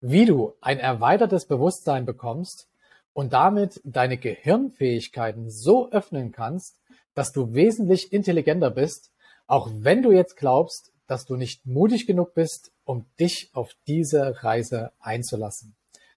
wie 0.00 0.26
du 0.26 0.54
ein 0.60 0.78
erweitertes 0.78 1.46
Bewusstsein 1.46 2.06
bekommst 2.06 2.68
und 3.12 3.32
damit 3.32 3.80
deine 3.84 4.16
Gehirnfähigkeiten 4.16 5.50
so 5.50 5.90
öffnen 5.90 6.32
kannst, 6.32 6.78
dass 7.14 7.32
du 7.32 7.52
wesentlich 7.52 8.12
intelligenter 8.12 8.70
bist, 8.70 9.10
auch 9.46 9.68
wenn 9.72 10.02
du 10.02 10.12
jetzt 10.12 10.36
glaubst, 10.36 10.92
dass 11.06 11.24
du 11.24 11.36
nicht 11.36 11.66
mutig 11.66 12.06
genug 12.06 12.34
bist, 12.34 12.70
um 12.84 13.06
dich 13.18 13.50
auf 13.54 13.72
diese 13.86 14.44
Reise 14.44 14.92
einzulassen. 15.00 15.74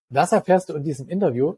Das 0.09 0.31
erfährst 0.31 0.69
du 0.69 0.75
in 0.75 0.83
diesem 0.83 1.07
Interview. 1.07 1.55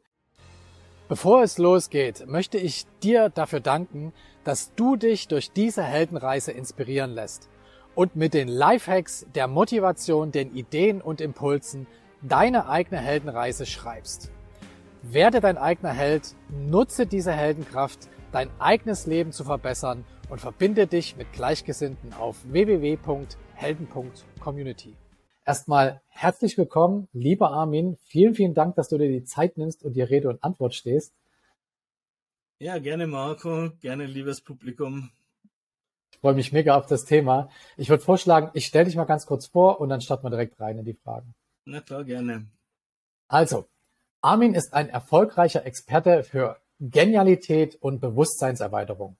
Bevor 1.09 1.43
es 1.43 1.57
losgeht, 1.57 2.25
möchte 2.27 2.57
ich 2.57 2.85
dir 3.01 3.29
dafür 3.29 3.59
danken, 3.59 4.13
dass 4.43 4.73
du 4.75 4.95
dich 4.95 5.27
durch 5.27 5.51
diese 5.51 5.83
Heldenreise 5.83 6.51
inspirieren 6.51 7.11
lässt 7.11 7.49
und 7.95 8.15
mit 8.15 8.33
den 8.33 8.47
Lifehacks, 8.47 9.25
der 9.35 9.47
Motivation, 9.47 10.31
den 10.31 10.55
Ideen 10.55 11.01
und 11.01 11.21
Impulsen 11.21 11.87
deine 12.23 12.67
eigene 12.69 12.99
Heldenreise 12.99 13.65
schreibst. 13.65 14.31
Werde 15.01 15.39
dein 15.41 15.57
eigener 15.57 15.91
Held, 15.91 16.33
nutze 16.49 17.05
diese 17.05 17.33
Heldenkraft, 17.33 18.07
dein 18.31 18.49
eigenes 18.59 19.05
Leben 19.05 19.33
zu 19.33 19.43
verbessern 19.43 20.05
und 20.29 20.39
verbinde 20.39 20.87
dich 20.87 21.17
mit 21.17 21.33
Gleichgesinnten 21.33 22.13
auf 22.13 22.37
www.helden.community. 22.45 24.95
Erstmal 25.45 26.01
herzlich 26.07 26.57
willkommen, 26.57 27.09
lieber 27.11 27.51
Armin. 27.51 27.97
Vielen, 28.03 28.33
vielen 28.33 28.53
Dank, 28.53 28.77
dass 28.77 28.87
du 28.87 28.97
dir 28.97 29.09
die 29.09 29.25
Zeit 29.25 29.57
nimmst 29.57 29.83
und 29.83 29.97
dir 29.97 30.09
Rede 30.09 30.29
und 30.29 30.41
Antwort 30.41 30.73
stehst. 30.73 31.13
Ja, 32.59 32.77
gerne 32.77 33.07
Marco, 33.07 33.71
gerne 33.81 34.05
liebes 34.05 34.39
Publikum. 34.39 35.11
Ich 36.13 36.19
freue 36.19 36.35
mich 36.35 36.53
mega 36.53 36.77
auf 36.77 36.85
das 36.85 37.03
Thema. 37.03 37.49
Ich 37.75 37.89
würde 37.89 38.01
vorschlagen, 38.01 38.51
ich 38.53 38.67
stelle 38.67 38.85
dich 38.85 38.95
mal 38.95 39.03
ganz 39.03 39.25
kurz 39.25 39.47
vor 39.47 39.81
und 39.81 39.89
dann 39.89 39.99
starten 39.99 40.23
wir 40.23 40.29
direkt 40.29 40.57
rein 40.61 40.79
in 40.79 40.85
die 40.85 40.93
Fragen. 40.93 41.35
Na 41.65 41.81
klar, 41.81 42.03
gerne. 42.03 42.47
Also, 43.27 43.67
Armin 44.21 44.53
ist 44.53 44.73
ein 44.73 44.89
erfolgreicher 44.89 45.65
Experte 45.65 46.23
für 46.23 46.57
Genialität 46.79 47.75
und 47.75 47.99
Bewusstseinserweiterung. 47.99 49.17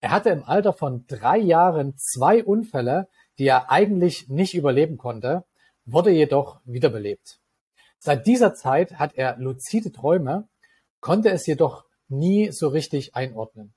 Er 0.00 0.10
hatte 0.10 0.30
im 0.30 0.44
Alter 0.44 0.72
von 0.72 1.06
drei 1.06 1.38
Jahren 1.38 1.96
zwei 1.96 2.44
Unfälle, 2.44 3.08
die 3.38 3.46
er 3.46 3.70
eigentlich 3.70 4.28
nicht 4.28 4.54
überleben 4.54 4.98
konnte, 4.98 5.44
wurde 5.84 6.10
jedoch 6.10 6.60
wiederbelebt. 6.64 7.38
Seit 7.98 8.26
dieser 8.26 8.54
Zeit 8.54 8.98
hat 8.98 9.14
er 9.14 9.36
luzide 9.36 9.92
Träume, 9.92 10.48
konnte 11.00 11.30
es 11.30 11.46
jedoch 11.46 11.84
nie 12.08 12.50
so 12.50 12.68
richtig 12.68 13.14
einordnen. 13.14 13.74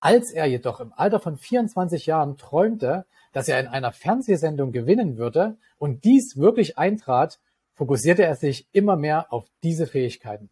Als 0.00 0.30
er 0.30 0.46
jedoch 0.46 0.80
im 0.80 0.92
Alter 0.92 1.18
von 1.18 1.36
24 1.36 2.06
Jahren 2.06 2.36
träumte, 2.36 3.06
dass 3.34 3.48
er 3.48 3.60
in 3.60 3.66
einer 3.66 3.92
Fernsehsendung 3.92 4.72
gewinnen 4.72 5.18
würde 5.18 5.58
und 5.76 6.04
dies 6.04 6.36
wirklich 6.36 6.78
eintrat, 6.78 7.40
fokussierte 7.74 8.24
er 8.24 8.36
sich 8.36 8.68
immer 8.72 8.96
mehr 8.96 9.32
auf 9.32 9.50
diese 9.64 9.86
Fähigkeiten. 9.86 10.50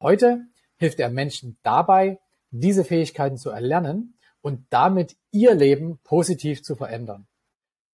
Heute 0.00 0.46
hilft 0.76 0.98
er 1.00 1.10
Menschen 1.10 1.58
dabei, 1.62 2.18
diese 2.50 2.82
Fähigkeiten 2.82 3.36
zu 3.36 3.50
erlernen 3.50 4.16
und 4.40 4.66
damit 4.70 5.16
ihr 5.32 5.54
Leben 5.54 5.98
positiv 6.02 6.62
zu 6.62 6.76
verändern. 6.76 7.26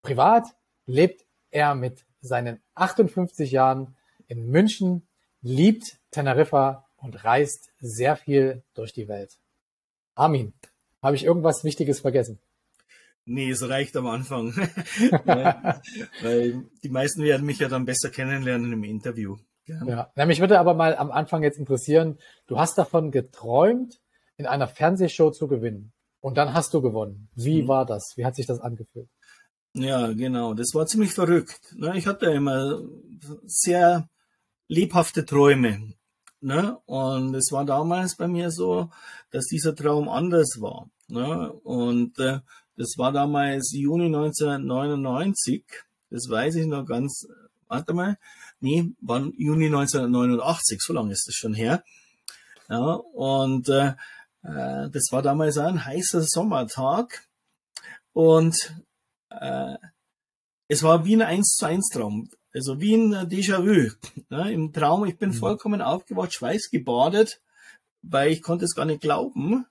Privat 0.01 0.47
lebt 0.85 1.25
er 1.49 1.75
mit 1.75 2.05
seinen 2.21 2.61
58 2.75 3.51
Jahren 3.51 3.97
in 4.27 4.49
München, 4.49 5.07
liebt 5.41 5.97
Teneriffa 6.11 6.87
und 6.95 7.25
reist 7.25 7.71
sehr 7.81 8.15
viel 8.15 8.63
durch 8.75 8.93
die 8.93 9.09
Welt. 9.09 9.37
Armin, 10.15 10.53
habe 11.01 11.17
ich 11.17 11.25
irgendwas 11.25 11.65
Wichtiges 11.65 11.99
vergessen? 11.99 12.39
Nee, 13.31 13.49
es 13.51 13.67
reicht 13.67 13.95
am 13.95 14.07
Anfang. 14.07 14.53
ja, 15.25 15.81
weil 16.21 16.65
die 16.83 16.89
meisten 16.89 17.23
werden 17.23 17.45
mich 17.45 17.59
ja 17.59 17.69
dann 17.69 17.85
besser 17.85 18.09
kennenlernen 18.09 18.73
im 18.73 18.83
Interview. 18.83 19.37
Ja. 19.65 20.11
ja, 20.15 20.25
mich 20.25 20.41
würde 20.41 20.59
aber 20.59 20.73
mal 20.73 20.95
am 20.97 21.11
Anfang 21.11 21.43
jetzt 21.43 21.57
interessieren, 21.57 22.17
du 22.47 22.59
hast 22.59 22.77
davon 22.77 23.09
geträumt, 23.11 24.01
in 24.35 24.47
einer 24.47 24.67
Fernsehshow 24.67 25.31
zu 25.31 25.47
gewinnen. 25.47 25.93
Und 26.19 26.37
dann 26.37 26.53
hast 26.53 26.73
du 26.73 26.81
gewonnen. 26.81 27.29
Wie 27.33 27.63
mhm. 27.63 27.67
war 27.69 27.85
das? 27.85 28.13
Wie 28.15 28.25
hat 28.25 28.35
sich 28.35 28.47
das 28.47 28.59
angefühlt? 28.59 29.09
Ja, 29.73 30.11
genau. 30.11 30.53
Das 30.53 30.73
war 30.73 30.85
ziemlich 30.85 31.13
verrückt. 31.13 31.73
Ne? 31.77 31.97
Ich 31.97 32.07
hatte 32.07 32.25
immer 32.27 32.81
sehr 33.45 34.09
lebhafte 34.67 35.25
Träume. 35.25 35.93
Ne? 36.41 36.77
Und 36.85 37.33
es 37.35 37.51
war 37.51 37.63
damals 37.63 38.17
bei 38.17 38.27
mir 38.27 38.51
so, 38.51 38.89
dass 39.31 39.45
dieser 39.45 39.73
Traum 39.73 40.09
anders 40.09 40.57
war. 40.59 40.89
Ne? 41.07 41.53
Und 41.63 42.19
äh, 42.19 42.39
das 42.81 42.97
war 42.97 43.11
damals 43.11 43.73
Juni 43.73 44.05
1999. 44.05 45.63
Das 46.09 46.27
weiß 46.27 46.55
ich 46.55 46.65
noch 46.65 46.83
ganz. 46.83 47.27
Warte 47.67 47.93
mal. 47.93 48.17
Nee, 48.59 48.91
war 49.01 49.19
Juni 49.37 49.67
1989. 49.67 50.81
So 50.81 50.93
lange 50.93 51.11
ist 51.11 51.27
das 51.27 51.35
schon 51.35 51.53
her. 51.53 51.83
Ja, 52.69 52.95
und 53.13 53.69
äh, 53.69 53.93
äh 54.41 54.89
das 54.89 55.09
war 55.11 55.21
damals 55.21 55.59
ein 55.59 55.85
heißer 55.85 56.23
Sommertag. 56.23 57.27
Und 58.13 58.75
äh, 59.29 59.75
es 60.67 60.81
war 60.81 61.05
wie 61.05 61.17
ein 61.17 61.21
1 61.21 61.57
zu 61.57 61.65
1 61.67 61.89
Traum. 61.89 62.31
Also 62.51 62.81
wie 62.81 62.95
ein 62.95 63.13
Déjà-vu. 63.29 63.91
Ne? 64.29 64.51
Im 64.51 64.73
Traum, 64.73 65.05
ich 65.05 65.19
bin 65.19 65.29
mhm. 65.29 65.35
vollkommen 65.35 65.83
aufgewacht, 65.83 66.33
schweißgebadet, 66.33 67.41
weil 68.01 68.31
ich 68.31 68.41
konnte 68.41 68.65
es 68.65 68.73
gar 68.73 68.85
nicht 68.85 69.01
glauben. 69.01 69.67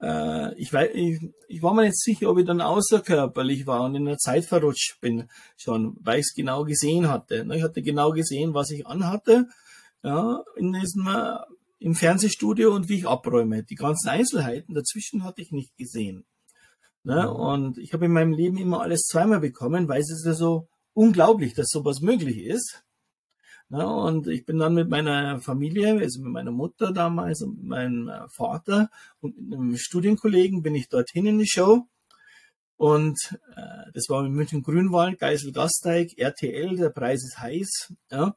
Äh, 0.00 0.54
ich, 0.56 0.72
weiß, 0.72 0.90
ich, 0.94 1.20
ich 1.48 1.62
war 1.62 1.74
mir 1.74 1.82
nicht 1.82 1.98
sicher, 1.98 2.30
ob 2.30 2.38
ich 2.38 2.46
dann 2.46 2.60
außerkörperlich 2.60 3.66
war 3.66 3.82
und 3.82 3.94
in 3.94 4.04
der 4.04 4.18
Zeit 4.18 4.44
verrutscht 4.44 5.00
bin 5.00 5.28
schon, 5.56 5.96
weil 6.00 6.20
ich 6.20 6.26
es 6.26 6.34
genau 6.34 6.64
gesehen 6.64 7.08
hatte. 7.08 7.44
Ne? 7.44 7.56
Ich 7.56 7.62
hatte 7.62 7.82
genau 7.82 8.12
gesehen, 8.12 8.54
was 8.54 8.70
ich 8.70 8.86
anhatte 8.86 9.48
ja, 10.02 10.42
in 10.56 10.72
diesem, 10.72 11.06
äh, 11.08 11.36
im 11.80 11.94
Fernsehstudio 11.94 12.74
und 12.74 12.88
wie 12.88 12.98
ich 12.98 13.08
abräume. 13.08 13.64
Die 13.64 13.74
ganzen 13.74 14.08
Einzelheiten 14.08 14.74
dazwischen 14.74 15.24
hatte 15.24 15.42
ich 15.42 15.50
nicht 15.50 15.76
gesehen. 15.76 16.24
Ne? 17.02 17.22
Mhm. 17.22 17.36
Und 17.36 17.78
ich 17.78 17.92
habe 17.92 18.06
in 18.06 18.12
meinem 18.12 18.32
Leben 18.32 18.58
immer 18.58 18.80
alles 18.82 19.02
zweimal 19.02 19.40
bekommen, 19.40 19.88
weil 19.88 20.00
es 20.00 20.10
ist 20.10 20.26
ja 20.26 20.34
so 20.34 20.68
unglaublich, 20.92 21.54
dass 21.54 21.68
sowas 21.68 22.00
möglich 22.00 22.38
ist. 22.38 22.82
Ne? 23.70 23.86
Und 23.86 24.28
ich 24.28 24.46
bin 24.46 24.58
dann 24.58 24.74
mit 24.74 24.88
meiner 24.88 25.40
Familie, 25.40 25.98
also 25.98 26.20
mit 26.20 26.32
meiner 26.32 26.50
Mutter 26.50 26.92
damals 26.92 27.42
und 27.42 27.64
meinem 27.64 28.08
äh, 28.08 28.28
Vater 28.28 28.90
und 29.20 29.38
mit 29.38 29.58
einem 29.58 29.76
Studienkollegen 29.76 30.62
bin 30.62 30.74
ich 30.74 30.88
dorthin 30.88 31.26
in 31.26 31.38
die 31.38 31.48
Show. 31.48 31.86
Und 32.76 33.18
äh, 33.56 33.90
das 33.92 34.08
war 34.08 34.24
in 34.24 34.32
München 34.32 34.62
Grünwald, 34.62 35.18
Geisel 35.18 35.52
Gasteig, 35.52 36.16
RTL, 36.16 36.76
der 36.76 36.90
Preis 36.90 37.24
ist 37.24 37.38
heiß. 37.38 37.92
Ja. 38.10 38.36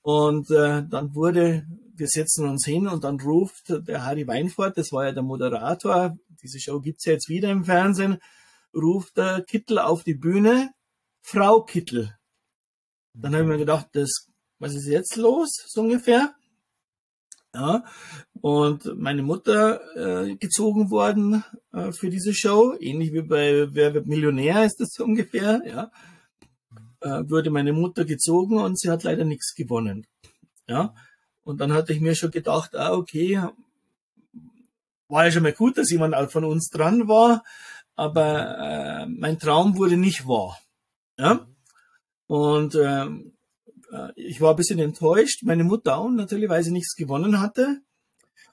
Und 0.00 0.50
äh, 0.50 0.82
dann 0.88 1.14
wurde, 1.14 1.66
wir 1.94 2.08
setzen 2.08 2.48
uns 2.48 2.64
hin 2.64 2.88
und 2.88 3.04
dann 3.04 3.20
ruft 3.20 3.66
der 3.68 4.04
Harry 4.04 4.26
Weinfurt, 4.26 4.78
das 4.78 4.92
war 4.92 5.06
ja 5.06 5.12
der 5.12 5.22
Moderator, 5.22 6.16
diese 6.42 6.58
Show 6.58 6.80
gibt's 6.80 7.04
ja 7.04 7.12
jetzt 7.12 7.28
wieder 7.28 7.50
im 7.50 7.64
Fernsehen, 7.64 8.18
ruft 8.74 9.16
der 9.16 9.42
Kittel 9.42 9.78
auf 9.78 10.02
die 10.02 10.14
Bühne, 10.14 10.70
Frau 11.20 11.62
Kittel. 11.62 12.16
Dann 13.14 13.34
habe 13.34 13.44
ich 13.44 13.48
mir 13.48 13.58
gedacht, 13.58 13.88
das, 13.92 14.28
was 14.58 14.74
ist 14.74 14.86
jetzt 14.86 15.16
los, 15.16 15.50
so 15.66 15.82
ungefähr? 15.82 16.34
Ja, 17.54 17.84
und 18.40 18.98
meine 18.98 19.22
Mutter 19.22 19.80
äh, 19.94 20.36
gezogen 20.36 20.90
worden 20.90 21.44
äh, 21.72 21.92
für 21.92 22.08
diese 22.08 22.32
Show, 22.32 22.74
ähnlich 22.80 23.12
wie 23.12 23.20
bei 23.20 23.66
Wer 23.74 23.92
wird 23.92 24.06
Millionär 24.06 24.64
ist 24.64 24.80
das 24.80 24.94
so 24.94 25.04
ungefähr, 25.04 25.62
ja. 25.66 25.90
Äh, 27.00 27.28
wurde 27.28 27.50
meine 27.50 27.72
Mutter 27.72 28.04
gezogen 28.06 28.58
und 28.58 28.78
sie 28.78 28.88
hat 28.88 29.02
leider 29.02 29.24
nichts 29.24 29.54
gewonnen. 29.54 30.06
Ja. 30.66 30.94
Und 31.42 31.60
dann 31.60 31.72
hatte 31.72 31.92
ich 31.92 32.00
mir 32.00 32.14
schon 32.14 32.30
gedacht, 32.30 32.74
ah, 32.74 32.94
okay, 32.94 33.42
war 35.08 35.26
ja 35.26 35.30
schon 35.30 35.42
mal 35.42 35.52
gut, 35.52 35.76
dass 35.76 35.90
jemand 35.90 36.14
von 36.32 36.44
uns 36.44 36.70
dran 36.70 37.06
war, 37.06 37.44
aber 37.96 38.58
äh, 38.58 39.06
mein 39.06 39.38
Traum 39.38 39.76
wurde 39.76 39.98
nicht 39.98 40.26
wahr. 40.26 40.58
Ja? 41.18 41.46
Und 42.32 42.76
ähm, 42.76 43.34
äh, 43.92 44.08
ich 44.16 44.40
war 44.40 44.54
ein 44.54 44.56
bisschen 44.56 44.78
enttäuscht, 44.78 45.42
meine 45.42 45.64
Mutter 45.64 45.98
auch 45.98 46.08
natürlich, 46.08 46.48
weil 46.48 46.62
sie 46.62 46.70
nichts 46.70 46.94
gewonnen 46.96 47.40
hatte. 47.40 47.82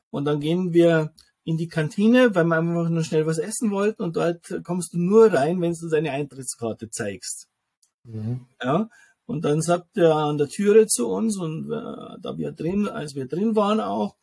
Und 0.09 0.25
dann 0.25 0.41
gehen 0.41 0.73
wir 0.73 1.13
in 1.45 1.55
die 1.55 1.69
Kantine, 1.69 2.35
weil 2.35 2.43
wir 2.43 2.57
einfach 2.57 2.89
nur 2.89 3.03
schnell 3.05 3.25
was 3.25 3.37
essen 3.37 3.71
wollten 3.71 4.03
und 4.03 4.17
dort 4.17 4.65
kommst 4.65 4.91
du 4.91 4.97
nur 4.97 5.31
rein, 5.31 5.61
wenn 5.61 5.73
du 5.73 5.87
deine 5.87 6.11
Eintrittskarte 6.11 6.89
zeigst. 6.89 7.47
Mhm. 8.03 8.47
Ja, 8.61 8.89
und 9.25 9.45
dann 9.45 9.61
sagt 9.61 9.95
er 9.95 10.13
an 10.13 10.37
der 10.37 10.49
Türe 10.49 10.85
zu 10.87 11.07
uns 11.07 11.37
und 11.37 11.71
äh, 11.71 12.19
da 12.21 12.37
wir 12.37 12.51
drin, 12.51 12.89
als 12.89 13.15
wir 13.15 13.27
drin 13.27 13.55
waren 13.55 13.79
auch, 13.79 14.17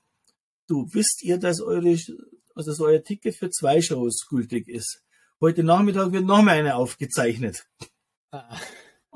du 0.67 0.87
wisst 0.93 1.23
ihr, 1.23 1.39
dass 1.39 1.63
eure, 1.63 1.97
also 2.55 2.71
dass 2.71 2.81
euer 2.81 3.03
Ticket 3.03 3.35
für 3.35 3.49
zwei 3.49 3.81
Shows 3.81 4.27
gültig 4.29 4.69
ist. 4.69 5.03
Heute 5.41 5.65
Nachmittag 5.65 6.13
wird 6.13 6.27
noch 6.27 6.43
mal 6.43 6.59
eine 6.59 6.77
aufgezeichnet. 6.77 7.67
Ah. 8.31 8.59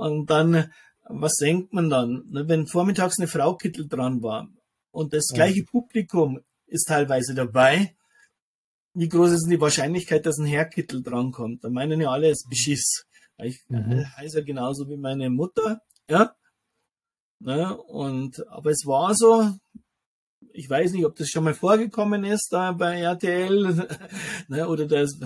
Und 0.01 0.31
dann, 0.31 0.73
was 1.09 1.35
denkt 1.37 1.73
man 1.73 1.91
dann? 1.91 2.25
Ne, 2.31 2.49
wenn 2.49 2.67
vormittags 2.67 3.19
eine 3.19 3.29
Frau 3.29 3.55
Kittel 3.57 3.87
dran 3.87 4.23
war 4.23 4.49
und 4.91 5.13
das 5.13 5.29
gleiche 5.29 5.61
ja. 5.61 5.67
Publikum 5.71 6.41
ist 6.67 6.89
teilweise 6.89 7.35
dabei, 7.35 7.95
wie 8.95 9.09
groß 9.09 9.33
ist 9.33 9.43
denn 9.43 9.51
die 9.51 9.61
Wahrscheinlichkeit, 9.61 10.27
dass 10.27 10.39
ein 10.39 10.47
Herr 10.47 10.65
Kittel 10.65 11.03
drankommt? 11.03 11.63
Da 11.63 11.69
meinen 11.69 12.01
ja 12.01 12.11
alle, 12.11 12.31
es 12.31 12.45
Beschiss. 12.49 13.07
Ich 13.43 13.61
mhm. 13.69 14.05
heiße 14.17 14.39
ja 14.39 14.45
genauso 14.45 14.89
wie 14.89 14.97
meine 14.97 15.31
Mutter, 15.31 15.81
ja. 16.09 16.35
Ne? 17.39 17.77
Und, 17.77 18.47
aber 18.49 18.71
es 18.71 18.85
war 18.85 19.15
so, 19.15 19.51
ich 20.53 20.69
weiß 20.69 20.93
nicht, 20.93 21.07
ob 21.07 21.17
das 21.17 21.29
schon 21.29 21.45
mal 21.45 21.55
vorgekommen 21.55 22.25
ist 22.25 22.49
da 22.51 22.73
bei 22.73 23.01
RTL 23.01 23.89
ne, 24.49 24.69
oder 24.69 24.87
das, 24.87 25.19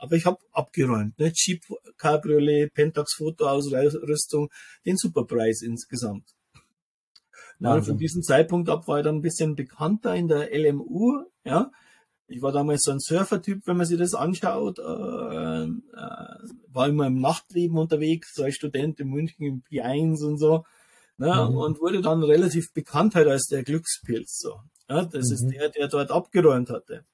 aber 0.00 0.16
ich 0.16 0.26
habe 0.26 0.38
abgeräumt. 0.52 1.18
Ne? 1.18 1.32
Jeep 1.34 1.62
Cabriolet, 1.96 2.72
Pentax 2.72 3.14
Fotoausrüstung, 3.14 4.50
den 4.84 4.96
Superpreis 4.96 5.62
insgesamt. 5.62 6.24
Na, 7.58 7.80
von 7.82 7.98
diesem 7.98 8.22
Zeitpunkt 8.22 8.70
ab 8.70 8.88
war 8.88 8.98
ich 8.98 9.04
dann 9.04 9.16
ein 9.16 9.22
bisschen 9.22 9.54
bekannter 9.54 10.14
in 10.14 10.28
der 10.28 10.48
LMU. 10.50 11.24
Ja, 11.44 11.70
ich 12.26 12.40
war 12.40 12.52
damals 12.52 12.82
so 12.84 12.92
ein 12.92 13.00
Surfer-Typ, 13.00 13.66
wenn 13.66 13.76
man 13.76 13.86
sich 13.86 13.98
das 13.98 14.14
anschaut. 14.14 14.78
Äh, 14.78 14.82
äh, 14.82 15.68
war 16.72 16.88
immer 16.88 17.06
im 17.06 17.20
Nachtleben 17.20 17.76
unterwegs, 17.76 18.34
so 18.34 18.44
als 18.44 18.54
Student 18.54 18.98
in 19.00 19.08
München 19.08 19.44
im 19.44 19.62
P1 19.62 20.24
und 20.24 20.38
so. 20.38 20.64
Ne, 21.18 21.26
mhm. 21.26 21.56
Und 21.56 21.80
wurde 21.80 22.00
dann 22.00 22.22
relativ 22.22 22.72
bekannt 22.72 23.14
halt 23.14 23.28
als 23.28 23.46
der 23.48 23.62
Glückspilz. 23.62 24.38
So. 24.38 24.60
Ja, 24.88 25.04
das 25.04 25.28
mhm. 25.28 25.34
ist 25.34 25.46
der, 25.52 25.68
der 25.68 25.88
dort 25.88 26.10
abgeräumt 26.10 26.70
hatte. 26.70 27.04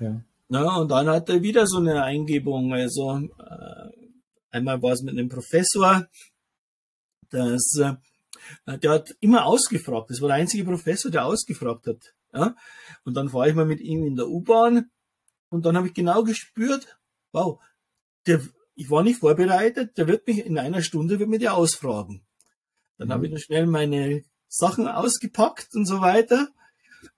Ja. 0.00 0.22
Na, 0.48 0.76
und 0.76 0.90
dann 0.90 1.08
hat 1.08 1.28
er 1.28 1.42
wieder 1.42 1.66
so 1.66 1.78
eine 1.78 2.02
Eingebung. 2.02 2.72
Also 2.72 3.18
äh, 3.18 3.90
einmal 4.50 4.80
war 4.82 4.92
es 4.92 5.02
mit 5.02 5.14
einem 5.14 5.28
Professor, 5.28 6.06
dass 7.30 7.78
äh, 8.66 8.78
der 8.78 8.90
hat 8.90 9.16
immer 9.20 9.44
ausgefragt. 9.44 10.10
Das 10.10 10.20
war 10.20 10.28
der 10.28 10.36
einzige 10.36 10.64
Professor, 10.64 11.10
der 11.10 11.26
ausgefragt 11.26 11.86
hat. 11.86 12.14
Ja? 12.32 12.54
Und 13.04 13.14
dann 13.14 13.28
fahre 13.28 13.48
ich 13.48 13.54
mal 13.54 13.66
mit 13.66 13.80
ihm 13.80 14.04
in 14.04 14.16
der 14.16 14.28
U-Bahn 14.28 14.90
und 15.48 15.66
dann 15.66 15.76
habe 15.76 15.88
ich 15.88 15.94
genau 15.94 16.22
gespürt, 16.22 16.98
wow, 17.32 17.60
der, 18.26 18.40
ich 18.74 18.90
war 18.90 19.02
nicht 19.02 19.20
vorbereitet, 19.20 19.96
der 19.96 20.06
wird 20.06 20.26
mich 20.26 20.44
in 20.44 20.58
einer 20.58 20.82
Stunde 20.82 21.18
wird 21.18 21.28
mir 21.28 21.38
der 21.38 21.54
ausfragen. 21.54 22.24
Dann 22.98 23.08
mhm. 23.08 23.12
habe 23.12 23.26
ich 23.26 23.32
dann 23.32 23.40
schnell 23.40 23.66
meine 23.66 24.24
Sachen 24.48 24.88
ausgepackt 24.88 25.74
und 25.74 25.86
so 25.86 26.00
weiter. 26.00 26.48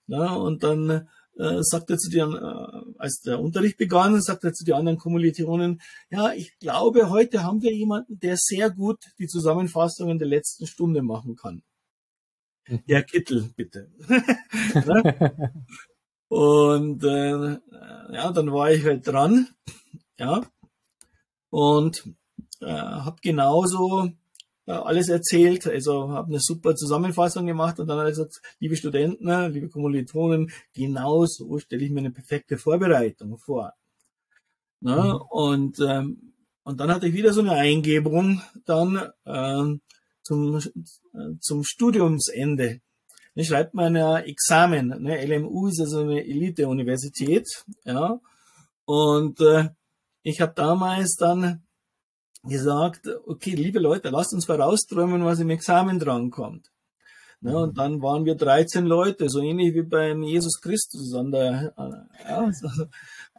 Ja, 0.07 0.33
und 0.33 0.63
dann 0.63 1.07
äh, 1.37 1.57
sagt 1.61 1.89
er 1.89 1.97
zu 1.97 2.09
den, 2.09 2.33
äh, 2.33 2.88
als 2.99 3.21
der 3.21 3.39
Unterricht 3.39 3.77
begann, 3.77 4.21
sagt 4.21 4.43
er 4.43 4.53
zu 4.53 4.65
den 4.65 4.75
anderen 4.75 4.97
Kommilitonen, 4.97 5.81
ja, 6.09 6.33
ich 6.33 6.57
glaube, 6.59 7.09
heute 7.09 7.43
haben 7.43 7.61
wir 7.61 7.73
jemanden, 7.73 8.19
der 8.19 8.35
sehr 8.37 8.69
gut 8.69 8.99
die 9.17 9.27
Zusammenfassungen 9.27 10.19
der 10.19 10.27
letzten 10.27 10.67
Stunde 10.67 11.01
machen 11.01 11.35
kann. 11.35 11.63
Mhm. 12.67 12.83
Der 12.87 13.03
Kittel, 13.03 13.49
bitte. 13.55 13.89
und 16.27 17.03
äh, 17.03 17.57
ja, 18.13 18.31
dann 18.31 18.51
war 18.51 18.71
ich 18.71 18.83
halt 18.83 19.07
dran, 19.07 19.47
ja, 20.17 20.41
und 21.49 22.03
äh, 22.59 22.65
habe 22.65 23.17
genauso 23.21 24.11
alles 24.73 25.09
erzählt, 25.09 25.65
also 25.67 26.09
habe 26.09 26.27
eine 26.27 26.39
super 26.39 26.75
Zusammenfassung 26.75 27.47
gemacht 27.47 27.79
und 27.79 27.87
dann 27.87 27.97
hat 27.97 28.05
er 28.05 28.11
gesagt, 28.11 28.41
liebe 28.59 28.75
Studenten, 28.75 29.51
liebe 29.51 29.69
Kommilitonen, 29.69 30.51
genau 30.73 31.25
so 31.25 31.57
stelle 31.59 31.83
ich 31.83 31.91
mir 31.91 31.99
eine 31.99 32.11
perfekte 32.11 32.57
Vorbereitung 32.57 33.37
vor. 33.37 33.73
Ne? 34.81 34.95
Mhm. 34.95 35.21
Und, 35.29 35.79
ähm, 35.79 36.33
und 36.63 36.79
dann 36.79 36.93
hatte 36.93 37.07
ich 37.07 37.13
wieder 37.13 37.33
so 37.33 37.41
eine 37.41 37.53
Eingebung 37.53 38.41
dann 38.65 39.09
ähm, 39.25 39.81
zum, 40.21 40.61
zum 41.39 41.63
Studiumsende. 41.63 42.81
Ich 43.35 43.47
schreibt 43.47 43.73
man 43.73 43.95
Examen. 43.95 45.01
Ne? 45.01 45.25
LMU 45.25 45.67
ist 45.67 45.79
also 45.79 46.01
eine 46.01 46.25
Elite-Universität. 46.25 47.47
Ja? 47.85 48.19
Und 48.85 49.39
äh, 49.39 49.69
ich 50.23 50.41
habe 50.41 50.53
damals 50.55 51.15
dann 51.15 51.63
gesagt, 52.43 53.07
okay, 53.25 53.55
liebe 53.55 53.79
Leute, 53.79 54.09
lasst 54.09 54.33
uns 54.33 54.45
vorausträumen, 54.45 55.23
was 55.25 55.39
im 55.39 55.49
Examen 55.49 55.99
drankommt. 55.99 56.71
Ne, 57.41 57.57
und 57.57 57.77
dann 57.77 58.01
waren 58.01 58.25
wir 58.25 58.35
13 58.35 58.85
Leute, 58.85 59.29
so 59.29 59.39
ähnlich 59.39 59.73
wie 59.73 59.83
beim 59.83 60.23
Jesus 60.23 60.59
Christus 60.59 61.13
an 61.13 61.31
der, 61.31 61.73
äh, 61.77 62.29
ja, 62.29 62.51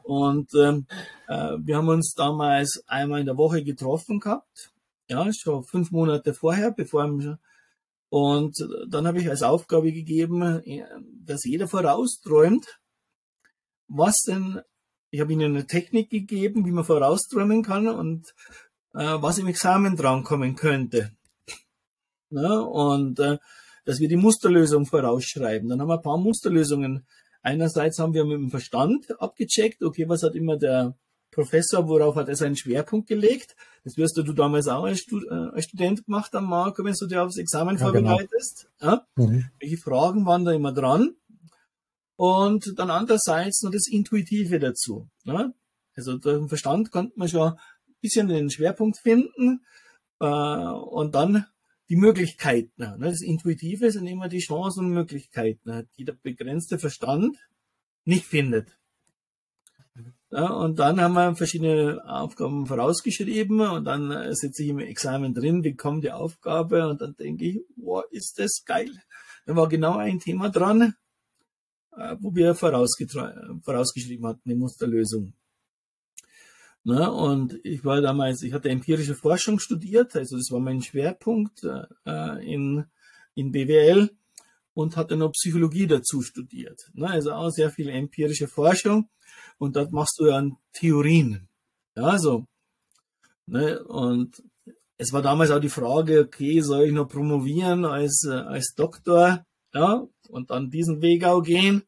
und 0.05 0.55
ähm, 0.55 0.87
äh, 1.29 1.59
wir 1.59 1.77
haben 1.77 1.89
uns 1.89 2.15
damals 2.15 2.83
einmal 2.87 3.21
in 3.21 3.27
der 3.27 3.37
Woche 3.37 3.63
getroffen 3.63 4.19
gehabt, 4.19 4.73
ja, 5.09 5.31
schon 5.35 5.65
fünf 5.65 5.91
Monate 5.91 6.33
vorher, 6.33 6.71
bevor 6.71 7.05
und 8.09 8.57
dann 8.89 9.07
habe 9.07 9.21
ich 9.21 9.29
als 9.29 9.43
Aufgabe 9.43 9.93
gegeben, 9.93 10.63
äh, 10.65 10.85
dass 11.25 11.45
jeder 11.45 11.69
vorausträumt, 11.69 12.81
was 13.87 14.23
denn, 14.27 14.61
ich 15.11 15.21
habe 15.21 15.33
ihnen 15.33 15.57
eine 15.57 15.67
Technik 15.67 16.09
gegeben, 16.09 16.65
wie 16.65 16.73
man 16.73 16.85
vorausträumen 16.85 17.63
kann 17.63 17.87
und 17.87 18.35
was 18.93 19.39
im 19.39 19.47
Examen 19.47 19.97
drankommen 19.97 20.57
könnte. 20.57 21.13
Ja, 22.31 22.59
und 22.61 23.19
äh, 23.19 23.39
dass 23.85 23.99
wir 23.99 24.09
die 24.09 24.17
Musterlösung 24.17 24.87
vorausschreiben. 24.87 25.69
Dann 25.69 25.81
haben 25.81 25.89
wir 25.89 25.97
ein 25.97 26.03
paar 26.03 26.19
Musterlösungen. 26.19 27.07
Einerseits 27.43 27.99
haben 27.99 28.15
wir 28.15 28.25
mit 28.25 28.37
dem 28.37 28.51
Verstand 28.51 29.21
abgecheckt, 29.21 29.83
okay, 29.83 30.09
was 30.09 30.23
hat 30.23 30.35
immer 30.35 30.57
der 30.57 30.97
Professor, 31.31 31.89
worauf 31.89 32.17
hat 32.17 32.29
er 32.29 32.37
seinen 32.37 32.57
Schwerpunkt 32.57 33.09
gelegt? 33.09 33.55
Das 33.85 33.97
wirst 33.97 34.17
du 34.17 34.23
damals 34.33 34.69
auch 34.69 34.85
als, 34.85 35.01
Stud 35.01 35.25
äh, 35.31 35.35
als 35.35 35.65
Student 35.65 36.05
gemacht 36.05 36.33
haben, 36.33 36.47
Marco, 36.47 36.85
wenn 36.85 36.95
du 36.95 37.07
dir 37.07 37.23
aufs 37.23 37.39
Examen 37.39 37.79
ja, 37.79 37.91
genau. 37.91 38.11
vorbereitest. 38.11 38.69
Genau. 38.79 38.93
Ja? 38.93 39.07
Mhm. 39.17 39.51
Welche 39.59 39.77
Fragen 39.79 40.27
waren 40.27 40.45
da 40.45 40.53
immer 40.53 40.73
dran? 40.73 41.15
Und 42.17 42.75
dann 42.77 42.91
andererseits 42.91 43.63
noch 43.63 43.71
das 43.71 43.87
Intuitive 43.89 44.59
dazu. 44.59 45.09
Ja? 45.25 45.53
Also 45.97 46.19
der 46.19 46.47
Verstand 46.49 46.91
konnte 46.91 47.13
man 47.17 47.29
schon 47.29 47.55
bisschen 48.01 48.29
den 48.29 48.51
Schwerpunkt 48.51 48.99
finden 48.99 49.65
äh, 50.21 50.27
und 50.27 51.15
dann 51.15 51.47
die 51.89 51.97
Möglichkeiten. 51.97 52.73
Ne? 52.77 52.97
Das 53.01 53.21
Intuitive 53.21 53.91
sind 53.91 54.07
immer 54.07 54.29
die 54.29 54.39
Chancen 54.39 54.87
und 54.87 54.93
Möglichkeiten, 54.93 55.89
die 55.97 56.05
der 56.05 56.17
begrenzte 56.23 56.79
Verstand 56.79 57.37
nicht 58.05 58.25
findet. 58.25 58.79
Ja, 60.33 60.49
und 60.49 60.79
dann 60.79 61.01
haben 61.01 61.15
wir 61.15 61.35
verschiedene 61.35 62.05
Aufgaben 62.07 62.65
vorausgeschrieben 62.67 63.61
und 63.61 63.85
dann 63.85 64.13
äh, 64.13 64.33
sitze 64.33 64.63
ich 64.63 64.69
im 64.69 64.79
Examen 64.79 65.35
drin, 65.35 65.61
bekomme 65.63 66.01
die 66.01 66.13
Aufgabe 66.13 66.87
und 66.89 67.01
dann 67.01 67.17
denke 67.17 67.47
ich, 67.47 67.61
wow, 67.77 68.05
ist 68.13 68.39
das 68.39 68.63
geil. 68.65 68.91
Da 69.45 69.57
war 69.57 69.69
genau 69.69 69.97
ein 69.97 70.21
Thema 70.21 70.49
dran, 70.49 70.95
äh, 71.97 72.15
wo 72.21 72.33
wir 72.33 72.55
vorausgeschrieben 72.55 74.27
hatten, 74.27 74.49
die 74.49 74.55
Musterlösung. 74.55 75.33
Ne? 76.85 77.11
Und 77.11 77.59
ich 77.63 77.85
war 77.85 78.01
damals, 78.01 78.43
ich 78.43 78.53
hatte 78.53 78.71
empirische 78.71 79.15
Forschung 79.15 79.59
studiert, 79.59 80.17
also 80.17 80.37
das 80.37 80.51
war 80.51 80.61
mein 80.61 80.83
Schwerpunkt 80.83 81.63
äh, 81.65 82.53
in, 82.53 82.85
in 83.35 83.53
BWL 83.53 84.11
und 84.73 84.97
hatte 84.97 85.17
noch 85.17 85.33
Psychologie 85.33 85.87
dazu 85.87 86.23
studiert. 86.23 86.91
Ne? 86.95 87.09
Also 87.09 87.33
auch 87.33 87.51
sehr 87.51 87.71
viel 87.71 87.89
empirische 87.89 88.49
Forschung 88.49 89.09
und 89.59 89.77
dort 89.77 89.93
machst 89.93 90.19
du 90.19 90.27
ja 90.27 90.43
Theorien. 90.73 91.49
Ja, 91.95 92.19
so. 92.19 92.47
Ne? 93.47 93.83
Und 93.85 94.43
es 94.97 95.13
war 95.13 95.23
damals 95.23 95.51
auch 95.51 95.61
die 95.61 95.69
Frage, 95.69 96.21
okay, 96.21 96.61
soll 96.61 96.85
ich 96.85 96.93
noch 96.93 97.09
promovieren 97.09 97.85
als, 97.85 98.25
äh, 98.27 98.33
als 98.33 98.75
Doktor, 98.75 99.45
ja, 99.75 100.07
und 100.29 100.51
dann 100.51 100.71
diesen 100.71 101.03
Weg 101.03 101.25
auch 101.25 101.43
gehen. 101.43 101.83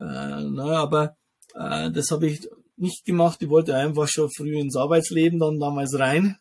Äh, 0.00 0.44
na, 0.50 0.76
aber 0.78 1.16
äh, 1.54 1.90
das 1.90 2.10
habe 2.10 2.26
ich 2.26 2.48
nicht 2.82 3.04
gemacht. 3.04 3.40
Ich 3.40 3.48
wollte 3.48 3.74
einfach 3.74 4.08
schon 4.08 4.30
früh 4.30 4.58
ins 4.58 4.76
Arbeitsleben 4.76 5.38
dann 5.38 5.58
damals 5.58 5.98
rein. 5.98 6.36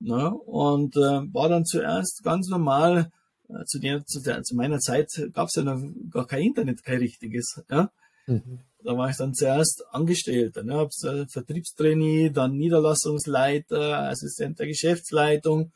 Na, 0.00 0.28
und 0.28 0.96
äh, 0.96 1.34
war 1.34 1.48
dann 1.48 1.64
zuerst 1.64 2.22
ganz 2.22 2.48
normal, 2.48 3.10
äh, 3.48 3.64
zu, 3.64 3.80
der, 3.80 4.04
zu, 4.06 4.22
der, 4.22 4.42
zu 4.42 4.54
meiner 4.54 4.78
Zeit 4.78 5.08
gab 5.32 5.48
es 5.48 5.56
ja 5.56 5.64
noch 5.64 5.82
gar 6.10 6.26
kein 6.26 6.42
Internet, 6.42 6.84
kein 6.84 6.98
richtiges. 6.98 7.60
Ja? 7.68 7.90
Mhm. 8.26 8.60
Da 8.84 8.96
war 8.96 9.10
ich 9.10 9.16
dann 9.16 9.34
zuerst 9.34 9.84
Angestellter, 9.90 10.62
ne? 10.62 10.74
Hab's, 10.74 11.02
äh, 11.02 11.26
Vertriebstrainee, 11.26 12.30
dann 12.30 12.56
Niederlassungsleiter, 12.56 14.08
Assistent 14.08 14.60
der 14.60 14.68
Geschäftsleitung. 14.68 15.72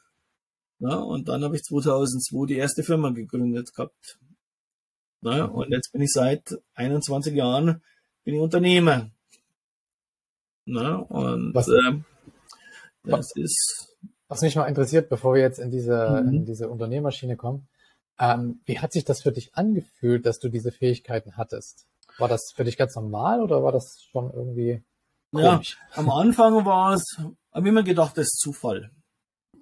Ja? 0.79 0.95
Und 0.97 1.29
dann 1.29 1.43
habe 1.43 1.57
ich 1.57 1.63
2002 1.63 2.47
die 2.47 2.59
erste 2.59 2.85
Firma 2.85 3.11
gegründet 3.11 3.75
gehabt. 3.75 4.19
Ja? 5.23 5.47
Und 5.47 5.73
jetzt 5.73 5.91
bin 5.93 6.03
ich 6.03 6.13
seit 6.13 6.57
21 6.75 7.35
Jahren 7.35 7.83
bin 8.25 8.35
ich 8.35 8.41
Unternehmer. 8.41 9.11
Na, 10.65 10.97
und 10.97 11.55
was, 11.55 11.69
äh, 11.69 12.01
das 13.05 13.33
ist. 13.35 13.89
Was 14.29 14.41
mich 14.41 14.57
mal 14.57 14.67
interessiert, 14.67 15.11
bevor 15.11 15.35
wir 15.35 15.43
jetzt 15.43 15.59
in 15.59 15.71
diese, 15.71 16.23
mhm. 16.25 16.33
in 16.33 16.45
diese 16.47 16.71
Unternehmerschiene 16.71 17.37
kommen, 17.37 17.69
ähm, 18.19 18.61
wie 18.65 18.79
hat 18.79 18.93
sich 18.93 19.05
das 19.05 19.23
für 19.23 19.33
dich 19.33 19.55
angefühlt, 19.55 20.25
dass 20.25 20.39
du 20.39 20.49
diese 20.49 20.73
Fähigkeiten 20.73 21.37
hattest? 21.37 21.87
War 22.19 22.29
das 22.29 22.53
für 22.55 22.65
dich 22.65 22.77
ganz 22.77 22.95
normal 22.95 23.43
oder 23.43 23.63
war 23.63 23.73
das 23.73 24.03
schon 24.11 24.33
irgendwie 24.33 24.83
komisch? 25.33 25.79
Ja, 25.91 25.99
am 25.99 26.11
Anfang 26.11 26.65
war 26.65 26.95
es, 26.95 27.19
habe 27.53 27.69
immer 27.69 27.83
gedacht, 27.83 28.17
das 28.17 28.29
ist 28.29 28.39
Zufall. 28.39 28.91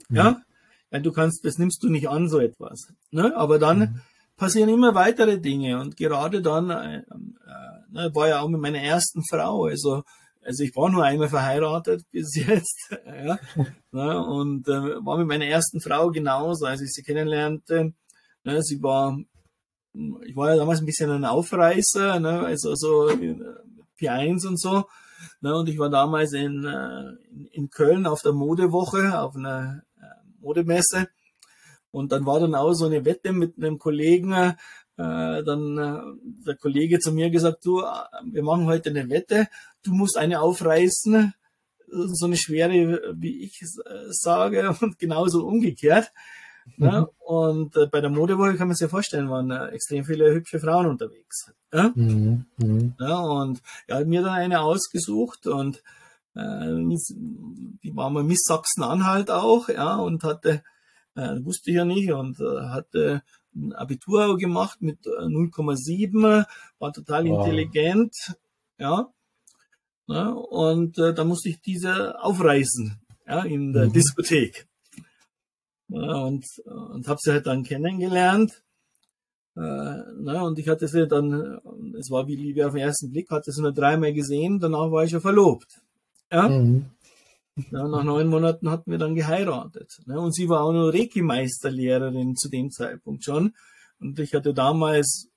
Mhm. 0.08 0.16
Ja, 0.16 0.42
weil 0.90 1.02
du 1.02 1.10
kannst, 1.12 1.44
das 1.44 1.58
nimmst 1.58 1.82
du 1.82 1.88
nicht 1.88 2.08
an, 2.08 2.28
so 2.28 2.38
etwas. 2.38 2.92
Ne? 3.10 3.34
Aber 3.36 3.58
dann 3.58 3.78
mhm. 3.78 4.00
Passieren 4.40 4.70
immer 4.70 4.94
weitere 4.94 5.38
Dinge 5.38 5.78
und 5.78 5.96
gerade 5.96 6.40
dann 6.40 6.70
äh, 6.70 6.96
äh, 6.96 7.02
ne, 7.90 8.10
war 8.14 8.28
ja 8.28 8.40
auch 8.40 8.48
mit 8.48 8.60
meiner 8.60 8.80
ersten 8.80 9.22
Frau. 9.22 9.66
Also 9.66 10.02
also 10.42 10.64
ich 10.64 10.74
war 10.74 10.88
nur 10.88 11.04
einmal 11.04 11.28
verheiratet 11.28 12.02
bis 12.10 12.34
jetzt, 12.46 12.90
ja, 13.06 13.38
ne, 13.92 14.24
und 14.24 14.66
äh, 14.68 15.04
war 15.04 15.18
mit 15.18 15.28
meiner 15.28 15.44
ersten 15.44 15.80
Frau 15.80 16.10
genauso, 16.10 16.64
als 16.64 16.80
ich 16.80 16.92
sie 16.92 17.02
kennenlernte. 17.02 17.92
Ne, 18.44 18.62
sie 18.62 18.82
war, 18.82 19.18
ich 20.24 20.34
war 20.34 20.50
ja 20.50 20.56
damals 20.56 20.80
ein 20.80 20.86
bisschen 20.86 21.10
ein 21.10 21.26
Aufreißer, 21.26 22.20
ne, 22.20 22.40
also 22.40 22.74
so 22.74 23.10
P1 24.00 24.46
und 24.46 24.58
so. 24.58 24.86
Ne, 25.42 25.54
und 25.54 25.68
ich 25.68 25.78
war 25.78 25.90
damals 25.90 26.32
in, 26.32 26.64
äh, 26.64 27.12
in 27.52 27.68
Köln 27.68 28.06
auf 28.06 28.22
der 28.22 28.32
Modewoche, 28.32 29.20
auf 29.20 29.36
einer 29.36 29.82
äh, 29.98 30.40
Modemesse. 30.40 31.08
Und 31.90 32.12
dann 32.12 32.26
war 32.26 32.40
dann 32.40 32.54
auch 32.54 32.72
so 32.72 32.86
eine 32.86 33.04
Wette 33.04 33.32
mit 33.32 33.56
einem 33.56 33.78
Kollegen, 33.78 34.32
äh, 34.32 34.54
dann 34.96 35.78
äh, 35.78 36.00
der 36.46 36.56
Kollege 36.56 36.98
zu 36.98 37.12
mir 37.12 37.30
gesagt, 37.30 37.64
du, 37.64 37.82
wir 38.24 38.42
machen 38.42 38.66
heute 38.66 38.90
eine 38.90 39.08
Wette, 39.08 39.48
du 39.82 39.92
musst 39.92 40.16
eine 40.16 40.40
aufreißen, 40.40 41.34
so 41.88 42.26
eine 42.26 42.36
schwere, 42.36 43.14
wie 43.14 43.42
ich 43.44 43.60
äh, 43.62 44.10
sage, 44.10 44.74
und 44.80 44.98
genauso 44.98 45.46
umgekehrt. 45.46 46.12
Mhm. 46.76 46.84
Ja, 46.84 47.08
und 47.18 47.76
äh, 47.76 47.86
bei 47.86 48.00
der 48.00 48.10
Modewoche 48.10 48.56
kann 48.56 48.68
man 48.68 48.76
sich 48.76 48.84
ja 48.84 48.88
vorstellen, 48.88 49.30
waren 49.30 49.50
äh, 49.50 49.68
extrem 49.68 50.04
viele 50.04 50.32
hübsche 50.32 50.60
Frauen 50.60 50.86
unterwegs. 50.86 51.52
Ja? 51.72 51.92
Mhm. 51.94 52.46
Mhm. 52.58 52.94
ja 52.98 53.18
und 53.18 53.62
er 53.86 53.98
hat 53.98 54.06
mir 54.06 54.22
dann 54.22 54.34
eine 54.34 54.60
ausgesucht 54.60 55.46
und 55.46 55.82
äh, 56.34 56.66
die 57.82 57.92
war 57.94 58.10
mal 58.10 58.22
Miss 58.22 58.42
Sachsen-Anhalt 58.44 59.30
auch, 59.30 59.68
ja, 59.68 59.96
und 59.96 60.22
hatte, 60.22 60.62
äh, 61.14 61.44
wusste 61.44 61.70
ich 61.70 61.76
ja 61.76 61.84
nicht, 61.84 62.12
und 62.12 62.40
äh, 62.40 62.60
hatte 62.68 63.22
ein 63.54 63.72
Abitur 63.72 64.38
gemacht 64.38 64.80
mit 64.80 65.00
0,7, 65.06 66.42
äh, 66.42 66.44
war 66.78 66.92
total 66.92 67.26
wow. 67.26 67.46
intelligent, 67.46 68.14
ja. 68.78 69.12
ja 70.06 70.28
und 70.28 70.98
äh, 70.98 71.14
da 71.14 71.24
musste 71.24 71.48
ich 71.48 71.60
diese 71.60 72.20
aufreißen, 72.22 73.00
ja, 73.26 73.42
in 73.44 73.72
der 73.72 73.86
mhm. 73.86 73.92
Diskothek. 73.92 74.68
Ja, 75.88 76.14
und, 76.18 76.46
und 76.64 77.08
habe 77.08 77.18
sie 77.20 77.32
halt 77.32 77.46
dann 77.46 77.64
kennengelernt. 77.64 78.62
Äh, 79.56 79.60
na, 80.20 80.42
und 80.42 80.58
ich 80.60 80.68
hatte 80.68 80.86
sie 80.86 81.08
dann, 81.08 81.60
es 81.98 82.10
war 82.10 82.28
wie 82.28 82.36
Liebe 82.36 82.64
auf 82.64 82.74
den 82.74 82.82
ersten 82.82 83.10
Blick, 83.10 83.28
hatte 83.30 83.50
sie 83.50 83.60
nur 83.60 83.72
dreimal 83.72 84.12
gesehen, 84.12 84.60
danach 84.60 84.92
war 84.92 85.04
ich 85.04 85.10
ja 85.10 85.20
verlobt. 85.20 85.80
Ja? 86.30 86.48
Mhm. 86.48 86.86
Ja 87.56 87.88
nach 87.88 88.04
neun 88.04 88.28
Monaten 88.28 88.70
hatten 88.70 88.90
wir 88.90 88.98
dann 88.98 89.14
geheiratet. 89.14 90.00
Ne? 90.06 90.20
Und 90.20 90.34
sie 90.34 90.48
war 90.48 90.62
auch 90.62 90.72
noch 90.72 90.92
Reiki-Meisterlehrerin 90.92 92.36
zu 92.36 92.48
dem 92.48 92.70
Zeitpunkt 92.70 93.24
schon. 93.24 93.54
Und 93.98 94.18
ich 94.18 94.34
hatte 94.34 94.54
damals, 94.54 95.28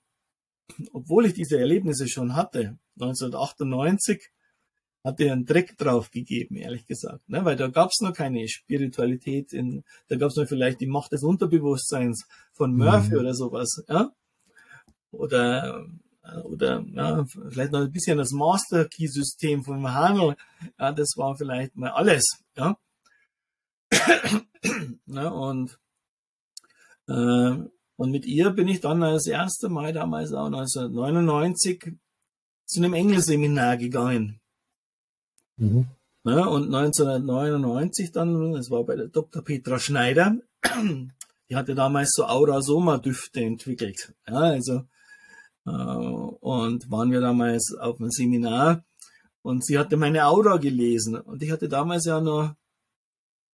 obwohl 0.92 1.26
ich 1.26 1.34
diese 1.34 1.58
Erlebnisse 1.58 2.08
schon 2.08 2.34
hatte, 2.34 2.78
1998, 3.00 4.30
hat 5.04 5.20
er 5.20 5.34
einen 5.34 5.44
Dreck 5.44 5.76
drauf 5.76 6.10
gegeben, 6.10 6.56
ehrlich 6.56 6.86
gesagt. 6.86 7.28
Ne? 7.28 7.44
Weil 7.44 7.56
da 7.56 7.68
gab's 7.68 8.00
noch 8.00 8.14
keine 8.14 8.48
Spiritualität, 8.48 9.52
in, 9.52 9.84
da 10.08 10.16
gab's 10.16 10.36
noch 10.36 10.48
vielleicht 10.48 10.80
die 10.80 10.86
Macht 10.86 11.12
des 11.12 11.22
Unterbewusstseins 11.22 12.26
von 12.52 12.74
Murphy 12.74 13.12
mhm. 13.12 13.20
oder 13.20 13.34
sowas. 13.34 13.84
Ja? 13.86 14.12
Oder, 15.10 15.86
oder 16.44 16.84
ja, 16.92 17.24
vielleicht 17.48 17.72
noch 17.72 17.80
ein 17.80 17.92
bisschen 17.92 18.18
das 18.18 18.32
Master 18.32 18.86
Key 18.86 19.06
System 19.06 19.62
vom 19.62 19.92
Handel. 19.92 20.36
Ja, 20.78 20.92
das 20.92 21.16
war 21.16 21.36
vielleicht 21.36 21.76
mal 21.76 21.90
alles. 21.90 22.42
Ja? 22.56 22.76
ne? 25.06 25.32
Und, 25.32 25.78
äh, 27.08 27.68
und 27.96 28.10
mit 28.10 28.26
ihr 28.26 28.50
bin 28.50 28.68
ich 28.68 28.80
dann 28.80 29.00
das 29.00 29.26
erste 29.26 29.68
Mal 29.68 29.92
damals 29.92 30.32
auch 30.32 30.46
1999 30.46 31.94
zu 32.66 32.80
einem 32.80 32.94
Engelseminar 32.94 33.76
gegangen. 33.76 34.40
Mhm. 35.56 35.88
Ja, 36.24 36.46
und 36.46 36.74
1999 36.74 38.10
dann, 38.10 38.54
es 38.54 38.70
war 38.70 38.84
bei 38.84 38.96
der 38.96 39.08
Dr. 39.08 39.42
Petra 39.44 39.78
Schneider, 39.78 40.38
die 41.50 41.54
hatte 41.54 41.74
damals 41.74 42.12
so 42.14 42.24
Aura-Soma-Düfte 42.24 43.42
entwickelt. 43.42 44.14
Ja, 44.26 44.36
also, 44.36 44.76
äh, 44.78 44.93
und 45.64 46.90
waren 46.90 47.10
wir 47.10 47.20
damals 47.20 47.74
auf 47.74 47.98
einem 47.98 48.10
Seminar 48.10 48.84
und 49.42 49.64
sie 49.64 49.78
hatte 49.78 49.96
meine 49.96 50.26
Aura 50.26 50.58
gelesen 50.58 51.16
und 51.16 51.42
ich 51.42 51.50
hatte 51.50 51.68
damals 51.68 52.04
ja 52.04 52.20
noch 52.20 52.54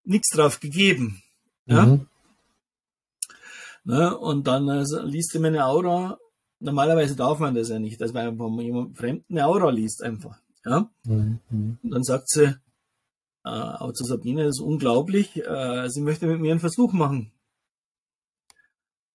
nichts 0.05 0.31
drauf 0.31 0.61
gegeben. 0.61 1.23
Ja? 1.67 1.87
Mhm. 1.87 2.07
Ne, 3.85 4.17
und 4.17 4.47
dann 4.47 4.69
also, 4.69 5.02
liest 5.02 5.33
sie 5.33 5.38
meine 5.38 5.64
Aura. 5.64 6.19
Normalerweise 6.59 7.17
darf 7.17 7.38
man 7.38 7.55
das 7.55 7.71
ja 7.71 7.79
nicht, 7.79 8.00
dass 8.00 8.12
man 8.12 8.26
einfach 8.26 8.50
jemand 8.61 8.99
Fremden 8.99 9.33
eine 9.33 9.47
Aura 9.47 9.71
liest 9.71 10.02
einfach. 10.02 10.38
Ja? 10.64 10.90
Mhm. 11.05 11.38
Und 11.83 11.90
dann 11.90 12.02
sagt 12.02 12.29
sie, 12.29 12.57
äh, 13.45 13.49
auch 13.49 13.93
zu 13.93 14.05
Sabine, 14.05 14.45
das 14.45 14.59
ist 14.59 14.62
unglaublich, 14.62 15.37
äh, 15.37 15.88
sie 15.88 16.02
möchte 16.02 16.26
mit 16.26 16.40
mir 16.40 16.50
einen 16.50 16.61
Versuch 16.61 16.93
machen. 16.93 17.33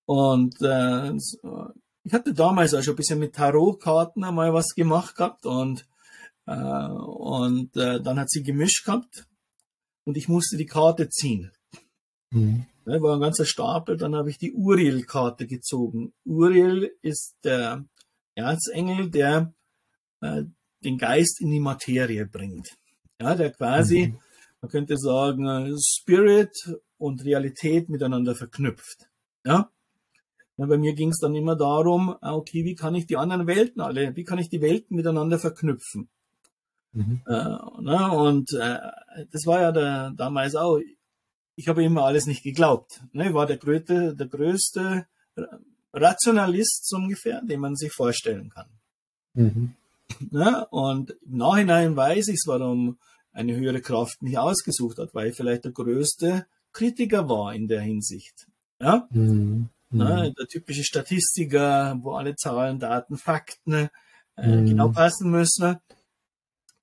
Und 0.05 0.61
äh, 0.61 1.13
ich 2.05 2.13
hatte 2.13 2.33
damals 2.33 2.73
auch 2.73 2.83
schon 2.83 2.93
ein 2.93 2.97
bisschen 2.97 3.19
mit 3.19 3.33
Tarotkarten 3.33 4.23
einmal 4.23 4.53
was 4.53 4.75
gemacht 4.75 5.15
gehabt 5.15 5.45
und, 5.45 5.87
äh, 6.45 6.53
und 6.53 7.75
äh, 7.75 7.99
dann 7.99 8.19
hat 8.19 8.29
sie 8.29 8.43
gemischt 8.43 8.85
gehabt 8.85 9.27
und 10.05 10.15
ich 10.15 10.29
musste 10.29 10.55
die 10.55 10.67
Karte 10.67 11.09
ziehen. 11.09 11.51
Mhm. 12.29 12.67
Ja, 12.85 13.01
war 13.01 13.15
ein 13.15 13.21
ganzer 13.21 13.45
Stapel, 13.45 13.97
dann 13.97 14.15
habe 14.15 14.29
ich 14.29 14.37
die 14.37 14.53
Uriel-Karte 14.53 15.47
gezogen. 15.47 16.13
Uriel 16.23 16.91
ist 17.01 17.35
der 17.43 17.83
Erzengel, 18.35 19.09
der 19.09 19.51
äh, 20.21 20.43
den 20.83 20.99
Geist 20.99 21.41
in 21.41 21.49
die 21.49 21.59
Materie 21.59 22.27
bringt. 22.27 22.77
Ja, 23.19 23.33
der 23.33 23.49
quasi, 23.49 24.09
mhm. 24.09 24.19
man 24.61 24.69
könnte 24.69 24.97
sagen, 24.97 25.75
Spirit 25.81 26.55
und 26.99 27.25
Realität 27.25 27.89
miteinander 27.89 28.35
verknüpft. 28.35 29.09
Ja. 29.43 29.71
Ja 30.57 30.65
bei 30.65 30.77
mir 30.77 30.93
ging 30.93 31.09
es 31.09 31.19
dann 31.19 31.35
immer 31.35 31.55
darum, 31.55 32.15
ah, 32.21 32.33
okay, 32.33 32.63
wie 32.63 32.75
kann 32.75 32.95
ich 32.95 33.05
die 33.05 33.17
anderen 33.17 33.47
Welten 33.47 33.81
alle, 33.81 34.15
wie 34.15 34.23
kann 34.23 34.39
ich 34.39 34.49
die 34.49 34.61
Welten 34.61 34.95
miteinander 34.95 35.39
verknüpfen? 35.39 36.09
Mhm. 36.93 37.21
Äh, 37.27 37.57
na, 37.81 38.11
und 38.11 38.53
äh, 38.53 38.79
das 39.31 39.45
war 39.45 39.61
ja 39.61 39.71
der, 39.71 40.11
damals 40.11 40.55
auch, 40.55 40.79
ich 41.55 41.67
habe 41.67 41.83
immer 41.83 42.05
alles 42.05 42.25
nicht 42.25 42.43
geglaubt. 42.43 43.01
Ne? 43.11 43.27
Ich 43.29 43.33
war 43.33 43.45
der 43.45 43.57
größte, 43.57 44.15
der 44.15 44.27
größte 44.27 45.05
Rationalist 45.93 46.87
so 46.87 46.97
ungefähr, 46.97 47.41
den 47.41 47.59
man 47.59 47.75
sich 47.75 47.91
vorstellen 47.91 48.49
kann. 48.49 48.67
Mhm. 49.33 49.75
Ne? 50.31 50.67
Und 50.69 51.11
im 51.25 51.37
Nachhinein 51.37 51.95
weiß 51.95 52.27
ich 52.27 52.35
es, 52.35 52.47
warum 52.47 52.97
eine 53.31 53.55
höhere 53.55 53.81
Kraft 53.81 54.21
mich 54.21 54.37
ausgesucht 54.37 54.97
hat, 54.97 55.13
weil 55.13 55.29
ich 55.29 55.35
vielleicht 55.35 55.65
der 55.65 55.71
größte 55.71 56.45
Kritiker 56.71 57.27
war 57.29 57.53
in 57.53 57.67
der 57.67 57.81
Hinsicht. 57.81 58.47
Ja? 58.79 59.07
Mhm. 59.11 59.69
Ne? 59.97 60.33
Der 60.37 60.47
typische 60.47 60.83
Statistiker, 60.83 61.97
wo 62.01 62.13
alle 62.13 62.35
Zahlen, 62.35 62.79
Daten, 62.79 63.17
Fakten 63.17 63.89
äh, 64.37 64.47
mhm. 64.47 64.65
genau 64.65 64.89
passen 64.89 65.31
müssen. 65.31 65.77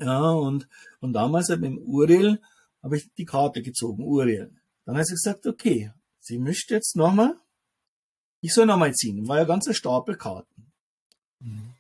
Ja, 0.01 0.31
und, 0.31 0.69
und 1.01 1.13
damals 1.13 1.49
mit 1.51 1.63
dem 1.63 1.79
Uriel 1.79 2.41
habe 2.83 2.97
ich 2.97 3.13
die 3.15 3.25
Karte 3.25 3.63
gezogen, 3.63 4.03
Uriel. 4.05 4.53
Dann 4.85 4.97
hat 4.97 5.07
sie 5.07 5.15
gesagt, 5.15 5.47
okay, 5.47 5.93
sie 6.19 6.39
mischt 6.39 6.71
jetzt 6.71 6.97
nochmal, 6.97 7.37
ich 8.41 8.53
soll 8.53 8.67
nochmal 8.67 8.95
ziehen. 8.95 9.29
War 9.29 9.39
ja 9.39 9.45
ganzer 9.45 9.75
Stapel 9.75 10.17
Karten. 10.17 10.73
Mhm. 11.39 11.75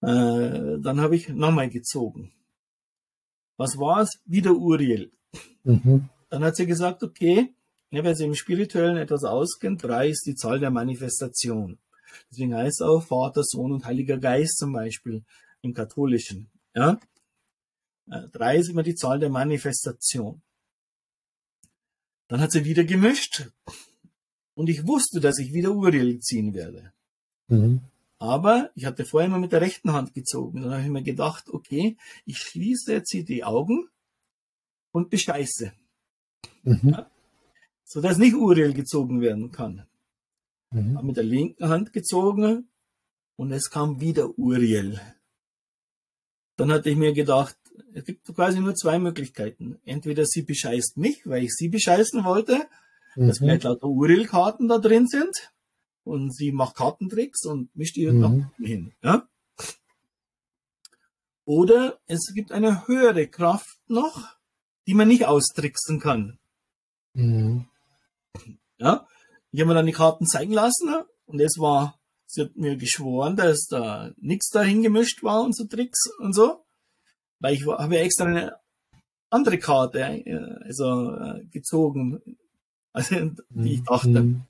Äh, 0.00 0.78
dann 0.80 1.00
habe 1.00 1.16
ich 1.16 1.28
nochmal 1.28 1.68
gezogen. 1.68 2.32
Was 3.58 3.78
war's? 3.78 4.18
Wieder 4.24 4.52
Uriel. 4.52 5.12
Mhm. 5.64 6.08
Dann 6.30 6.44
hat 6.44 6.56
sie 6.56 6.66
gesagt, 6.66 7.02
okay, 7.02 7.54
ja, 7.96 8.04
wer 8.04 8.14
sich 8.14 8.26
im 8.26 8.34
Spirituellen 8.34 8.98
etwas 8.98 9.24
auskennt, 9.24 9.82
drei 9.82 10.10
ist 10.10 10.26
die 10.26 10.34
Zahl 10.34 10.60
der 10.60 10.70
Manifestation. 10.70 11.78
Deswegen 12.30 12.54
heißt 12.54 12.82
es 12.82 12.86
auch 12.86 13.02
Vater, 13.02 13.42
Sohn 13.42 13.72
und 13.72 13.86
Heiliger 13.86 14.18
Geist 14.18 14.58
zum 14.58 14.74
Beispiel 14.74 15.24
im 15.62 15.72
Katholischen. 15.72 16.50
Ja? 16.74 17.00
Äh, 18.10 18.28
drei 18.28 18.58
ist 18.58 18.68
immer 18.68 18.82
die 18.82 18.96
Zahl 18.96 19.18
der 19.18 19.30
Manifestation. 19.30 20.42
Dann 22.28 22.40
hat 22.40 22.52
sie 22.52 22.66
wieder 22.66 22.84
gemischt 22.84 23.48
und 24.54 24.68
ich 24.68 24.86
wusste, 24.86 25.20
dass 25.20 25.38
ich 25.38 25.54
wieder 25.54 25.70
Uriel 25.70 26.20
ziehen 26.20 26.52
werde. 26.52 26.92
Mhm. 27.48 27.80
Aber 28.18 28.72
ich 28.74 28.84
hatte 28.84 29.06
vorher 29.06 29.28
immer 29.28 29.38
mit 29.38 29.52
der 29.52 29.62
rechten 29.62 29.94
Hand 29.94 30.12
gezogen. 30.12 30.60
Dann 30.60 30.72
habe 30.72 30.82
ich 30.82 30.90
mir 30.90 31.02
gedacht, 31.02 31.48
okay, 31.48 31.96
ich 32.26 32.38
schließe 32.38 32.92
jetzt 32.92 33.10
hier 33.10 33.24
die 33.24 33.42
Augen 33.42 33.88
und 34.92 35.08
bescheiße. 35.08 35.72
Mhm. 36.64 36.90
Ja, 36.90 37.10
sodass 37.86 38.18
nicht 38.18 38.34
Uriel 38.34 38.74
gezogen 38.74 39.20
werden 39.20 39.52
kann. 39.52 39.86
Mhm. 40.70 40.98
Mit 41.02 41.16
der 41.16 41.24
linken 41.24 41.68
Hand 41.68 41.92
gezogen 41.92 42.68
und 43.36 43.52
es 43.52 43.70
kam 43.70 44.00
wieder 44.00 44.36
Uriel. 44.38 45.00
Dann 46.56 46.72
hatte 46.72 46.90
ich 46.90 46.96
mir 46.96 47.12
gedacht, 47.12 47.56
es 47.94 48.04
gibt 48.04 48.26
quasi 48.34 48.60
nur 48.60 48.74
zwei 48.74 48.98
Möglichkeiten. 48.98 49.78
Entweder 49.84 50.26
sie 50.26 50.42
bescheißt 50.42 50.96
mich, 50.96 51.26
weil 51.26 51.44
ich 51.44 51.54
sie 51.54 51.68
bescheißen 51.68 52.24
wollte, 52.24 52.66
mhm. 53.14 53.28
dass 53.28 53.38
vielleicht 53.38 53.62
lauter 53.62 53.86
Uriel-Karten 53.86 54.68
da 54.68 54.78
drin 54.78 55.06
sind 55.06 55.52
und 56.02 56.34
sie 56.34 56.50
macht 56.50 56.76
Kartentricks 56.76 57.44
und 57.44 57.74
mischt 57.76 57.96
ihre 57.96 58.14
mhm. 58.14 58.50
hin. 58.58 58.94
Ja? 59.02 59.28
Oder 61.44 62.00
es 62.06 62.32
gibt 62.34 62.50
eine 62.50 62.88
höhere 62.88 63.28
Kraft 63.28 63.78
noch, 63.86 64.36
die 64.88 64.94
man 64.94 65.06
nicht 65.06 65.26
austricksen 65.26 66.00
kann. 66.00 66.38
Mhm. 67.12 67.66
Ja, 68.78 69.06
ich 69.50 69.60
habe 69.60 69.68
mir 69.68 69.74
dann 69.74 69.86
die 69.86 69.92
Karten 69.92 70.26
zeigen 70.26 70.52
lassen 70.52 70.94
und 71.26 71.40
es 71.40 71.58
war, 71.58 71.98
sie 72.26 72.42
hat 72.42 72.56
mir 72.56 72.76
geschworen, 72.76 73.36
dass 73.36 73.66
da 73.66 74.10
nichts 74.18 74.50
dahin 74.50 74.82
gemischt 74.82 75.22
war 75.22 75.42
und 75.42 75.56
so 75.56 75.64
Tricks 75.64 76.10
und 76.18 76.34
so. 76.34 76.64
Weil 77.38 77.54
ich 77.54 77.66
habe 77.66 77.94
ja 77.94 78.02
extra 78.02 78.26
eine 78.26 78.56
andere 79.30 79.58
Karte 79.58 80.00
äh, 80.00 80.56
also 80.64 81.14
äh, 81.14 81.44
gezogen, 81.46 82.20
als 82.92 83.08
die 83.08 83.74
ich 83.74 83.82
dachte. 83.82 84.22
Mhm. 84.22 84.42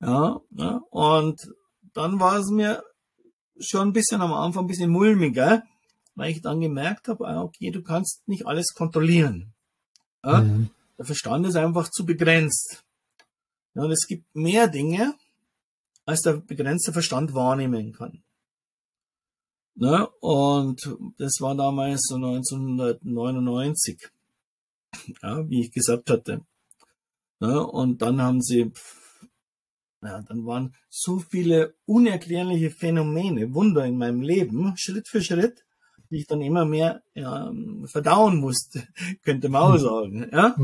Ja, 0.00 0.40
ja, 0.50 0.80
und 0.90 1.40
dann 1.92 2.18
war 2.18 2.38
es 2.38 2.50
mir 2.50 2.82
schon 3.60 3.88
ein 3.88 3.92
bisschen 3.92 4.20
am 4.20 4.32
Anfang 4.32 4.64
ein 4.64 4.68
bisschen 4.68 4.90
mulmiger, 4.90 5.62
weil 6.14 6.30
ich 6.30 6.42
dann 6.42 6.60
gemerkt 6.60 7.08
habe, 7.08 7.26
ah, 7.28 7.42
okay, 7.42 7.70
du 7.70 7.82
kannst 7.82 8.26
nicht 8.26 8.46
alles 8.46 8.74
kontrollieren. 8.74 9.52
Ja? 10.24 10.40
Mhm. 10.40 10.70
Der 10.98 11.04
Verstand 11.04 11.46
ist 11.46 11.56
einfach 11.56 11.88
zu 11.88 12.04
begrenzt. 12.04 12.84
Ja, 13.74 13.82
und 13.82 13.90
es 13.90 14.06
gibt 14.06 14.34
mehr 14.34 14.68
Dinge, 14.68 15.14
als 16.04 16.22
der 16.22 16.34
begrenzte 16.34 16.92
Verstand 16.92 17.34
wahrnehmen 17.34 17.92
kann. 17.92 18.22
Ne? 19.74 20.06
Und 20.20 20.96
das 21.18 21.40
war 21.40 21.54
damals 21.54 22.02
so 22.08 22.16
1999, 22.16 24.10
ja, 25.22 25.48
wie 25.48 25.62
ich 25.62 25.72
gesagt 25.72 26.10
hatte. 26.10 26.44
Ne? 27.40 27.66
Und 27.66 28.02
dann 28.02 28.20
haben 28.20 28.42
sie, 28.42 28.70
ja, 30.02 30.20
dann 30.22 30.44
waren 30.44 30.74
so 30.90 31.18
viele 31.18 31.74
unerklärliche 31.86 32.70
Phänomene, 32.70 33.54
Wunder 33.54 33.86
in 33.86 33.96
meinem 33.96 34.20
Leben, 34.20 34.76
Schritt 34.76 35.08
für 35.08 35.22
Schritt, 35.22 35.64
die 36.10 36.18
ich 36.18 36.26
dann 36.26 36.42
immer 36.42 36.66
mehr 36.66 37.02
ja, 37.14 37.50
verdauen 37.86 38.36
musste, 38.36 38.86
könnte 39.24 39.48
man 39.48 39.62
auch 39.62 39.72
hm. 39.72 39.80
sagen. 39.80 40.28
Ja? 40.30 40.56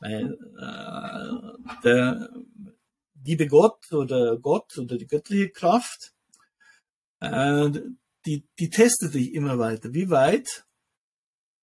Weil 0.00 0.38
äh, 0.58 1.80
der 1.84 2.30
liebe 3.24 3.46
Gott 3.46 3.92
oder 3.92 4.38
Gott 4.38 4.76
oder 4.78 4.96
die 4.96 5.06
göttliche 5.06 5.50
Kraft, 5.50 6.14
äh, 7.20 7.70
die, 8.26 8.48
die 8.58 8.70
testet 8.70 9.14
dich 9.14 9.34
immer 9.34 9.58
weiter. 9.58 9.92
Wie 9.92 10.10
weit 10.10 10.66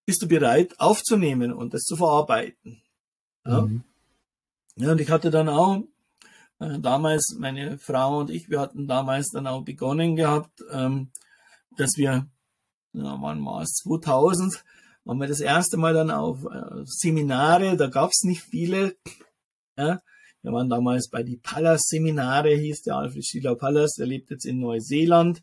bist 0.06 0.22
du 0.22 0.28
bereit 0.28 0.80
aufzunehmen 0.80 1.52
und 1.52 1.74
das 1.74 1.84
zu 1.84 1.96
verarbeiten? 1.96 2.82
Ja, 3.46 3.62
mhm. 3.62 3.84
ja 4.76 4.92
und 4.92 5.02
ich 5.02 5.10
hatte 5.10 5.32
dann 5.32 5.50
auch 5.50 5.84
äh, 6.60 6.80
damals, 6.80 7.36
meine 7.38 7.78
Frau 7.78 8.20
und 8.20 8.30
ich, 8.30 8.50
wir 8.50 8.60
hatten 8.60 8.88
damals 8.88 9.30
dann 9.32 9.48
auch 9.48 9.64
begonnen 9.64 10.16
gehabt, 10.16 10.64
ähm, 10.72 11.12
dass 11.76 11.98
wir, 11.98 12.28
ja, 12.94 13.18
wann 13.22 13.46
war 13.46 13.62
es, 13.62 13.74
2000, 13.84 14.64
waren 15.08 15.20
wir 15.20 15.28
das 15.28 15.40
erste 15.40 15.78
Mal 15.78 15.94
dann 15.94 16.12
auf 16.12 16.46
äh, 16.46 16.84
Seminare, 16.84 17.78
da 17.78 17.88
gab 17.88 18.12
es 18.12 18.24
nicht 18.24 18.42
viele. 18.42 18.96
Ja, 19.78 20.02
wir 20.42 20.52
waren 20.52 20.70
damals 20.70 21.10
bei 21.10 21.24
die 21.24 21.38
Pallas-Seminare, 21.38 22.56
hieß 22.56 22.84
der 22.84 22.96
Alfred 22.96 23.26
Schiller 23.26 23.56
Pallas, 23.56 23.96
der 23.96 24.08
lebt 24.08 24.30
jetzt 24.30 24.46
in 24.46 24.60
Neuseeland 24.60 25.42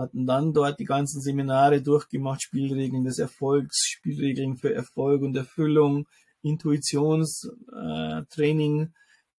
hatten 0.00 0.26
dann 0.26 0.52
dort 0.52 0.80
die 0.80 0.84
ganzen 0.84 1.20
Seminare 1.20 1.80
durchgemacht, 1.82 2.42
Spielregeln 2.42 3.04
des 3.04 3.18
Erfolgs, 3.18 3.86
Spielregeln 3.86 4.56
für 4.56 4.74
Erfolg 4.74 5.22
und 5.22 5.36
Erfüllung, 5.36 6.08
Intuitionstraining, 6.42 8.92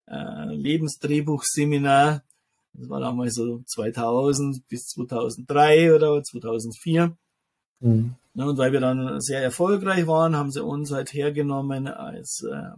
äh, 0.05 0.13
äh, 0.13 0.53
Lebensdrehbuchseminar. 0.53 2.23
Das 2.73 2.89
war 2.89 3.01
damals 3.01 3.33
so 3.33 3.63
2000 3.65 4.67
bis 4.67 4.89
2003 4.89 5.95
oder 5.95 6.21
2004. 6.23 7.17
Mhm. 7.81 8.15
Und 8.33 8.57
weil 8.57 8.71
wir 8.71 8.79
dann 8.79 9.19
sehr 9.19 9.43
erfolgreich 9.43 10.07
waren, 10.07 10.35
haben 10.35 10.51
sie 10.51 10.63
uns 10.63 10.91
halt 10.91 11.13
hergenommen 11.13 11.87
als, 11.87 12.43
äh, 12.49 12.69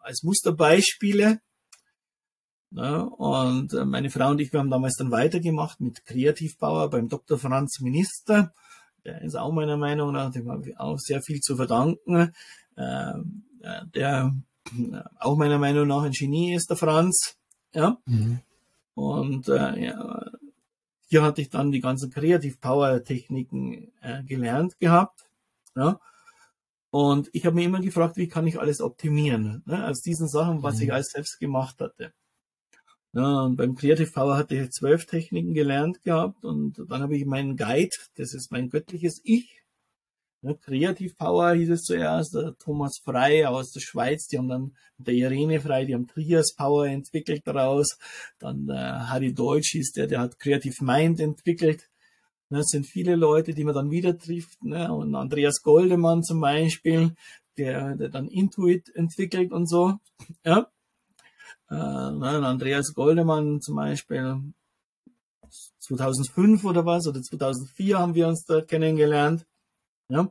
als 0.00 0.22
Musterbeispiele 0.22 1.40
ja, 2.72 2.98
und 3.00 3.72
äh, 3.72 3.84
meine 3.84 4.10
Frau 4.10 4.30
und 4.30 4.40
ich, 4.40 4.52
wir 4.52 4.60
haben 4.60 4.70
damals 4.70 4.96
dann 4.96 5.10
weitergemacht 5.10 5.80
mit 5.80 6.04
Kreativbauer 6.04 6.90
beim 6.90 7.08
Dr. 7.08 7.38
Franz 7.38 7.80
Minister. 7.80 8.52
Der 9.04 9.22
ist 9.22 9.36
auch 9.36 9.52
meiner 9.52 9.76
Meinung 9.76 10.12
nach, 10.12 10.32
dem 10.32 10.50
habe 10.50 10.68
ich 10.68 10.78
auch 10.78 10.98
sehr 10.98 11.22
viel 11.22 11.40
zu 11.40 11.56
verdanken. 11.56 12.34
Ähm, 12.76 13.44
äh, 13.62 13.86
der 13.94 14.34
äh, 14.76 15.00
auch 15.20 15.36
meiner 15.36 15.58
Meinung 15.58 15.86
nach 15.86 16.02
ein 16.02 16.12
Genie 16.12 16.54
ist, 16.54 16.68
der 16.68 16.76
Franz. 16.76 17.36
Ja. 17.72 17.98
Mhm. 18.04 18.40
Und 18.94 19.48
äh, 19.48 19.86
ja, 19.86 20.24
hier 21.06 21.22
hatte 21.22 21.40
ich 21.40 21.50
dann 21.50 21.70
die 21.70 21.80
ganzen 21.80 22.10
Kreativ-Power-Techniken 22.10 23.92
äh, 24.00 24.24
gelernt 24.24 24.78
gehabt. 24.78 25.28
Ja. 25.74 26.00
Und 26.90 27.28
ich 27.32 27.46
habe 27.46 27.56
mir 27.56 27.64
immer 27.64 27.80
gefragt, 27.80 28.16
wie 28.16 28.28
kann 28.28 28.46
ich 28.46 28.58
alles 28.58 28.80
optimieren? 28.80 29.62
Ne, 29.66 29.86
aus 29.86 30.00
diesen 30.00 30.28
Sachen, 30.28 30.62
was 30.62 30.76
mhm. 30.76 30.82
ich 30.82 30.92
alles 30.92 31.08
selbst 31.08 31.38
gemacht 31.38 31.80
hatte. 31.80 32.12
Ja, 33.12 33.42
und 33.44 33.56
beim 33.56 33.74
Creative 33.76 34.10
Power 34.10 34.36
hatte 34.36 34.56
ich 34.56 34.70
zwölf 34.70 35.06
Techniken 35.06 35.54
gelernt 35.54 36.02
gehabt 36.02 36.44
und 36.44 36.82
dann 36.88 37.02
habe 37.02 37.16
ich 37.16 37.24
meinen 37.24 37.56
Guide, 37.56 37.96
das 38.16 38.34
ist 38.34 38.52
mein 38.52 38.68
göttliches 38.68 39.20
Ich. 39.24 39.55
Ja, 40.42 40.54
Creative 40.54 41.14
Power 41.14 41.54
hieß 41.54 41.70
es 41.70 41.82
zuerst, 41.82 42.34
der 42.34 42.56
Thomas 42.58 42.98
Frei 43.02 43.48
aus 43.48 43.72
der 43.72 43.80
Schweiz, 43.80 44.28
die 44.28 44.38
haben 44.38 44.48
dann 44.48 44.76
der 44.98 45.14
Irene 45.14 45.60
Frei, 45.60 45.84
die 45.84 45.94
haben 45.94 46.06
Trias 46.06 46.54
Power 46.54 46.86
entwickelt 46.86 47.42
daraus. 47.44 47.98
Dann 48.38 48.66
der 48.66 49.10
Harry 49.10 49.32
Deutsch 49.32 49.72
hieß 49.72 49.92
der, 49.92 50.06
der 50.06 50.20
hat 50.20 50.38
Creative 50.38 50.84
Mind 50.84 51.20
entwickelt. 51.20 51.88
Das 52.48 52.66
sind 52.66 52.86
viele 52.86 53.16
Leute, 53.16 53.54
die 53.54 53.64
man 53.64 53.74
dann 53.74 53.90
wieder 53.90 54.16
trifft. 54.16 54.62
Ne? 54.62 54.92
Und 54.92 55.14
Andreas 55.14 55.62
Goldemann 55.62 56.22
zum 56.22 56.40
Beispiel, 56.40 57.16
der, 57.58 57.96
der 57.96 58.08
dann 58.08 58.28
Intuit 58.28 58.94
entwickelt 58.94 59.52
und 59.52 59.68
so. 59.68 59.98
Ja. 60.44 60.70
Äh, 61.68 61.74
ne, 61.74 62.46
Andreas 62.46 62.92
Goldemann 62.94 63.60
zum 63.60 63.76
Beispiel 63.76 64.40
2005 65.80 66.64
oder 66.64 66.86
was, 66.86 67.06
oder 67.06 67.20
2004 67.20 67.98
haben 67.98 68.14
wir 68.14 68.28
uns 68.28 68.44
da 68.44 68.60
kennengelernt. 68.60 69.46
Ja. 70.08 70.30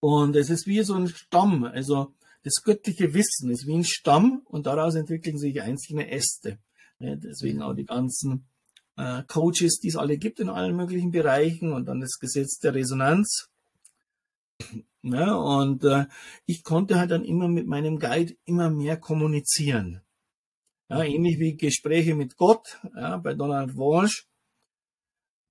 Und 0.00 0.36
es 0.36 0.50
ist 0.50 0.66
wie 0.66 0.82
so 0.82 0.94
ein 0.94 1.08
Stamm, 1.08 1.64
also 1.64 2.12
das 2.42 2.62
göttliche 2.64 3.14
Wissen 3.14 3.50
ist 3.50 3.66
wie 3.66 3.76
ein 3.76 3.84
Stamm 3.84 4.42
und 4.46 4.66
daraus 4.66 4.94
entwickeln 4.94 5.38
sich 5.38 5.62
einzelne 5.62 6.10
Äste. 6.10 6.58
Ja, 6.98 7.14
deswegen 7.14 7.62
auch 7.62 7.74
die 7.74 7.84
ganzen 7.84 8.46
äh, 8.96 9.22
Coaches, 9.24 9.78
die 9.80 9.88
es 9.88 9.96
alle 9.96 10.18
gibt 10.18 10.40
in 10.40 10.48
allen 10.48 10.76
möglichen 10.76 11.10
Bereichen 11.10 11.72
und 11.72 11.86
dann 11.86 12.00
das 12.00 12.18
Gesetz 12.18 12.58
der 12.58 12.74
Resonanz. 12.74 13.48
Ja, 15.02 15.34
und 15.34 15.84
äh, 15.84 16.06
ich 16.46 16.62
konnte 16.62 16.98
halt 16.98 17.10
dann 17.10 17.24
immer 17.24 17.48
mit 17.48 17.66
meinem 17.66 17.98
Guide 17.98 18.34
immer 18.44 18.70
mehr 18.70 18.96
kommunizieren. 18.96 20.00
Ja, 20.88 21.02
ähnlich 21.02 21.38
wie 21.38 21.56
Gespräche 21.56 22.14
mit 22.14 22.36
Gott 22.36 22.78
ja, 22.94 23.16
bei 23.16 23.34
Donald 23.34 23.76
Walsh. 23.76 24.28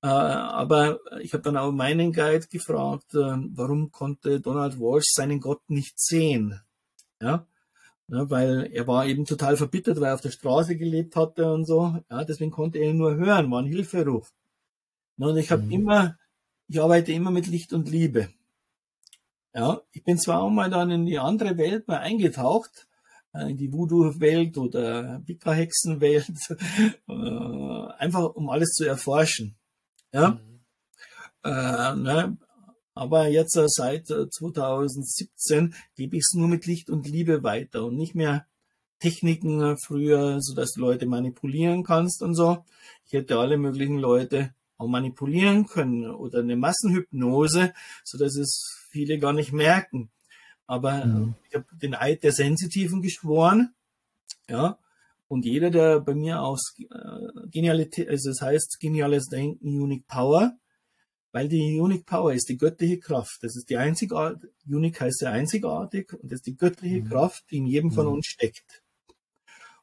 Äh, 0.03 0.07
aber 0.07 0.99
ich 1.21 1.33
habe 1.33 1.43
dann 1.43 1.57
auch 1.57 1.71
meinen 1.71 2.11
Guide 2.11 2.47
gefragt, 2.47 3.13
äh, 3.13 3.37
warum 3.53 3.91
konnte 3.91 4.41
Donald 4.41 4.79
Walsh 4.79 5.11
seinen 5.11 5.39
Gott 5.39 5.61
nicht 5.69 5.99
sehen? 5.99 6.59
Ja, 7.21 7.45
ja, 8.07 8.29
weil 8.29 8.69
er 8.73 8.87
war 8.87 9.05
eben 9.05 9.25
total 9.25 9.57
verbittert, 9.57 10.01
weil 10.01 10.09
er 10.09 10.15
auf 10.15 10.21
der 10.21 10.31
Straße 10.31 10.75
gelebt 10.75 11.15
hatte 11.15 11.51
und 11.51 11.65
so. 11.65 11.97
Ja, 12.09 12.23
deswegen 12.25 12.51
konnte 12.51 12.79
er 12.79 12.93
nur 12.93 13.15
hören, 13.15 13.49
war 13.51 13.61
ein 13.61 13.67
Hilferuf. 13.67 14.33
Ja, 15.17 15.27
und 15.27 15.37
ich 15.37 15.51
habe 15.51 15.63
mhm. 15.63 15.71
immer, 15.71 16.17
ich 16.67 16.81
arbeite 16.81 17.11
immer 17.11 17.31
mit 17.31 17.47
Licht 17.47 17.71
und 17.71 17.89
Liebe. 17.89 18.29
Ja, 19.53 19.81
ich 19.91 20.03
bin 20.03 20.17
zwar 20.17 20.41
auch 20.41 20.49
mal 20.49 20.69
dann 20.69 20.91
in 20.91 21.05
die 21.05 21.19
andere 21.19 21.57
Welt 21.57 21.87
mal 21.87 21.99
eingetaucht, 21.99 22.87
äh, 23.33 23.51
in 23.51 23.57
die 23.57 23.71
Voodoo-Welt 23.71 24.57
oder 24.57 25.21
Wicca-Hexen-Welt, 25.25 26.57
einfach 27.99 28.33
um 28.35 28.49
alles 28.49 28.71
zu 28.71 28.85
erforschen. 28.85 29.57
Ja, 30.13 30.29
mhm. 30.31 30.59
äh, 31.43 31.95
ne? 31.95 32.37
aber 32.93 33.27
jetzt 33.27 33.55
äh, 33.55 33.67
seit 33.67 34.07
2017 34.07 35.73
gebe 35.95 36.17
ich 36.17 36.23
es 36.23 36.33
nur 36.33 36.47
mit 36.47 36.65
Licht 36.65 36.89
und 36.89 37.07
Liebe 37.07 37.43
weiter 37.43 37.85
und 37.85 37.95
nicht 37.95 38.15
mehr 38.15 38.45
Techniken 38.99 39.77
früher, 39.77 40.39
so 40.41 40.53
dass 40.53 40.73
du 40.73 40.81
Leute 40.81 41.07
manipulieren 41.07 41.83
kannst 41.83 42.21
und 42.21 42.35
so. 42.35 42.63
Ich 43.05 43.13
hätte 43.13 43.39
alle 43.39 43.57
möglichen 43.57 43.97
Leute 43.97 44.53
auch 44.77 44.87
manipulieren 44.87 45.65
können 45.65 46.09
oder 46.09 46.39
eine 46.39 46.55
Massenhypnose, 46.55 47.73
so 48.03 48.17
dass 48.17 48.35
es 48.35 48.85
viele 48.89 49.17
gar 49.19 49.33
nicht 49.33 49.53
merken. 49.53 50.11
Aber 50.67 51.05
mhm. 51.05 51.35
ich 51.49 51.55
habe 51.55 51.65
den 51.73 51.95
Eid 51.95 52.23
der 52.23 52.31
Sensitiven 52.31 53.01
geschworen, 53.01 53.73
ja, 54.47 54.77
und 55.31 55.45
jeder, 55.45 55.69
der 55.69 56.01
bei 56.01 56.13
mir 56.13 56.41
aus 56.41 56.75
äh, 56.77 57.47
Genialität, 57.49 58.09
also 58.09 58.31
das 58.31 58.41
heißt 58.41 58.81
geniales 58.81 59.27
Denken, 59.27 59.65
Unique 59.65 60.05
Power, 60.05 60.57
weil 61.31 61.47
die 61.47 61.79
Unique 61.79 62.05
Power 62.05 62.33
ist 62.33 62.49
die 62.49 62.57
göttliche 62.57 62.99
Kraft. 62.99 63.37
Das 63.41 63.55
ist 63.55 63.69
die 63.69 63.77
einzigartige, 63.77 64.51
Unique 64.67 64.99
heißt 64.99 65.21
ja 65.21 65.31
einzigartig 65.31 66.11
und 66.11 66.29
das 66.29 66.39
ist 66.39 66.47
die 66.47 66.57
göttliche 66.57 66.99
mhm. 66.99 67.07
Kraft, 67.07 67.45
die 67.49 67.59
in 67.59 67.65
jedem 67.65 67.93
von 67.93 68.07
mhm. 68.07 68.15
uns 68.15 68.25
steckt. 68.27 68.83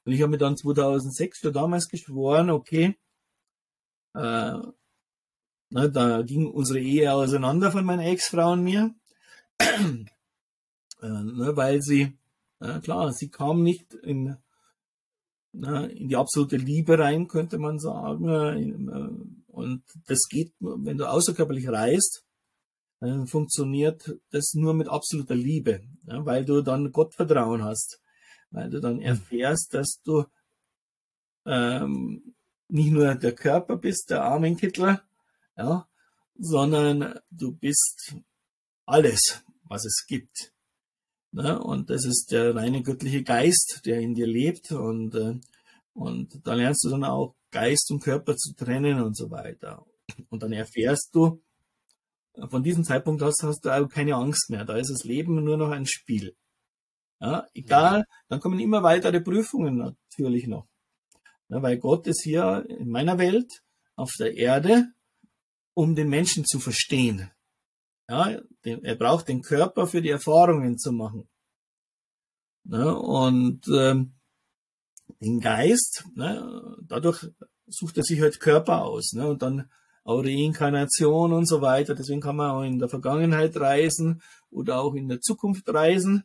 Und 0.05 0.13
ich 0.13 0.21
habe 0.21 0.33
mir 0.33 0.37
dann 0.37 0.59
2006 0.59 1.39
schon 1.39 1.55
damals 1.55 1.89
geschworen, 1.89 2.51
okay, 2.51 2.99
äh, 4.13 4.53
Na, 5.71 5.89
da 5.89 6.21
ging 6.21 6.51
unsere 6.51 6.81
Ehe 6.81 7.11
auseinander 7.11 7.73
von 7.73 7.87
meiner 7.87 8.05
Ex-Frau 8.05 8.53
und 8.53 8.65
mir, 8.65 8.95
äh, 9.59 11.09
ne, 11.09 11.57
weil 11.57 11.81
sie, 11.81 12.19
äh, 12.61 12.81
klar, 12.81 13.13
sie 13.15 13.31
kam 13.31 13.63
nicht 13.63 13.95
in, 13.95 14.37
in 15.53 16.09
die 16.09 16.17
absolute 16.17 16.57
Liebe 16.57 16.99
rein, 16.99 17.29
könnte 17.29 17.59
man 17.59 17.79
sagen. 17.79 18.29
Äh, 18.29 19.53
und 19.53 19.83
das 20.07 20.29
geht, 20.29 20.53
wenn 20.61 20.99
du 20.99 21.09
außerkörperlich 21.09 21.69
reist, 21.69 22.25
dann 23.01 23.27
funktioniert 23.27 24.19
das 24.31 24.55
nur 24.55 24.75
mit 24.75 24.89
absoluter 24.89 25.35
Liebe, 25.35 25.83
weil 26.03 26.45
du 26.45 26.63
dann 26.63 26.93
Gottvertrauen 26.93 27.65
hast, 27.65 28.01
weil 28.51 28.71
du 28.71 28.81
dann 28.81 28.97
hm. 28.97 29.03
erfährst, 29.03 29.75
dass 29.75 30.01
du 30.05 30.25
ähm, 31.47 32.35
nicht 32.69 32.91
nur 32.91 33.15
der 33.15 33.35
Körper 33.35 33.77
bist, 33.77 34.11
der 34.11 34.25
Armenkittler, 34.25 35.03
ja, 35.57 35.89
sondern 36.37 37.19
du 37.31 37.53
bist 37.53 38.15
alles, 38.85 39.43
was 39.65 39.85
es 39.85 40.05
gibt. 40.07 40.53
Ne? 41.33 41.61
Und 41.61 41.91
das 41.91 42.05
ist 42.05 42.33
der 42.33 42.55
reine 42.55 42.83
göttliche 42.83 43.23
Geist, 43.23 43.83
der 43.85 44.01
in 44.01 44.15
dir 44.15 44.27
lebt 44.27 44.73
und, 44.73 45.15
äh, 45.15 45.39
und 45.93 46.47
da 46.47 46.55
lernst 46.55 46.85
du 46.85 46.91
dann 46.91 47.05
auch 47.05 47.35
Geist 47.51 47.91
und 47.91 48.01
Körper 48.01 48.37
zu 48.37 48.55
trennen 48.55 49.03
und 49.03 49.17
so 49.17 49.31
weiter. 49.31 49.85
Und 50.31 50.43
dann 50.43 50.53
erfährst 50.53 51.11
du, 51.15 51.43
von 52.49 52.63
diesem 52.63 52.85
Zeitpunkt 52.85 53.23
aus 53.23 53.43
hast 53.43 53.65
du 53.65 53.71
auch 53.71 53.89
keine 53.89 54.15
Angst 54.15 54.51
mehr. 54.51 54.65
Da 54.65 54.77
ist 54.77 54.91
das 54.91 55.05
Leben 55.05 55.43
nur 55.43 55.57
noch 55.57 55.71
ein 55.71 55.87
Spiel. 55.87 56.37
Ja, 57.21 57.47
egal, 57.53 58.05
dann 58.29 58.39
kommen 58.39 58.61
immer 58.61 58.83
weitere 58.83 59.21
Prüfungen 59.21 59.77
natürlich 59.77 60.47
noch. 60.47 60.69
Ja, 61.49 61.63
weil 61.63 61.79
Gott 61.79 62.07
ist 62.07 62.23
hier 62.23 62.65
in 62.69 62.91
meiner 62.91 63.19
Welt 63.19 63.63
auf 63.97 64.13
der 64.19 64.37
Erde, 64.37 64.87
um 65.75 65.97
den 65.97 66.09
Menschen 66.09 66.45
zu 66.45 66.61
verstehen. 66.61 67.31
Ja, 68.09 68.41
er 68.63 68.95
braucht 68.97 69.29
den 69.29 69.43
Körper 69.43 69.87
für 69.87 70.01
die 70.01 70.11
Erfahrungen 70.11 70.79
zu 70.79 70.93
machen. 70.93 71.29
Ja, 72.65 72.91
und 72.91 73.67
ähm, 73.69 74.15
den 75.21 75.41
Geist, 75.41 76.05
ne, 76.15 76.77
dadurch 76.83 77.27
sucht 77.67 77.97
er 77.99 78.03
sich 78.03 78.21
halt 78.21 78.41
Körper 78.41 78.85
aus. 78.85 79.13
Ne, 79.13 79.29
und 79.29 79.43
dann 79.43 79.71
auch 80.05 80.25
Reinkarnation 80.25 81.33
und 81.33 81.47
so 81.47 81.61
weiter. 81.61 81.95
Deswegen 81.95 82.21
kann 82.21 82.37
man 82.37 82.51
auch 82.51 82.63
in 82.63 82.79
der 82.79 82.89
Vergangenheit 82.89 83.57
reisen 83.57 84.23
oder 84.51 84.81
auch 84.81 84.95
in 84.95 85.09
der 85.09 85.21
Zukunft 85.21 85.69
reisen. 85.69 86.25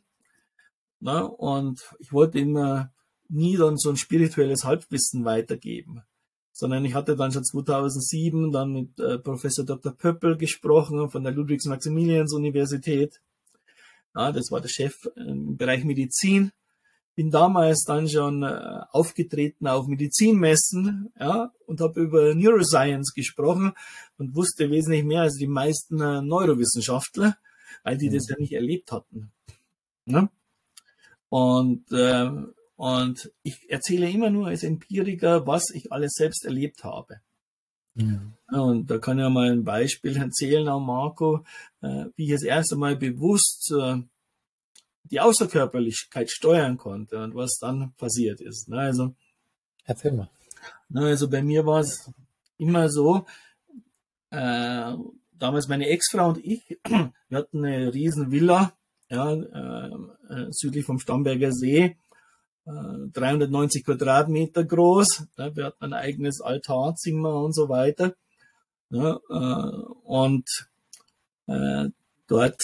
Ne, 1.00 1.28
und 1.28 1.82
ich 1.98 2.12
wollte 2.12 2.38
immer 2.38 2.92
nie 3.28 3.56
dann 3.56 3.76
so 3.76 3.90
ein 3.90 3.96
spirituelles 3.96 4.64
Halbwissen 4.64 5.24
weitergeben, 5.24 6.02
sondern 6.54 6.84
ich 6.84 6.94
hatte 6.94 7.16
dann 7.16 7.32
schon 7.32 7.44
2007 7.44 8.52
dann 8.52 8.72
mit 8.72 9.00
äh, 9.00 9.18
Professor 9.18 9.64
Dr. 9.64 9.92
Pöppel 9.92 10.36
gesprochen 10.36 11.10
von 11.10 11.24
der 11.24 11.32
Ludwigs-Maximilians-Universität. 11.32 13.20
Ja, 14.14 14.30
das 14.30 14.52
war 14.52 14.60
der 14.60 14.68
Chef 14.68 14.94
im 15.16 15.56
Bereich 15.56 15.84
Medizin. 15.84 16.52
Bin 17.16 17.32
damals 17.32 17.82
dann 17.84 18.08
schon 18.08 18.44
äh, 18.44 18.80
aufgetreten 18.92 19.66
auf 19.66 19.88
Medizinmessen 19.88 21.12
ja, 21.18 21.52
und 21.66 21.80
habe 21.80 22.00
über 22.00 22.34
Neuroscience 22.36 23.12
gesprochen 23.14 23.72
und 24.16 24.36
wusste 24.36 24.70
wesentlich 24.70 25.04
mehr 25.04 25.22
als 25.22 25.34
die 25.34 25.48
meisten 25.48 26.00
äh, 26.00 26.22
Neurowissenschaftler, 26.22 27.36
weil 27.82 27.98
die 27.98 28.10
mhm. 28.10 28.14
das 28.14 28.28
ja 28.28 28.36
nicht 28.38 28.52
erlebt 28.52 28.92
hatten. 28.92 29.32
Ja? 30.06 30.30
Und 31.30 31.90
äh, 31.90 32.30
und 32.76 33.30
ich 33.42 33.70
erzähle 33.70 34.10
immer 34.10 34.30
nur 34.30 34.48
als 34.48 34.62
Empiriker, 34.62 35.46
was 35.46 35.70
ich 35.70 35.92
alles 35.92 36.14
selbst 36.14 36.44
erlebt 36.44 36.84
habe. 36.84 37.20
Ja. 37.94 38.20
Und 38.50 38.90
da 38.90 38.98
kann 38.98 39.18
ich 39.18 39.28
mal 39.28 39.52
ein 39.52 39.64
Beispiel 39.64 40.16
erzählen, 40.16 40.68
auch 40.68 40.80
Marco, 40.80 41.44
äh, 41.80 42.06
wie 42.16 42.24
ich 42.24 42.32
das 42.32 42.42
erste 42.42 42.76
Mal 42.76 42.96
bewusst 42.96 43.72
äh, 43.72 44.02
die 45.04 45.20
Außerkörperlichkeit 45.20 46.30
steuern 46.30 46.76
konnte 46.76 47.22
und 47.22 47.34
was 47.34 47.58
dann 47.60 47.92
passiert 47.94 48.40
ist. 48.40 48.68
Ne? 48.68 48.78
Also, 48.78 49.14
Erzähl 49.84 50.12
mal. 50.12 50.30
Ne, 50.88 51.06
also 51.06 51.28
bei 51.28 51.42
mir 51.42 51.66
war 51.66 51.80
es 51.80 52.10
immer 52.56 52.88
so, 52.88 53.26
äh, 54.30 54.94
damals 55.32 55.68
meine 55.68 55.88
Ex-Frau 55.88 56.28
und 56.28 56.44
ich, 56.44 56.78
wir 57.28 57.38
hatten 57.38 57.64
eine 57.64 57.92
riesen 57.92 58.30
Villa, 58.30 58.72
ja, 59.10 59.32
äh, 59.32 60.46
südlich 60.50 60.84
vom 60.84 60.98
Stamberger 60.98 61.52
See 61.52 61.96
390 62.66 63.80
äh, 63.80 63.84
Quadratmeter 63.84 64.64
groß. 64.64 65.26
Wir 65.36 65.64
hatten 65.64 65.84
ein 65.84 65.92
eigenes 65.92 66.40
Altarzimmer 66.40 67.34
und 67.34 67.54
so 67.54 67.68
weiter. 67.68 68.14
Äh, 68.90 69.14
und 70.04 70.48
äh, 71.46 71.88
dort, 72.26 72.62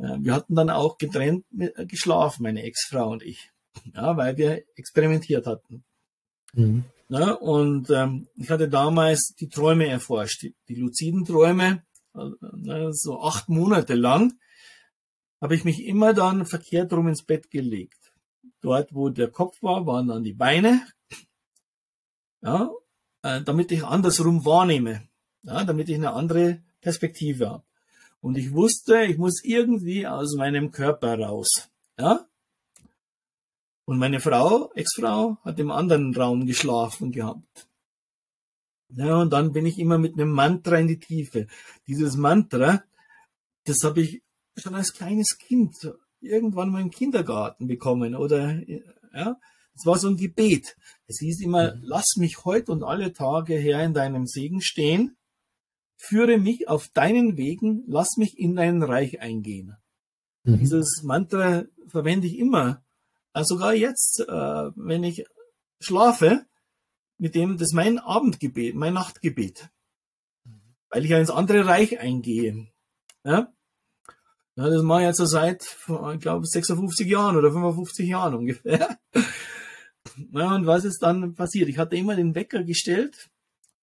wir 0.00 0.34
hatten 0.34 0.54
dann 0.54 0.70
auch 0.70 0.98
getrennt 0.98 1.44
geschlafen, 1.50 2.42
meine 2.42 2.62
Ex-Frau 2.62 3.10
und 3.10 3.22
ich, 3.22 3.50
ja, 3.94 4.16
weil 4.16 4.36
wir 4.36 4.62
experimentiert 4.76 5.46
hatten. 5.46 5.82
Mhm. 6.52 6.84
Ja, 7.08 7.32
und 7.32 7.88
ähm, 7.88 8.28
ich 8.36 8.50
hatte 8.50 8.68
damals 8.68 9.34
die 9.40 9.48
Träume 9.48 9.88
erforscht, 9.88 10.42
die, 10.42 10.54
die 10.68 10.74
luziden 10.74 11.24
Träume, 11.24 11.82
so 12.90 13.22
acht 13.22 13.48
Monate 13.48 13.94
lang, 13.94 14.34
habe 15.40 15.54
ich 15.54 15.64
mich 15.64 15.84
immer 15.84 16.12
dann 16.14 16.46
verkehrt 16.46 16.92
rum 16.92 17.08
ins 17.08 17.22
Bett 17.22 17.50
gelegt. 17.50 17.97
Dort, 18.60 18.94
wo 18.94 19.08
der 19.08 19.30
Kopf 19.30 19.62
war, 19.62 19.86
waren 19.86 20.08
dann 20.08 20.24
die 20.24 20.32
Beine. 20.32 20.86
Ja, 22.40 22.70
äh, 23.22 23.42
damit 23.42 23.72
ich 23.72 23.84
andersrum 23.84 24.44
wahrnehme. 24.44 25.08
Ja, 25.42 25.64
damit 25.64 25.88
ich 25.88 25.96
eine 25.96 26.12
andere 26.12 26.62
Perspektive 26.80 27.50
habe. 27.50 27.64
Und 28.20 28.36
ich 28.36 28.52
wusste, 28.52 29.04
ich 29.04 29.18
muss 29.18 29.42
irgendwie 29.44 30.06
aus 30.06 30.34
meinem 30.36 30.70
Körper 30.70 31.18
raus. 31.18 31.70
Ja? 31.98 32.26
Und 33.84 33.98
meine 33.98 34.20
Frau, 34.20 34.72
Ex-Frau, 34.74 35.38
hat 35.44 35.58
im 35.58 35.70
anderen 35.70 36.14
Raum 36.14 36.46
geschlafen 36.46 37.12
gehabt. 37.12 37.68
Ja, 38.90 39.16
und 39.20 39.30
dann 39.32 39.52
bin 39.52 39.66
ich 39.66 39.78
immer 39.78 39.98
mit 39.98 40.14
einem 40.14 40.30
Mantra 40.30 40.76
in 40.78 40.88
die 40.88 40.98
Tiefe. 40.98 41.46
Dieses 41.86 42.16
Mantra, 42.16 42.82
das 43.64 43.82
habe 43.84 44.00
ich 44.00 44.22
schon 44.56 44.74
als 44.74 44.92
kleines 44.92 45.38
Kind 45.38 45.74
irgendwann 46.20 46.70
mal 46.70 46.82
im 46.82 46.90
Kindergarten 46.90 47.66
bekommen 47.66 48.14
oder 48.14 48.60
ja, 49.14 49.38
es 49.74 49.86
war 49.86 49.98
so 49.98 50.08
ein 50.08 50.16
Gebet. 50.16 50.76
Es 51.06 51.18
hieß 51.20 51.40
immer, 51.40 51.74
mhm. 51.74 51.80
lass 51.82 52.16
mich 52.16 52.44
heute 52.44 52.72
und 52.72 52.82
alle 52.82 53.12
Tage 53.12 53.54
her 53.54 53.82
in 53.84 53.94
deinem 53.94 54.26
Segen 54.26 54.60
stehen, 54.60 55.16
führe 55.96 56.38
mich 56.38 56.68
auf 56.68 56.88
deinen 56.88 57.36
Wegen, 57.36 57.84
lass 57.86 58.16
mich 58.16 58.38
in 58.38 58.56
dein 58.56 58.82
Reich 58.82 59.20
eingehen. 59.20 59.76
Mhm. 60.44 60.58
Dieses 60.58 61.02
Mantra 61.02 61.64
verwende 61.86 62.26
ich 62.26 62.38
immer, 62.38 62.84
also 63.32 63.54
sogar 63.54 63.74
jetzt, 63.74 64.20
äh, 64.20 64.70
wenn 64.74 65.04
ich 65.04 65.24
schlafe, 65.80 66.44
mit 67.18 67.34
dem, 67.34 67.56
das 67.56 67.68
ist 67.68 67.74
mein 67.74 67.98
Abendgebet, 67.98 68.74
mein 68.74 68.94
Nachtgebet, 68.94 69.70
mhm. 70.44 70.74
weil 70.90 71.04
ich 71.04 71.10
ja 71.10 71.18
ins 71.18 71.30
andere 71.30 71.66
Reich 71.66 71.98
eingehe. 71.98 72.68
Ja? 73.24 73.52
Ja, 74.58 74.68
das 74.68 74.82
mache 74.82 75.02
ich 75.02 75.06
jetzt 75.06 75.18
so 75.18 75.24
seit, 75.24 75.62
ich 75.62 76.20
glaube, 76.20 76.44
56 76.44 77.06
Jahren 77.06 77.36
oder 77.36 77.52
55 77.52 78.08
Jahren 78.08 78.34
ungefähr. 78.34 78.98
Ja, 80.32 80.54
und 80.54 80.66
was 80.66 80.84
ist 80.84 81.00
dann 81.00 81.34
passiert? 81.34 81.68
Ich 81.68 81.78
hatte 81.78 81.94
immer 81.94 82.16
den 82.16 82.34
Wecker 82.34 82.64
gestellt, 82.64 83.28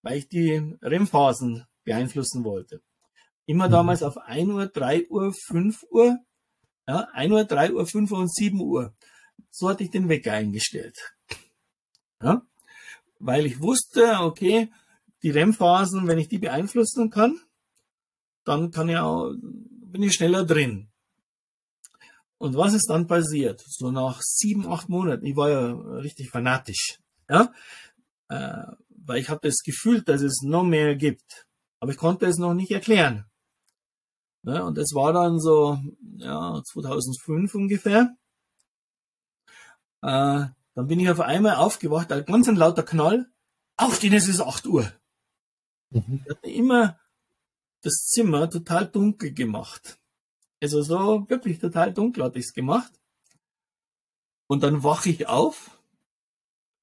weil 0.02 0.18
ich 0.18 0.28
die 0.28 0.76
REM-Phasen 0.82 1.64
beeinflussen 1.84 2.44
wollte. 2.44 2.82
Immer 3.46 3.68
mhm. 3.68 3.72
damals 3.72 4.02
auf 4.02 4.18
1 4.18 4.50
Uhr, 4.50 4.66
3 4.66 5.08
Uhr, 5.08 5.32
5 5.32 5.84
Uhr, 5.88 6.18
ja, 6.86 7.08
1 7.12 7.32
Uhr, 7.32 7.44
3 7.44 7.72
Uhr, 7.72 7.86
5 7.86 8.10
Uhr 8.10 8.18
und 8.18 8.34
7 8.34 8.60
Uhr. 8.60 8.92
So 9.50 9.70
hatte 9.70 9.84
ich 9.84 9.90
den 9.90 10.10
Wecker 10.10 10.32
eingestellt. 10.32 10.98
Ja, 12.22 12.42
weil 13.18 13.46
ich 13.46 13.60
wusste, 13.60 14.18
okay, 14.20 14.70
die 15.22 15.30
REM-Phasen, 15.30 16.06
wenn 16.06 16.18
ich 16.18 16.28
die 16.28 16.38
beeinflussen 16.38 17.08
kann, 17.08 17.40
dann 18.44 18.72
kann 18.72 18.90
ich 18.90 18.96
auch 18.98 19.32
bin 19.96 20.02
ich 20.02 20.14
schneller 20.14 20.44
drin. 20.44 20.88
Und 22.38 22.54
was 22.54 22.74
ist 22.74 22.90
dann 22.90 23.06
passiert? 23.06 23.64
So 23.66 23.90
nach 23.90 24.20
sieben, 24.20 24.68
acht 24.68 24.90
Monaten, 24.90 25.24
ich 25.24 25.36
war 25.36 25.48
ja 25.48 25.72
richtig 25.72 26.28
fanatisch, 26.28 26.98
ja, 27.30 27.50
äh, 28.28 28.66
weil 28.90 29.20
ich 29.20 29.30
habe 29.30 29.40
das 29.42 29.62
Gefühl, 29.62 30.02
dass 30.02 30.20
es 30.20 30.42
noch 30.42 30.64
mehr 30.64 30.96
gibt, 30.96 31.46
aber 31.80 31.92
ich 31.92 31.96
konnte 31.96 32.26
es 32.26 32.36
noch 32.36 32.52
nicht 32.52 32.70
erklären. 32.70 33.24
Ja, 34.42 34.64
und 34.64 34.76
es 34.76 34.92
war 34.94 35.14
dann 35.14 35.40
so, 35.40 35.78
ja, 36.18 36.62
2005 36.62 37.54
ungefähr. 37.54 38.14
Äh, 40.02 40.46
dann 40.74 40.86
bin 40.86 41.00
ich 41.00 41.08
auf 41.08 41.20
einmal 41.20 41.56
aufgewacht, 41.56 42.12
ein 42.12 42.26
ganz 42.26 42.48
ein 42.48 42.56
lauter 42.56 42.82
Knall. 42.82 43.30
Aufstehen, 43.78 44.12
es 44.12 44.28
ist 44.28 44.42
8 44.42 44.66
Uhr. 44.66 44.92
Mhm. 45.90 46.20
Ich 46.22 46.30
hatte 46.30 46.50
immer 46.50 46.98
das 47.86 48.06
Zimmer 48.06 48.50
total 48.50 48.86
dunkel 48.86 49.32
gemacht. 49.32 49.98
Also 50.60 50.82
so 50.82 51.24
wirklich 51.28 51.58
total 51.58 51.92
dunkel 51.92 52.24
hatte 52.24 52.38
ich 52.38 52.46
es 52.46 52.52
gemacht. 52.52 52.92
Und 54.48 54.62
dann 54.62 54.82
wache 54.82 55.10
ich 55.10 55.28
auf 55.28 55.78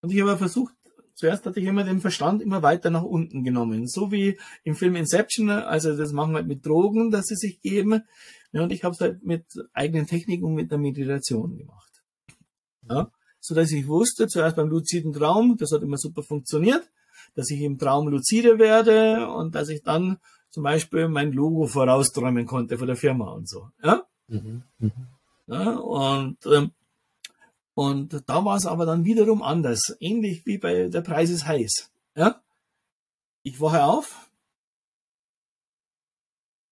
und 0.02 0.12
ich 0.12 0.22
habe 0.22 0.38
versucht, 0.38 0.74
zuerst 1.16 1.46
hatte 1.46 1.60
ich 1.60 1.66
immer 1.66 1.84
den 1.86 2.02
Verstand 2.02 2.42
immer 2.42 2.62
weiter 2.62 2.90
nach 2.90 3.04
unten 3.04 3.44
genommen. 3.44 3.88
So 3.88 4.12
wie 4.12 4.38
im 4.64 4.76
Film 4.76 4.96
Inception, 4.96 5.50
also 5.50 5.96
das 5.96 6.12
machen 6.12 6.32
wir 6.32 6.38
halt 6.40 6.48
mit 6.48 6.66
Drogen, 6.66 7.10
dass 7.10 7.28
sie 7.28 7.36
sich 7.36 7.62
geben. 7.62 8.04
Ja, 8.52 8.64
und 8.64 8.72
ich 8.72 8.84
habe 8.84 8.94
es 8.94 9.02
halt 9.02 9.24
mit 9.24 9.46
eigenen 9.74 10.08
Techniken 10.08 10.46
und 10.46 10.56
mit 10.56 10.72
der 10.72 10.78
Meditation 10.78 11.58
gemacht. 11.58 12.04
Ja, 12.90 13.12
so 13.40 13.56
dass 13.56 13.72
ich 13.72 13.88
wusste, 13.88 14.28
zuerst 14.28 14.58
beim 14.58 14.70
luziden 14.70 15.14
Traum, 15.14 15.56
das 15.58 15.72
hat 15.72 15.82
immer 15.82 15.98
super 15.98 16.22
funktioniert, 16.22 16.90
dass 17.34 17.50
ich 17.50 17.62
im 17.62 17.78
Traum 17.78 18.10
luzide 18.10 18.60
werde 18.60 19.30
und 19.30 19.56
dass 19.56 19.70
ich 19.70 19.84
dann 19.84 20.18
zum 20.54 20.62
Beispiel 20.62 21.08
mein 21.08 21.32
Logo 21.32 21.66
vorausträumen 21.66 22.46
konnte 22.46 22.78
von 22.78 22.86
der 22.86 22.96
Firma 22.96 23.32
und 23.32 23.50
so. 23.50 23.72
Ja? 23.84 24.08
Mhm. 24.28 24.62
Mhm. 24.78 24.92
ja 25.48 25.76
und 25.78 26.46
ähm, 26.46 26.72
und 27.74 28.24
da 28.28 28.46
war 28.46 28.56
es 28.56 28.68
aber 28.68 28.86
dann 28.86 29.04
wiederum 29.04 29.42
anders, 29.42 29.98
ähnlich 30.00 30.46
wie 30.46 30.60
bei 30.60 30.90
der 30.90 31.02
Preis 31.02 31.32
ist 31.32 31.48
heiß. 31.48 31.92
Ja? 32.16 32.40
Ich 33.42 33.60
wache 33.60 33.84
auf. 33.84 34.30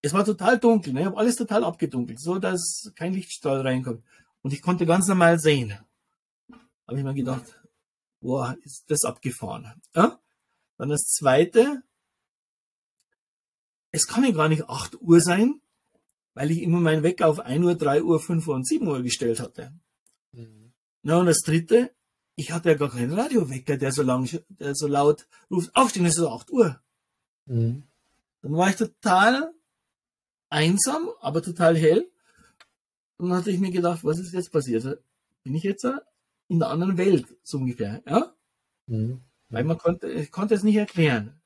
Es 0.04 0.14
war 0.14 0.26
total 0.26 0.60
dunkel, 0.60 0.94
ne? 0.94 1.02
ich 1.02 1.06
habe 1.08 1.18
alles 1.18 1.36
total 1.36 1.64
abgedunkelt, 1.64 2.20
so 2.20 2.38
dass 2.38 2.92
kein 2.96 3.14
Lichtstrahl 3.14 3.62
reinkommt. 3.62 4.04
Und 4.44 4.54
ich 4.54 4.62
konnte 4.62 4.86
ganz 4.86 5.08
normal 5.08 5.40
sehen. 5.40 5.74
Habe 6.88 7.00
ich 7.00 7.04
mir 7.04 7.16
gedacht, 7.16 7.60
boah, 8.20 8.56
ist 8.62 8.86
das 8.92 9.06
abgefahren. 9.06 9.74
Ja? 9.96 10.20
Dann 10.78 10.90
das 10.90 11.06
zweite, 11.06 11.82
es 13.92 14.08
kann 14.08 14.24
ja 14.24 14.32
gar 14.32 14.50
nicht 14.50 14.70
8 14.70 15.02
Uhr 15.02 15.22
sein, 15.22 15.62
weil 16.34 16.52
ich 16.52 16.62
immer 16.62 16.80
meinen 16.80 17.04
Wecker 17.04 17.28
auf 17.28 17.40
1 17.40 17.64
Uhr, 17.64 17.76
3 17.76 18.04
Uhr, 18.04 18.20
5 18.20 18.48
Uhr 18.48 18.56
und 18.56 18.68
7 18.68 18.88
Uhr 18.88 19.02
gestellt 19.02 19.40
hatte. 19.40 19.74
Mhm. 20.32 20.72
Na, 21.04 21.18
und 21.18 21.26
das 21.26 21.42
dritte, 21.42 21.92
ich 22.36 22.52
hatte 22.52 22.70
ja 22.70 22.76
gar 22.76 22.90
keinen 22.90 23.14
Radiowecker, 23.14 23.78
der 23.78 23.92
so 23.92 24.04
lang, 24.04 24.30
der 24.50 24.76
so 24.76 24.88
laut 24.88 25.28
ruft, 25.50 25.76
aufstehen, 25.76 26.06
es 26.06 26.18
ist 26.18 26.24
8 26.24 26.52
Uhr. 26.52 26.80
Mhm. 27.46 27.84
Dann 28.42 28.54
war 28.54 28.70
ich 28.70 28.76
total 28.76 29.54
einsam, 30.50 31.10
aber 31.20 31.42
total 31.42 31.78
hell. 31.78 32.10
Und 33.18 33.30
dann 33.30 33.38
hatte 33.38 33.52
ich 33.52 33.60
mir 33.60 33.72
gedacht, 33.72 34.04
was 34.04 34.20
ist 34.20 34.34
jetzt 34.34 34.52
passiert? 34.52 34.84
Bin 35.44 35.56
ich 35.56 35.64
jetzt 35.64 35.86
in 36.48 36.60
der 36.60 36.70
anderen 36.70 36.98
Welt, 36.98 37.28
so 37.44 37.58
ungefähr, 37.58 38.02
ja? 38.08 38.34
Mhm. 38.88 39.22
Weil 39.50 39.64
man 39.66 39.78
konnte, 39.78 40.10
ich 40.10 40.32
konnte 40.32 40.56
es 40.56 40.64
nicht 40.64 40.78
erklären. 40.78 41.41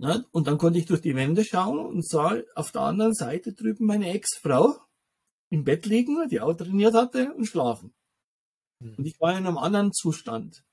Na, 0.00 0.24
und 0.30 0.46
dann 0.46 0.58
konnte 0.58 0.78
ich 0.78 0.86
durch 0.86 1.00
die 1.00 1.16
Wände 1.16 1.44
schauen 1.44 1.80
und 1.80 2.06
sah 2.06 2.36
auf 2.54 2.70
der 2.70 2.82
anderen 2.82 3.14
Seite 3.14 3.52
drüben 3.52 3.84
meine 3.84 4.12
Ex-Frau, 4.12 4.76
im 5.50 5.64
Bett 5.64 5.86
liegen, 5.86 6.28
die 6.28 6.40
auch 6.40 6.54
trainiert 6.54 6.94
hatte 6.94 7.34
und 7.34 7.46
schlafen. 7.46 7.92
Hm. 8.80 8.94
Und 8.96 9.06
ich 9.06 9.20
war 9.20 9.36
in 9.36 9.46
einem 9.46 9.58
anderen 9.58 9.92
Zustand. 9.92 10.64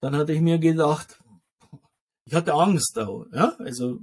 Dann 0.00 0.16
hatte 0.16 0.32
ich 0.32 0.40
mir 0.40 0.58
gedacht, 0.58 1.22
ich 2.24 2.32
hatte 2.32 2.54
Angst 2.54 2.98
auch, 2.98 3.26
ja, 3.32 3.54
also, 3.58 4.00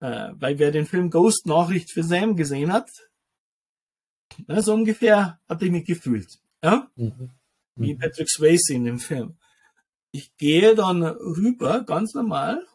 äh, 0.00 0.32
weil 0.34 0.58
wer 0.58 0.70
den 0.70 0.86
Film 0.86 1.08
Ghost 1.08 1.46
Nachricht 1.46 1.90
für 1.92 2.02
Sam 2.02 2.36
gesehen 2.36 2.72
hat, 2.72 2.90
na, 4.46 4.60
so 4.60 4.74
ungefähr 4.74 5.40
hatte 5.48 5.64
ich 5.64 5.70
mich 5.70 5.86
gefühlt, 5.86 6.42
ja, 6.62 6.90
mhm. 6.96 7.30
wie 7.76 7.94
mhm. 7.94 7.98
Patrick 7.98 8.28
Swayze 8.28 8.74
in 8.74 8.84
dem 8.84 8.98
Film. 8.98 9.38
Ich 10.10 10.36
gehe 10.36 10.74
dann 10.74 11.02
rüber, 11.02 11.84
ganz 11.84 12.12
normal, 12.12 12.66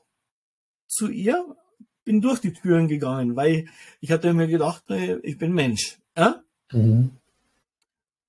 zu 0.88 1.10
ihr, 1.10 1.56
bin 2.04 2.22
durch 2.22 2.40
die 2.40 2.54
Türen 2.54 2.88
gegangen, 2.88 3.36
weil 3.36 3.68
ich 4.00 4.12
hatte 4.12 4.34
mir 4.34 4.48
gedacht, 4.48 4.84
ich 4.90 5.38
bin 5.38 5.54
Mensch. 5.54 6.00
Ja? 6.16 6.42
Mhm. 6.72 7.18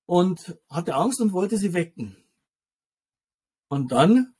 Und 0.05 0.57
hatte 0.69 0.95
Angst 0.95 1.21
und 1.21 1.33
wollte 1.33 1.57
sie 1.57 1.73
wecken. 1.73 2.17
Und 3.69 3.91
dann 3.91 4.33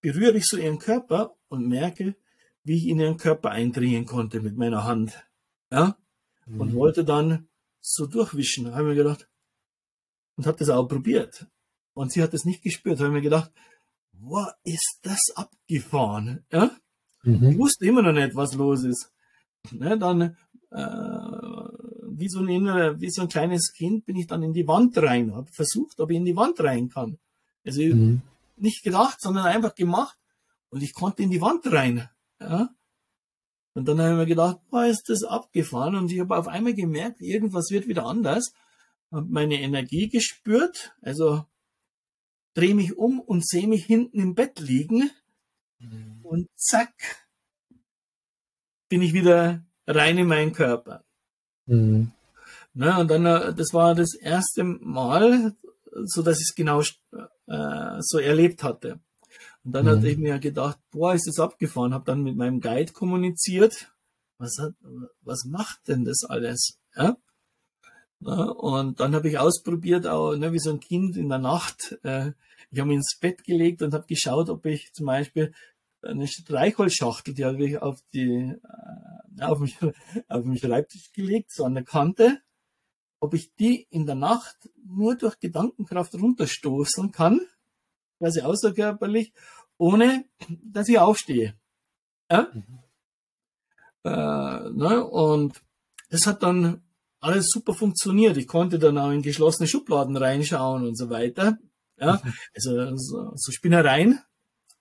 berühre 0.00 0.36
ich 0.36 0.46
so 0.46 0.56
ihren 0.56 0.78
Körper 0.78 1.36
und 1.48 1.68
merke, 1.68 2.16
wie 2.64 2.76
ich 2.76 2.86
in 2.86 2.98
ihren 2.98 3.18
Körper 3.18 3.50
eindringen 3.50 4.06
konnte 4.06 4.40
mit 4.40 4.56
meiner 4.56 4.84
Hand. 4.84 5.24
Ja? 5.70 5.96
Mhm. 6.46 6.60
Und 6.60 6.74
wollte 6.74 7.04
dann 7.04 7.48
so 7.80 8.06
durchwischen. 8.06 8.64
Da 8.64 8.72
habe 8.72 8.82
ich 8.82 8.88
mir 8.88 9.02
gedacht, 9.02 9.28
und 10.36 10.46
habe 10.46 10.58
das 10.58 10.70
auch 10.70 10.86
probiert. 10.86 11.46
Und 11.94 12.12
sie 12.12 12.22
hat 12.22 12.32
das 12.32 12.44
nicht 12.44 12.62
gespürt. 12.62 12.98
Da 12.98 13.04
habe 13.04 13.12
ich 13.12 13.22
mir 13.22 13.28
gedacht, 13.28 13.52
wow, 14.12 14.48
ist 14.64 15.00
das 15.02 15.20
abgefahren? 15.34 16.44
Ja? 16.52 16.70
Mhm. 17.28 17.50
Ich 17.50 17.58
wusste 17.58 17.86
immer 17.86 18.02
noch 18.02 18.12
nicht, 18.12 18.34
was 18.34 18.54
los 18.54 18.84
ist. 18.84 19.12
Ne, 19.72 19.98
dann, 19.98 20.36
äh, 20.70 20.76
wie, 22.10 22.28
so 22.28 22.40
ein, 22.40 23.00
wie 23.00 23.10
so 23.10 23.22
ein 23.22 23.28
kleines 23.28 23.72
Kind 23.72 24.06
bin 24.06 24.16
ich 24.16 24.26
dann 24.26 24.42
in 24.42 24.52
die 24.52 24.66
Wand 24.66 24.96
rein, 24.98 25.34
habe 25.34 25.50
versucht, 25.52 26.00
ob 26.00 26.10
ich 26.10 26.16
in 26.16 26.24
die 26.24 26.36
Wand 26.36 26.60
rein 26.60 26.88
kann. 26.88 27.18
Also 27.66 27.82
mhm. 27.82 28.22
nicht 28.56 28.82
gedacht, 28.82 29.20
sondern 29.20 29.46
einfach 29.46 29.74
gemacht 29.74 30.16
und 30.70 30.82
ich 30.82 30.94
konnte 30.94 31.22
in 31.22 31.30
die 31.30 31.40
Wand 31.40 31.70
rein. 31.70 32.08
Ja? 32.40 32.70
Und 33.74 33.86
dann 33.86 34.00
habe 34.00 34.12
ich 34.12 34.16
mir 34.16 34.26
gedacht, 34.26 34.58
boah, 34.70 34.86
ist 34.86 35.08
das 35.08 35.22
abgefahren 35.22 35.96
und 35.96 36.10
ich 36.10 36.20
habe 36.20 36.36
auf 36.36 36.48
einmal 36.48 36.74
gemerkt, 36.74 37.20
irgendwas 37.20 37.70
wird 37.70 37.88
wieder 37.88 38.06
anders. 38.06 38.52
Habe 39.12 39.26
meine 39.28 39.60
Energie 39.60 40.08
gespürt, 40.08 40.94
also 41.02 41.44
drehe 42.54 42.74
mich 42.74 42.96
um 42.96 43.20
und 43.20 43.46
sehe 43.46 43.68
mich 43.68 43.84
hinten 43.84 44.18
im 44.18 44.34
Bett 44.34 44.60
liegen 44.60 45.10
Mhm. 45.78 46.20
Und 46.22 46.48
zack, 46.56 46.92
bin 48.88 49.02
ich 49.02 49.12
wieder 49.12 49.64
rein 49.86 50.18
in 50.18 50.26
meinen 50.26 50.52
Körper. 50.52 51.04
Mhm. 51.66 52.12
Na, 52.74 52.98
und 52.98 53.10
dann, 53.10 53.26
äh, 53.26 53.54
das 53.54 53.72
war 53.72 53.94
das 53.94 54.14
erste 54.14 54.64
Mal, 54.64 55.56
so 56.04 56.22
dass 56.22 56.38
ich 56.38 56.48
es 56.50 56.54
genau 56.54 56.80
äh, 56.80 57.96
so 58.00 58.18
erlebt 58.18 58.62
hatte. 58.62 59.00
Und 59.64 59.72
dann 59.72 59.86
mhm. 59.86 59.90
hatte 59.90 60.08
ich 60.08 60.18
mir 60.18 60.38
gedacht, 60.38 60.78
boah, 60.90 61.14
ist 61.14 61.26
das 61.26 61.40
abgefahren, 61.40 61.94
habe 61.94 62.04
dann 62.04 62.22
mit 62.22 62.36
meinem 62.36 62.60
Guide 62.60 62.92
kommuniziert. 62.92 63.92
Was 64.38 64.58
hat, 64.58 64.74
was 65.22 65.44
macht 65.44 65.88
denn 65.88 66.04
das 66.04 66.24
alles? 66.24 66.78
Ja? 66.94 67.16
Und 68.20 68.98
dann 68.98 69.14
habe 69.14 69.28
ich 69.28 69.38
ausprobiert, 69.38 70.06
auch 70.06 70.34
ne, 70.34 70.52
wie 70.52 70.58
so 70.58 70.70
ein 70.70 70.80
Kind 70.80 71.16
in 71.16 71.28
der 71.28 71.38
Nacht, 71.38 71.98
äh, 72.02 72.32
ich 72.70 72.80
habe 72.80 72.88
mich 72.88 72.96
ins 72.96 73.16
Bett 73.20 73.44
gelegt 73.44 73.80
und 73.82 73.94
habe 73.94 74.06
geschaut, 74.06 74.50
ob 74.50 74.66
ich 74.66 74.92
zum 74.92 75.06
Beispiel 75.06 75.54
eine 76.02 76.26
Streichholzschachtel, 76.26 77.34
die 77.34 77.44
habe 77.44 77.64
ich 77.64 77.78
auf 77.80 78.00
die 78.12 78.54
äh, 79.38 79.42
auf 79.42 79.60
mich 79.60 79.76
auf 80.28 80.44
den 80.44 80.58
Schreibtisch 80.58 81.12
gelegt, 81.12 81.52
so 81.52 81.64
an 81.64 81.74
der 81.74 81.84
Kante, 81.84 82.40
ob 83.20 83.34
ich 83.34 83.54
die 83.54 83.86
in 83.90 84.06
der 84.06 84.14
Nacht 84.14 84.68
nur 84.84 85.16
durch 85.16 85.38
Gedankenkraft 85.38 86.14
runterstoßen 86.14 87.12
kann, 87.12 87.40
quasi 88.18 88.40
außerkörperlich, 88.40 89.32
ohne 89.76 90.24
dass 90.64 90.88
ich 90.88 90.98
aufstehe. 90.98 91.54
Ja? 92.30 92.48
Mhm. 92.52 92.78
Äh, 94.04 94.70
ne? 94.70 95.04
Und 95.04 95.62
das 96.10 96.26
hat 96.26 96.42
dann 96.42 96.82
alles 97.20 97.48
super 97.50 97.74
funktioniert. 97.74 98.36
Ich 98.36 98.46
konnte 98.46 98.78
dann 98.78 98.98
auch 98.98 99.10
in 99.10 99.22
geschlossene 99.22 99.68
Schubladen 99.68 100.16
reinschauen 100.16 100.86
und 100.86 100.96
so 100.96 101.10
weiter. 101.10 101.58
Ja, 101.98 102.20
also 102.54 102.96
so, 102.96 103.32
so 103.34 103.52
Spinnereien. 103.52 104.20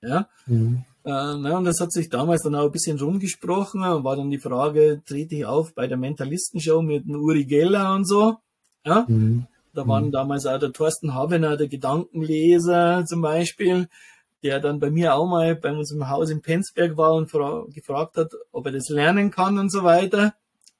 Ja. 0.01 0.27
Mhm. 0.45 0.83
Äh, 1.03 1.09
na, 1.37 1.57
und 1.57 1.65
das 1.65 1.79
hat 1.79 1.91
sich 1.91 2.09
damals 2.09 2.43
dann 2.43 2.55
auch 2.55 2.65
ein 2.65 2.71
bisschen 2.71 2.99
rumgesprochen 2.99 3.81
und 3.81 4.03
war 4.03 4.15
dann 4.15 4.29
die 4.29 4.39
Frage, 4.39 5.01
trete 5.05 5.35
ich 5.35 5.45
auf 5.45 5.73
bei 5.73 5.87
der 5.87 5.97
Mentalistenshow 5.97 6.81
mit 6.81 7.05
dem 7.05 7.15
Uri 7.15 7.45
Geller 7.45 7.95
und 7.95 8.05
so. 8.05 8.37
Ja. 8.85 9.05
Mhm. 9.07 9.47
Da 9.73 9.87
waren 9.87 10.07
mhm. 10.07 10.11
damals 10.11 10.45
auch 10.45 10.59
der 10.59 10.73
Thorsten 10.73 11.13
Habener, 11.13 11.55
der 11.55 11.67
Gedankenleser 11.67 13.05
zum 13.05 13.21
Beispiel, 13.21 13.87
der 14.43 14.59
dann 14.59 14.79
bei 14.79 14.89
mir 14.89 15.15
auch 15.15 15.27
mal 15.27 15.55
bei 15.55 15.71
uns 15.71 15.91
im 15.91 16.09
Haus 16.09 16.29
in 16.29 16.41
Penzberg 16.41 16.97
war 16.97 17.13
und 17.13 17.31
gefragt 17.73 18.17
hat, 18.17 18.31
ob 18.51 18.65
er 18.65 18.71
das 18.71 18.89
lernen 18.89 19.31
kann 19.31 19.57
und 19.59 19.71
so 19.71 19.83
weiter. 19.83 20.33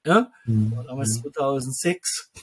Ja, 0.06 0.32
mhm. 0.46 0.76
war 0.76 0.84
damals 0.84 1.22
2006. 1.22 2.32
Mhm. 2.34 2.42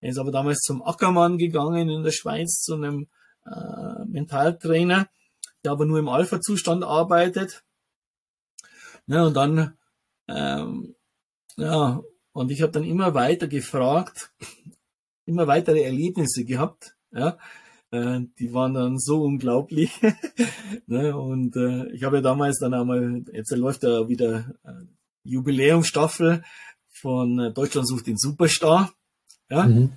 Er 0.00 0.10
ist 0.10 0.18
aber 0.18 0.30
damals 0.30 0.60
zum 0.60 0.82
Ackermann 0.82 1.38
gegangen 1.38 1.88
in 1.88 2.02
der 2.02 2.10
Schweiz 2.10 2.62
zu 2.62 2.74
einem 2.74 3.08
äh, 3.44 4.04
Mentaltrainer, 4.06 5.08
der 5.62 5.72
aber 5.72 5.84
nur 5.84 5.98
im 5.98 6.08
Alpha-Zustand 6.08 6.84
arbeitet. 6.84 7.62
Ja, 9.06 9.24
und 9.24 9.34
dann, 9.34 9.76
ähm, 10.28 10.94
ja, 11.56 12.00
und 12.32 12.50
ich 12.50 12.62
habe 12.62 12.72
dann 12.72 12.84
immer 12.84 13.12
weiter 13.12 13.46
gefragt, 13.46 14.32
immer 15.26 15.46
weitere 15.46 15.82
Erlebnisse 15.82 16.44
gehabt, 16.44 16.96
ja, 17.12 17.36
äh, 17.90 18.20
die 18.38 18.54
waren 18.54 18.74
dann 18.74 18.98
so 18.98 19.22
unglaublich. 19.22 20.00
ne, 20.86 21.16
und 21.16 21.56
äh, 21.56 21.90
ich 21.92 22.04
habe 22.04 22.16
ja 22.16 22.22
damals 22.22 22.58
dann 22.58 22.72
einmal, 22.72 23.24
jetzt 23.32 23.50
läuft 23.50 23.82
ja 23.82 24.08
wieder 24.08 24.54
äh, 24.64 24.86
Jubiläumsstaffel 25.24 26.42
von 27.00 27.38
äh, 27.38 27.52
Deutschland 27.52 27.88
sucht 27.88 28.06
den 28.06 28.16
Superstar. 28.16 28.92
Ja. 29.48 29.64
Mhm. 29.64 29.92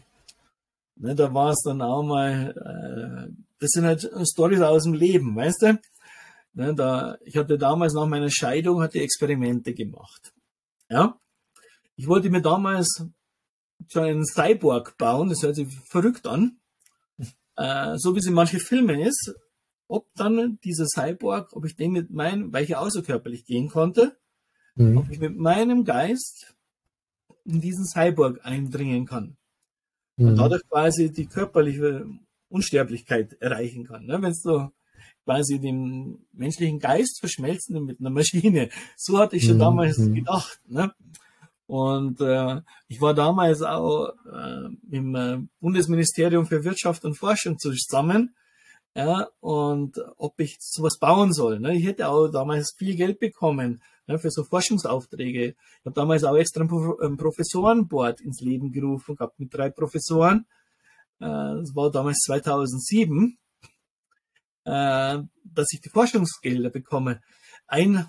Ne, 0.96 1.16
da 1.16 1.34
war 1.34 1.52
es 1.52 1.62
dann 1.64 1.82
auch 1.82 2.04
mal, 2.04 2.54
äh, 2.56 3.34
das 3.60 3.72
sind 3.72 3.86
halt 3.86 4.10
Stories 4.24 4.62
aus 4.62 4.84
dem 4.84 4.94
Leben, 4.94 5.36
weißt 5.36 5.62
du? 5.64 5.80
Ne, 6.54 6.76
da, 6.76 7.18
ich 7.26 7.36
hatte 7.36 7.58
damals 7.58 7.94
nach 7.94 8.06
meiner 8.06 8.30
Scheidung 8.30 8.82
hatte 8.82 9.00
Experimente 9.00 9.74
gemacht. 9.74 10.34
Ja. 10.90 11.18
Ich 11.96 12.08
wollte 12.08 12.30
mir 12.30 12.42
damals 12.42 13.06
so 13.88 14.00
einen 14.00 14.26
Cyborg 14.26 14.98
bauen, 14.98 15.30
das 15.30 15.42
hört 15.42 15.56
sich 15.56 15.68
verrückt 15.86 16.28
an. 16.28 16.58
äh, 17.56 17.98
so 17.98 18.16
wie 18.16 18.20
es 18.20 18.28
in 18.28 18.34
manchen 18.34 18.60
Filmen 18.60 19.00
ist, 19.00 19.34
ob 19.88 20.08
dann 20.16 20.60
dieser 20.64 20.86
Cyborg, 20.88 21.54
ob 21.54 21.66
ich 21.66 21.76
den 21.76 21.92
mit 21.92 22.12
meinem, 22.12 22.54
weil 22.54 22.64
ich 22.64 22.76
außerkörperlich 22.76 23.46
gehen 23.46 23.70
konnte, 23.70 24.16
mhm. 24.76 24.98
ob 24.98 25.10
ich 25.10 25.20
mit 25.20 25.38
meinem 25.38 25.86
Geist 25.86 26.56
in 27.46 27.62
diesen 27.62 27.86
Cyborg 27.86 28.40
eindringen 28.44 29.06
kann. 29.06 29.38
Mhm. 30.18 30.30
Und 30.30 30.36
dadurch 30.38 30.62
quasi 30.70 31.12
die 31.12 31.28
körperliche 31.28 32.06
Unsterblichkeit 32.50 33.34
erreichen 33.42 33.86
kann. 33.86 34.06
Ne? 34.06 34.22
Wenn 34.22 34.34
du 34.44 34.70
quasi 35.26 35.60
den 35.60 36.26
menschlichen 36.34 36.80
Geist 36.80 37.20
verschmelzen 37.20 37.84
mit 37.86 38.00
einer 38.00 38.10
Maschine. 38.10 38.70
So 38.98 39.18
hatte 39.20 39.38
ich 39.38 39.46
schon 39.46 39.56
mhm. 39.56 39.62
damals 39.62 39.98
mhm. 39.98 40.16
gedacht. 40.16 40.60
Ne? 40.68 40.92
Und 41.66 42.20
äh, 42.22 42.62
ich 42.88 43.02
war 43.02 43.14
damals 43.14 43.62
auch 43.62 44.10
äh, 44.32 44.96
im 44.96 45.16
äh, 45.16 45.40
Bundesministerium 45.60 46.46
für 46.46 46.64
Wirtschaft 46.64 47.06
und 47.06 47.16
Forschung 47.16 47.58
zusammen. 47.58 48.36
Ja, 48.96 49.28
und 49.40 50.00
ob 50.18 50.40
ich 50.40 50.58
sowas 50.60 51.00
bauen 51.00 51.34
soll. 51.34 51.60
Ne? 51.60 51.76
Ich 51.76 51.86
hätte 51.86 52.10
auch 52.10 52.28
damals 52.28 52.76
viel 52.78 52.96
Geld 52.96 53.20
bekommen 53.20 53.82
ne, 54.06 54.20
für 54.20 54.30
so 54.30 54.44
Forschungsaufträge. 54.44 55.46
Ich 55.46 55.86
habe 55.86 55.96
damals 55.96 56.24
auch 56.24 56.36
extra 56.36 56.62
ein 56.62 57.18
Professorenboard 57.18 58.22
ins 58.22 58.42
Leben 58.42 58.72
gerufen 58.72 59.16
gehabt 59.16 59.40
mit 59.40 59.54
drei 59.54 59.70
Professoren. 59.72 60.46
Äh, 61.20 61.26
das 61.26 61.76
war 61.76 61.90
damals 61.90 62.20
2007 62.26 63.38
äh, 64.66 65.20
dass 65.44 65.74
ich 65.74 65.82
die 65.82 65.90
Forschungsgelder 65.90 66.70
bekomme. 66.70 67.22
Ein, 67.68 68.08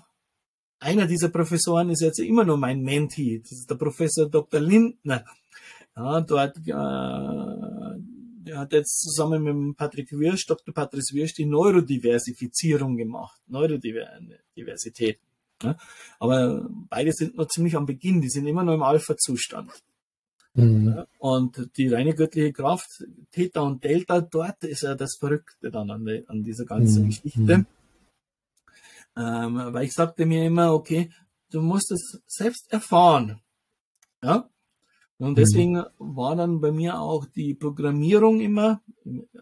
einer 0.79 1.07
dieser 1.07 1.29
Professoren 1.29 1.89
ist 1.89 2.01
jetzt 2.01 2.19
immer 2.19 2.43
noch 2.43 2.57
mein 2.57 2.81
Mentee. 2.81 3.39
Das 3.39 3.51
ist 3.51 3.69
der 3.69 3.75
Professor 3.75 4.29
Dr. 4.29 4.59
Lindner. 4.59 5.25
Ja, 5.95 6.21
dort, 6.21 6.57
äh, 6.57 6.71
der 8.45 8.59
hat 8.59 8.73
jetzt 8.73 8.99
zusammen 8.99 9.43
mit 9.43 9.77
Patrick 9.77 10.11
Wirsch, 10.11 10.45
Dr. 10.45 10.73
Patrick 10.73 11.11
Wirsch, 11.13 11.33
die 11.33 11.45
Neurodiversifizierung 11.45 12.97
gemacht. 12.97 13.39
Neurodiversität. 13.47 15.19
Ja, 15.63 15.77
aber 16.19 16.69
beide 16.89 17.13
sind 17.13 17.37
noch 17.37 17.47
ziemlich 17.47 17.75
am 17.75 17.85
Beginn. 17.85 18.21
Die 18.21 18.29
sind 18.29 18.45
immer 18.45 18.63
noch 18.63 18.73
im 18.73 18.83
Alpha-Zustand. 18.83 19.71
Mhm. 20.53 21.05
Und 21.19 21.69
die 21.77 21.87
reine 21.87 22.13
göttliche 22.13 22.53
Kraft, 22.53 23.03
Theta 23.31 23.61
und 23.61 23.83
Delta, 23.83 24.21
dort 24.21 24.63
ist 24.63 24.83
ja 24.83 24.95
das 24.95 25.15
Verrückte 25.15 25.71
dann 25.71 25.89
an, 25.91 26.05
die, 26.05 26.23
an 26.27 26.43
dieser 26.43 26.65
ganzen 26.65 27.03
mhm. 27.03 27.07
Geschichte. 27.07 27.57
Mhm. 27.57 27.65
Ähm, 29.17 29.73
weil 29.73 29.85
ich 29.85 29.93
sagte 29.93 30.25
mir 30.25 30.45
immer, 30.45 30.73
okay, 30.73 31.09
du 31.51 31.61
musst 31.61 31.91
es 31.91 32.21
selbst 32.27 32.71
erfahren. 32.71 33.41
Ja? 34.21 34.49
Und 35.17 35.31
mhm. 35.31 35.35
deswegen 35.35 35.83
war 35.97 36.35
dann 36.35 36.59
bei 36.59 36.71
mir 36.71 36.99
auch 36.99 37.25
die 37.25 37.53
Programmierung 37.53 38.41
immer, 38.41 38.81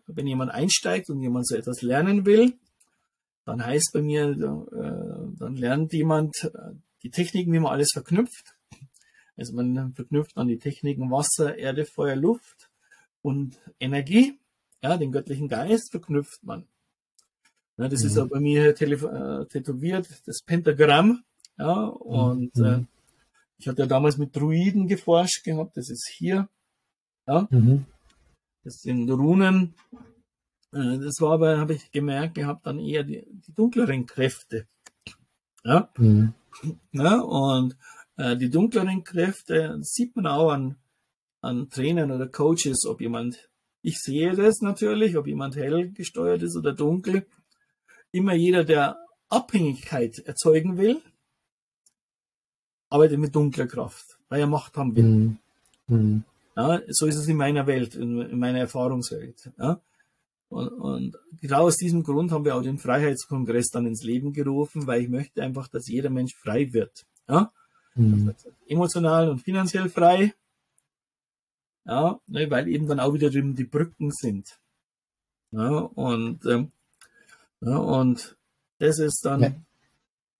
wenn 0.07 0.27
jemand 0.27 0.51
einsteigt 0.51 1.09
und 1.09 1.21
jemand 1.21 1.47
so 1.47 1.55
etwas 1.55 1.81
lernen 1.81 2.25
will, 2.25 2.53
dann 3.45 3.65
heißt 3.65 3.91
bei 3.93 4.01
mir, 4.01 4.29
äh, 4.29 5.37
dann 5.37 5.55
lernt 5.55 5.93
jemand 5.93 6.43
äh, 6.43 6.75
die 7.01 7.09
Techniken, 7.09 7.51
wie 7.51 7.59
man 7.59 7.73
alles 7.73 7.91
verknüpft. 7.91 8.55
Also 9.35 9.53
man 9.53 9.93
verknüpft 9.93 10.37
an 10.37 10.47
die 10.47 10.59
Techniken 10.59 11.11
Wasser, 11.11 11.57
Erde, 11.57 11.85
Feuer, 11.85 12.15
Luft 12.15 12.69
und 13.21 13.59
Energie. 13.79 14.39
Ja, 14.81 14.97
den 14.97 15.11
göttlichen 15.11 15.47
Geist 15.47 15.91
verknüpft 15.91 16.43
man. 16.43 16.67
Ja, 17.77 17.89
das 17.89 18.01
mhm. 18.01 18.07
ist 18.07 18.17
auch 18.19 18.27
bei 18.27 18.39
mir 18.39 18.69
äh, 18.69 19.45
tätowiert, 19.47 20.07
das 20.25 20.41
Pentagramm. 20.43 21.23
Ja, 21.57 21.85
und 21.85 22.55
mhm. 22.55 22.87
Ich 23.57 23.67
hatte 23.67 23.83
ja 23.83 23.87
damals 23.87 24.17
mit 24.17 24.35
Druiden 24.35 24.87
geforscht 24.87 25.43
gehabt, 25.43 25.77
das 25.77 25.89
ist 25.89 26.07
hier. 26.07 26.49
Ja, 27.27 27.47
mhm. 27.49 27.85
das 28.63 28.81
sind 28.81 29.09
Runen. 29.09 29.75
Äh, 30.73 30.99
das 30.99 31.21
war 31.21 31.33
aber, 31.33 31.57
habe 31.59 31.73
ich 31.73 31.91
gemerkt, 31.91 32.35
gehabt 32.35 32.65
dann 32.65 32.79
eher 32.79 33.03
die, 33.03 33.25
die 33.47 33.53
dunkleren 33.53 34.05
Kräfte. 34.05 34.67
Ja, 35.63 35.89
mhm. 35.97 36.33
ja 36.91 37.21
und 37.21 37.77
äh, 38.17 38.35
die 38.35 38.49
dunkleren 38.49 39.03
Kräfte 39.03 39.77
sieht 39.81 40.15
man 40.15 40.27
auch 40.27 40.51
an, 40.51 40.75
an 41.41 41.69
Trainern 41.69 42.11
oder 42.11 42.27
Coaches, 42.27 42.85
ob 42.85 43.01
jemand, 43.01 43.49
ich 43.81 43.99
sehe 43.99 44.35
das 44.35 44.61
natürlich, 44.61 45.17
ob 45.17 45.27
jemand 45.27 45.55
hell 45.55 45.91
gesteuert 45.91 46.41
ist 46.41 46.57
oder 46.57 46.73
dunkel. 46.73 47.25
Immer 48.11 48.33
jeder, 48.33 48.63
der 48.63 48.97
Abhängigkeit 49.29 50.19
erzeugen 50.19 50.77
will, 50.77 51.01
arbeitet 52.93 53.17
mit 53.17 53.35
dunkler 53.35 53.65
Kraft, 53.65 54.19
weil 54.29 54.41
er 54.41 54.47
Macht 54.47 54.77
haben 54.77 54.95
will. 54.95 55.03
Mhm. 55.03 55.37
Mhm. 55.87 56.23
Ja, 56.55 56.79
so 56.89 57.07
ist 57.07 57.15
es 57.15 57.27
in 57.27 57.37
meiner 57.37 57.65
Welt, 57.65 57.95
in, 57.95 58.21
in 58.21 58.37
meiner 58.37 58.59
Erfahrungswelt. 58.59 59.51
Ja. 59.57 59.79
Und, 60.49 60.67
und, 60.67 61.17
genau 61.41 61.63
aus 61.63 61.77
diesem 61.77 62.03
Grund 62.03 62.31
haben 62.31 62.45
wir 62.45 62.55
auch 62.55 62.61
den 62.61 62.77
Freiheitskongress 62.77 63.71
dann 63.71 63.87
ins 63.87 64.03
Leben 64.03 64.33
gerufen, 64.33 64.85
weil 64.85 65.01
ich 65.01 65.09
möchte 65.09 65.41
einfach, 65.41 65.67
dass 65.67 65.87
jeder 65.87 66.11
Mensch 66.11 66.35
frei 66.35 66.71
wird. 66.71 67.07
Ja? 67.27 67.51
Mhm. 67.95 68.35
Emotional 68.67 69.29
und 69.29 69.39
finanziell 69.39 69.89
frei. 69.89 70.35
Ja, 71.85 72.19
ne, 72.27 72.49
weil 72.49 72.67
eben 72.69 72.87
dann 72.87 72.99
auch 72.99 73.13
wieder 73.13 73.29
die 73.29 73.65
Brücken 73.65 74.11
sind. 74.11 74.59
Ja, 75.51 75.79
und, 75.79 76.45
ähm, 76.45 76.71
ja, 77.59 77.75
und 77.75 78.37
das 78.77 78.99
ist 78.99 79.25
dann. 79.25 79.65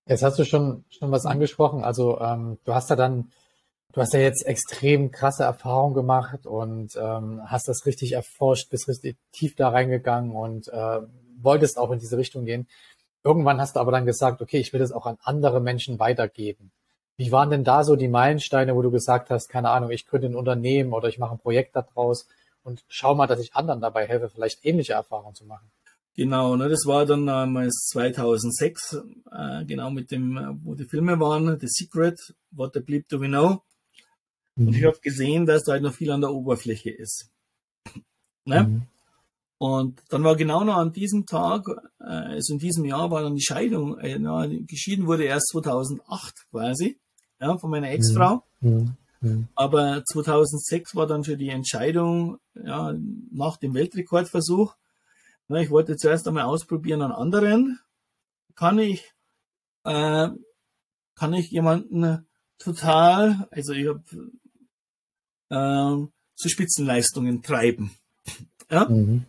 Jetzt 0.05 0.23
hast 0.23 0.37
du 0.37 0.43
schon, 0.45 0.83
schon 0.89 1.11
was 1.11 1.25
angesprochen. 1.25 1.83
Also 1.83 2.19
ähm, 2.19 2.57
du 2.65 2.73
hast 2.73 2.89
ja 2.89 2.95
dann, 2.95 3.31
du 3.93 4.01
hast 4.01 4.13
ja 4.13 4.19
jetzt 4.19 4.45
extrem 4.45 5.11
krasse 5.11 5.43
Erfahrungen 5.43 5.93
gemacht 5.93 6.45
und 6.45 6.95
ähm, 6.97 7.41
hast 7.45 7.67
das 7.69 7.85
richtig 7.85 8.13
erforscht, 8.13 8.69
bist 8.69 8.87
richtig 8.87 9.17
tief 9.31 9.55
da 9.55 9.69
reingegangen 9.69 10.31
und 10.31 10.67
äh, 10.67 10.99
wolltest 11.41 11.77
auch 11.77 11.91
in 11.91 11.99
diese 11.99 12.17
Richtung 12.17 12.45
gehen. 12.45 12.67
Irgendwann 13.23 13.61
hast 13.61 13.77
du 13.77 13.79
aber 13.79 13.91
dann 13.91 14.05
gesagt, 14.05 14.41
okay, 14.41 14.57
ich 14.57 14.73
will 14.73 14.81
das 14.81 14.91
auch 14.91 15.05
an 15.05 15.17
andere 15.23 15.61
Menschen 15.61 15.99
weitergeben. 15.99 16.71
Wie 17.15 17.31
waren 17.31 17.49
denn 17.49 17.63
da 17.63 17.83
so 17.83 17.95
die 17.95 18.07
Meilensteine, 18.09 18.75
wo 18.75 18.81
du 18.81 18.91
gesagt 18.91 19.29
hast, 19.29 19.47
keine 19.47 19.69
Ahnung, 19.69 19.91
ich 19.91 20.07
gründe 20.07 20.27
ein 20.27 20.35
Unternehmen 20.35 20.93
oder 20.93 21.07
ich 21.07 21.19
mache 21.19 21.35
ein 21.35 21.39
Projekt 21.39 21.75
daraus 21.75 22.27
und 22.63 22.83
schau 22.89 23.15
mal, 23.15 23.27
dass 23.27 23.39
ich 23.39 23.55
anderen 23.55 23.81
dabei 23.81 24.07
helfe, 24.07 24.29
vielleicht 24.29 24.65
ähnliche 24.65 24.93
Erfahrungen 24.93 25.35
zu 25.35 25.45
machen? 25.45 25.71
Genau, 26.15 26.55
ne, 26.55 26.69
das 26.69 26.85
war 26.85 27.05
dann 27.05 27.25
damals 27.25 27.87
2006, 27.91 28.97
äh, 29.31 29.65
genau 29.65 29.89
mit 29.89 30.11
dem, 30.11 30.59
wo 30.63 30.75
die 30.75 30.85
Filme 30.85 31.19
waren, 31.19 31.59
The 31.59 31.67
Secret, 31.67 32.19
What 32.51 32.73
the 32.75 32.81
Bleep 32.81 33.07
Do 33.09 33.19
We 33.19 33.27
Know. 33.27 33.63
Mhm. 34.55 34.67
Und 34.67 34.75
ich 34.75 34.83
habe 34.83 34.99
gesehen, 35.01 35.45
dass 35.45 35.63
da 35.63 35.73
halt 35.73 35.83
noch 35.83 35.93
viel 35.93 36.11
an 36.11 36.21
der 36.21 36.31
Oberfläche 36.31 36.91
ist. 36.91 37.29
Ne? 38.45 38.63
Mhm. 38.63 38.81
Und 39.57 40.03
dann 40.09 40.25
war 40.25 40.35
genau 40.35 40.65
noch 40.65 40.75
an 40.75 40.91
diesem 40.91 41.25
Tag, 41.25 41.69
äh, 42.01 42.03
also 42.03 42.55
in 42.55 42.59
diesem 42.59 42.83
Jahr 42.83 43.09
war 43.09 43.23
dann 43.23 43.35
die 43.35 43.41
Scheidung, 43.41 43.97
äh, 43.99 44.19
na, 44.19 44.45
geschieden 44.45 45.07
wurde 45.07 45.23
erst 45.23 45.47
2008 45.51 46.49
quasi 46.51 46.99
ja, 47.39 47.57
von 47.57 47.69
meiner 47.69 47.89
Ex-Frau. 47.89 48.43
Mhm. 48.59 48.97
Mhm. 49.21 49.47
Aber 49.55 50.03
2006 50.05 50.95
war 50.95 51.07
dann 51.07 51.23
schon 51.23 51.37
die 51.37 51.49
Entscheidung, 51.49 52.39
ja, 52.61 52.93
nach 53.31 53.55
dem 53.55 53.73
Weltrekordversuch. 53.73 54.75
Ich 55.49 55.69
wollte 55.69 55.97
zuerst 55.97 56.25
einmal 56.27 56.43
ausprobieren 56.43 57.01
an 57.01 57.11
anderen. 57.11 57.79
Kann 58.55 58.79
ich, 58.79 59.13
äh, 59.83 60.29
kann 61.15 61.33
ich 61.33 61.51
jemanden 61.51 62.25
total, 62.57 63.47
also 63.51 63.73
ich 63.73 63.87
habe 63.87 64.03
äh, 65.49 65.97
zu 66.35 66.49
Spitzenleistungen 66.49 67.43
treiben. 67.43 67.91
Ja? 68.69 68.87
Mhm. 68.89 69.25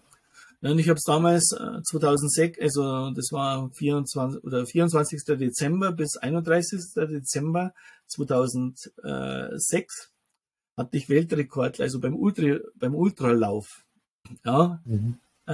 Und 0.62 0.78
ich 0.78 0.88
habe 0.88 0.96
es 0.96 1.04
damals 1.04 1.52
äh, 1.52 1.82
2006, 1.82 2.58
also 2.58 3.10
das 3.10 3.30
war 3.32 3.68
24 3.70 4.42
oder 4.44 4.64
24. 4.64 5.22
Dezember 5.38 5.92
bis 5.92 6.16
31. 6.16 6.80
Dezember 6.94 7.74
2006 8.06 10.10
hatte 10.76 10.96
ich 10.96 11.10
Weltrekord, 11.10 11.80
also 11.80 12.00
beim 12.00 12.16
Ultra, 12.16 12.60
beim 12.76 12.94
Ultralauf. 12.94 13.84
Ja, 14.44 14.80
mhm. 14.86 15.18
Äh, 15.46 15.52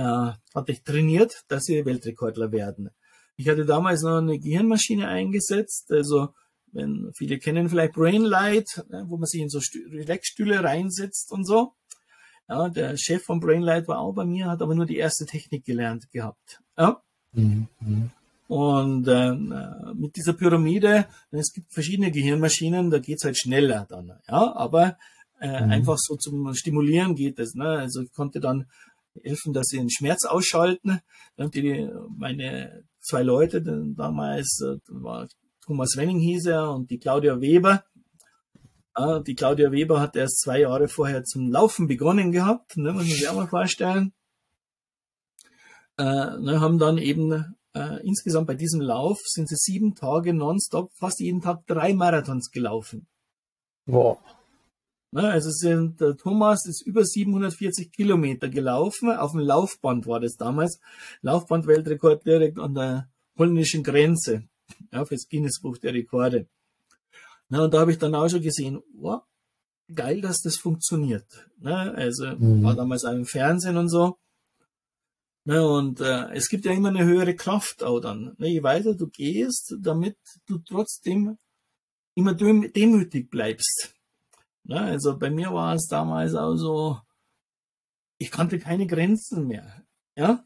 hatte 0.55 0.73
ich 0.73 0.83
trainiert, 0.83 1.45
dass 1.49 1.69
wir 1.69 1.85
Weltrekordler 1.85 2.53
werden. 2.53 2.91
Ich 3.37 3.49
hatte 3.49 3.65
damals 3.65 4.03
noch 4.03 4.19
eine 4.19 4.39
Gehirnmaschine 4.39 5.09
eingesetzt, 5.09 5.91
also 5.91 6.29
wenn 6.73 7.11
viele 7.15 7.39
kennen 7.39 7.69
vielleicht 7.69 7.95
Brainlight, 7.95 8.85
wo 9.05 9.17
man 9.17 9.27
sich 9.27 9.41
in 9.41 9.49
so 9.49 9.61
Relaxstühle 9.91 10.63
reinsetzt 10.63 11.33
und 11.33 11.45
so. 11.45 11.73
Ja, 12.49 12.69
der 12.69 12.97
Chef 12.97 13.25
von 13.25 13.41
Brainlight 13.41 13.87
war 13.89 13.99
auch 13.99 14.13
bei 14.13 14.25
mir, 14.25 14.47
hat 14.47 14.63
aber 14.63 14.75
nur 14.75 14.87
die 14.87 14.97
erste 14.97 15.25
Technik 15.25 15.65
gelernt 15.65 16.11
gehabt. 16.11 16.61
Ja? 16.77 17.01
Mhm. 17.33 17.69
Und 18.49 19.07
ähm, 19.07 19.53
äh, 19.53 19.95
mit 19.95 20.17
dieser 20.17 20.33
Pyramide, 20.33 21.07
es 21.31 21.53
gibt 21.53 21.73
verschiedene 21.73 22.11
Gehirnmaschinen, 22.11 22.91
da 22.91 22.99
geht's 22.99 23.25
halt 23.25 23.39
schneller 23.39 23.87
dann. 23.89 24.19
Ja, 24.29 24.57
aber 24.57 24.99
äh, 25.41 25.65
mhm. 25.65 25.71
einfach 25.71 25.97
so 25.97 26.17
zum 26.17 26.53
Stimulieren 26.55 27.15
geht 27.15 27.39
es. 27.39 27.55
Ne? 27.55 27.69
Also 27.69 28.03
ich 28.03 28.13
konnte 28.13 28.41
dann 28.41 28.67
helfen, 29.23 29.53
dass 29.53 29.69
sie 29.69 29.79
den 29.79 29.91
Schmerz 29.91 30.25
ausschalten. 30.25 31.01
Die, 31.39 31.89
meine 32.17 32.85
zwei 33.01 33.23
Leute, 33.23 33.63
damals 33.63 34.61
äh, 34.63 34.79
war 34.89 35.29
Thomas 35.65 35.97
Renning 35.97 36.19
hieß 36.19 36.47
er 36.47 36.71
und 36.73 36.91
die 36.91 36.99
Claudia 36.99 37.41
Weber, 37.41 37.85
die 39.27 39.35
Claudia 39.35 39.71
Weber 39.73 40.01
hat 40.01 40.17
erst 40.17 40.41
zwei 40.41 40.61
Jahre 40.61 40.89
vorher 40.89 41.25
zum 41.25 41.49
Laufen 41.49 41.87
begonnen 41.87 42.33
gehabt, 42.33 42.77
ne, 42.77 42.93
muss 42.93 43.05
man 43.05 43.13
sich 43.13 43.29
auch 43.29 43.37
mal 43.37 43.47
vorstellen. 43.47 44.13
äh, 46.01 46.39
ne, 46.39 46.61
haben 46.61 46.79
dann 46.79 46.99
eben 46.99 47.57
äh, 47.75 48.07
insgesamt 48.07 48.47
bei 48.47 48.55
diesem 48.55 48.81
Lauf 48.81 49.21
sind 49.25 49.49
sie 49.49 49.57
sieben 49.57 49.95
Tage 49.95 50.33
nonstop, 50.33 50.91
fast 50.95 51.21
jeden 51.21 51.41
Tag 51.43 51.67
drei 51.67 51.93
Marathons 51.93 52.51
gelaufen. 52.51 53.07
Wow. 53.87 54.19
Ne, 55.13 55.29
also 55.29 55.51
sind, 55.51 56.01
der 56.01 56.17
Thomas 56.17 56.67
ist 56.67 56.87
über 56.87 57.05
740 57.05 57.91
Kilometer 57.91 58.49
gelaufen. 58.49 59.11
Auf 59.11 59.33
dem 59.33 59.41
Laufband 59.41 60.07
war 60.07 60.21
das 60.21 60.37
damals. 60.37 60.81
Laufband-Weltrekord 61.23 62.25
direkt 62.25 62.59
an 62.59 62.75
der 62.75 63.09
polnischen 63.35 63.83
Grenze. 63.83 64.45
Ja, 64.93 65.05
fürs 65.05 65.29
Guinness-Buch 65.29 65.79
der 65.79 65.95
Rekorde. 65.95 66.47
Na, 67.49 67.65
und 67.65 67.75
da 67.75 67.81
habe 67.81 67.91
ich 67.91 67.99
dann 67.99 68.15
auch 68.15 68.29
schon 68.29 68.41
gesehen, 68.41 68.81
wow, 68.95 69.23
geil, 69.93 70.21
dass 70.21 70.43
das 70.43 70.57
funktioniert. 70.57 71.27
Ne? 71.59 71.93
Also 71.95 72.27
mhm. 72.27 72.63
war 72.63 72.77
damals 72.77 73.05
auch 73.05 73.13
im 73.13 73.27
Fernsehen 73.27 73.77
und 73.77 73.89
so. 73.89 74.17
Ne? 75.45 75.67
Und 75.67 76.01
äh, 76.01 76.33
es 76.35 76.49
gibt 76.49 76.65
ja 76.65 76.73
immer 76.73 76.91
eine 76.91 77.05
höhere 77.05 77.35
Kraft 77.35 77.83
auch 77.83 77.99
dann. 77.99 78.37
Ne? 78.39 78.49
Je 78.49 78.63
weiter 78.63 78.95
du 78.95 79.09
gehst, 79.09 79.75
damit 79.81 80.17
du 80.47 80.59
trotzdem 80.59 81.37
immer 82.15 82.35
demütig 82.35 83.31
bleibst. 83.31 83.95
Ne? 84.65 84.81
Also 84.81 85.19
bei 85.19 85.31
mir 85.31 85.53
war 85.53 85.75
es 85.75 85.87
damals 85.87 86.35
auch 86.35 86.57
so, 86.57 87.01
ich 88.19 88.31
kannte 88.31 88.59
keine 88.59 88.87
Grenzen 88.87 89.47
mehr. 89.47 89.85
Ja. 90.17 90.45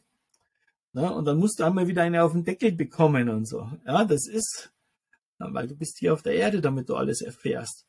Ne? 0.93 1.13
Und 1.13 1.25
dann 1.25 1.39
musst 1.39 1.59
du 1.59 1.65
einmal 1.65 1.89
wieder 1.89 2.03
eine 2.03 2.23
auf 2.23 2.33
den 2.33 2.45
Deckel 2.45 2.73
bekommen 2.73 3.29
und 3.29 3.47
so. 3.47 3.69
Ja, 3.85 4.05
das 4.05 4.27
ist, 4.29 4.73
weil 5.39 5.67
du 5.67 5.77
bist 5.77 5.99
hier 5.99 6.13
auf 6.13 6.23
der 6.23 6.35
Erde, 6.35 6.61
damit 6.61 6.89
du 6.89 6.97
alles 6.97 7.21
erfährst. 7.21 7.87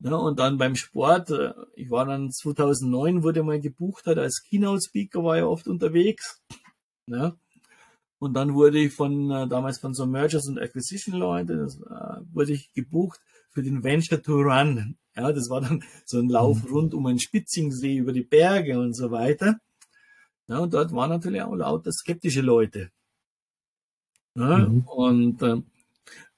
Ja, 0.00 0.16
und 0.16 0.38
dann 0.38 0.58
beim 0.58 0.74
Sport, 0.74 1.30
äh, 1.30 1.54
ich 1.74 1.90
war 1.90 2.04
dann 2.04 2.30
2009, 2.30 3.22
wurde 3.22 3.42
mal 3.42 3.60
gebucht 3.60 4.06
hat 4.06 4.18
als 4.18 4.42
Keynote-Speaker, 4.48 5.24
war 5.24 5.36
ja 5.38 5.46
oft 5.46 5.68
unterwegs. 5.68 6.42
Ja. 7.06 7.36
Und 8.18 8.34
dann 8.34 8.54
wurde 8.54 8.78
ich 8.78 8.92
von, 8.94 9.30
äh, 9.30 9.46
damals 9.46 9.78
von 9.78 9.94
so 9.94 10.06
Mergers 10.06 10.48
und 10.48 10.58
Acquisition 10.58 11.14
Leute, 11.14 11.56
das, 11.56 11.76
äh, 11.76 12.20
wurde 12.32 12.52
ich 12.52 12.72
gebucht 12.72 13.20
für 13.50 13.62
den 13.62 13.84
Venture 13.84 14.22
to 14.22 14.34
Run. 14.40 14.96
Ja, 15.16 15.32
das 15.32 15.48
war 15.48 15.60
dann 15.60 15.84
so 16.04 16.18
ein 16.18 16.28
Lauf 16.28 16.64
mhm. 16.64 16.70
rund 16.70 16.94
um 16.94 17.06
einen 17.06 17.20
Spitzingsee 17.20 17.96
über 17.96 18.12
die 18.12 18.22
Berge 18.22 18.78
und 18.78 18.94
so 18.94 19.10
weiter. 19.10 19.58
Ja, 20.48 20.58
und 20.58 20.74
dort 20.74 20.92
waren 20.92 21.10
natürlich 21.10 21.42
auch 21.42 21.54
lauter 21.54 21.92
skeptische 21.92 22.42
Leute. 22.42 22.90
Ja, 24.34 24.58
mhm. 24.58 24.82
Und 24.82 25.42
äh, 25.42 25.62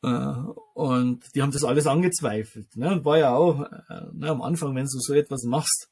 äh, 0.02 0.34
und 0.74 1.34
die 1.34 1.42
haben 1.42 1.52
das 1.52 1.64
alles 1.64 1.86
angezweifelt. 1.86 2.76
Ne? 2.76 2.92
Und 2.92 3.04
war 3.04 3.18
ja 3.18 3.34
auch 3.34 3.62
äh, 3.62 4.02
ne, 4.12 4.28
am 4.28 4.42
Anfang, 4.42 4.74
wenn 4.74 4.84
du 4.84 4.98
so 4.98 5.14
etwas 5.14 5.44
machst. 5.44 5.88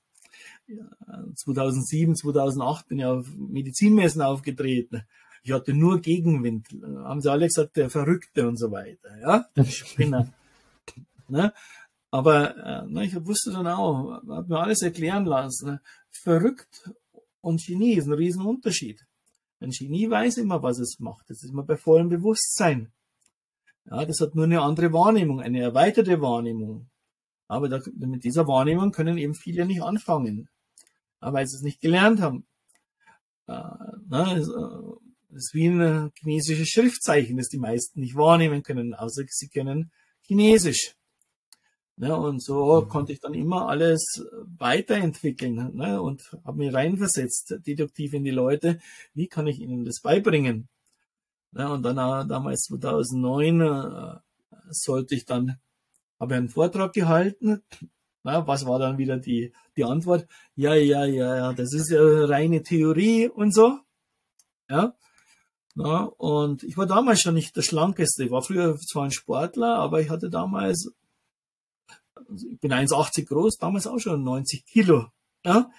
2007, 1.36 2.16
2008 2.16 2.88
bin 2.88 2.98
ich 3.00 3.04
auf 3.04 3.26
Medizinmessen 3.36 4.22
aufgetreten. 4.22 5.02
Ich 5.42 5.52
hatte 5.52 5.74
nur 5.74 6.00
Gegenwind. 6.00 6.68
Haben 6.82 7.20
sie 7.20 7.30
alle 7.30 7.46
gesagt, 7.46 7.76
der 7.76 7.90
Verrückte 7.90 8.48
und 8.48 8.56
so 8.56 8.70
weiter. 8.70 9.18
Ja, 9.20 9.46
der 9.56 9.64
Spinner. 9.64 10.32
ne? 11.28 11.52
Aber 12.14 12.56
äh, 12.56 12.86
ne, 12.86 13.06
ich 13.06 13.26
wusste 13.26 13.50
dann 13.50 13.66
auch, 13.66 14.22
habe 14.28 14.46
mir 14.46 14.60
alles 14.60 14.82
erklären 14.82 15.24
lassen. 15.24 15.66
Ne? 15.66 15.80
Verrückt 16.12 16.88
und 17.40 17.60
Genie 17.66 17.94
ist 17.94 18.06
ein 18.06 18.12
Riesenunterschied. 18.12 19.04
Ein 19.58 19.70
Genie 19.70 20.08
weiß 20.08 20.36
immer, 20.36 20.62
was 20.62 20.78
es 20.78 21.00
macht. 21.00 21.28
Das 21.28 21.42
ist 21.42 21.50
immer 21.50 21.64
bei 21.64 21.76
vollem 21.76 22.10
Bewusstsein. 22.10 22.92
Ja, 23.86 24.04
das 24.04 24.20
hat 24.20 24.36
nur 24.36 24.44
eine 24.44 24.62
andere 24.62 24.92
Wahrnehmung, 24.92 25.40
eine 25.40 25.60
erweiterte 25.60 26.20
Wahrnehmung. 26.20 26.88
Aber 27.48 27.68
da, 27.68 27.80
mit 27.96 28.22
dieser 28.22 28.46
Wahrnehmung 28.46 28.92
können 28.92 29.18
eben 29.18 29.34
viele 29.34 29.66
nicht 29.66 29.82
anfangen, 29.82 30.48
weil 31.18 31.48
sie 31.48 31.56
es 31.56 31.62
nicht 31.62 31.80
gelernt 31.80 32.20
haben. 32.20 32.46
Äh, 33.48 33.58
na, 34.06 34.36
es, 34.36 34.48
äh, 34.48 35.34
ist 35.36 35.52
wie 35.52 35.66
ein 35.66 36.12
chinesisches 36.14 36.68
Schriftzeichen, 36.68 37.38
das 37.38 37.48
die 37.48 37.58
meisten 37.58 37.98
nicht 37.98 38.14
wahrnehmen 38.14 38.62
können, 38.62 38.94
außer 38.94 39.24
sie 39.26 39.48
können 39.48 39.90
Chinesisch. 40.22 40.94
Ne, 41.96 42.16
und 42.16 42.42
so 42.42 42.86
konnte 42.86 43.12
ich 43.12 43.20
dann 43.20 43.34
immer 43.34 43.68
alles 43.68 44.26
weiterentwickeln 44.58 45.76
ne, 45.76 46.02
und 46.02 46.36
habe 46.44 46.58
mich 46.58 46.74
reinversetzt, 46.74 47.54
deduktiv 47.64 48.14
in 48.14 48.24
die 48.24 48.32
Leute. 48.32 48.80
Wie 49.14 49.28
kann 49.28 49.46
ich 49.46 49.60
ihnen 49.60 49.84
das 49.84 50.00
beibringen? 50.00 50.68
Ja, 51.52 51.68
und 51.68 51.82
dann 51.84 51.98
äh, 51.98 52.26
damals 52.26 52.62
2009 52.62 53.60
äh, 53.60 54.16
sollte 54.70 55.14
ich 55.14 55.24
dann, 55.24 55.58
habe 56.18 56.34
einen 56.34 56.48
Vortrag 56.48 56.92
gehalten. 56.92 57.62
Na, 58.24 58.46
was 58.46 58.66
war 58.66 58.78
dann 58.78 58.98
wieder 58.98 59.18
die, 59.18 59.52
die 59.76 59.84
Antwort? 59.84 60.26
Ja, 60.56 60.74
ja, 60.74 61.04
ja, 61.04 61.36
ja, 61.36 61.52
das 61.52 61.72
ist 61.74 61.90
ja 61.90 62.00
reine 62.24 62.62
Theorie 62.62 63.28
und 63.28 63.54
so. 63.54 63.78
Ja. 64.68 64.94
Na, 65.76 66.04
und 66.04 66.64
ich 66.64 66.76
war 66.76 66.86
damals 66.86 67.20
schon 67.20 67.34
nicht 67.34 67.56
der 67.56 67.62
Schlankeste. 67.62 68.24
Ich 68.24 68.30
war 68.30 68.42
früher 68.42 68.76
zwar 68.78 69.04
ein 69.04 69.10
Sportler, 69.10 69.76
aber 69.76 70.00
ich 70.00 70.10
hatte 70.10 70.30
damals, 70.30 70.92
also 72.16 72.46
ich 72.48 72.60
bin 72.60 72.72
1,80 72.72 73.26
groß, 73.26 73.58
damals 73.58 73.86
auch 73.86 73.98
schon 73.98 74.22
90 74.24 74.64
Kilo. 74.66 75.06
Ja. 75.44 75.70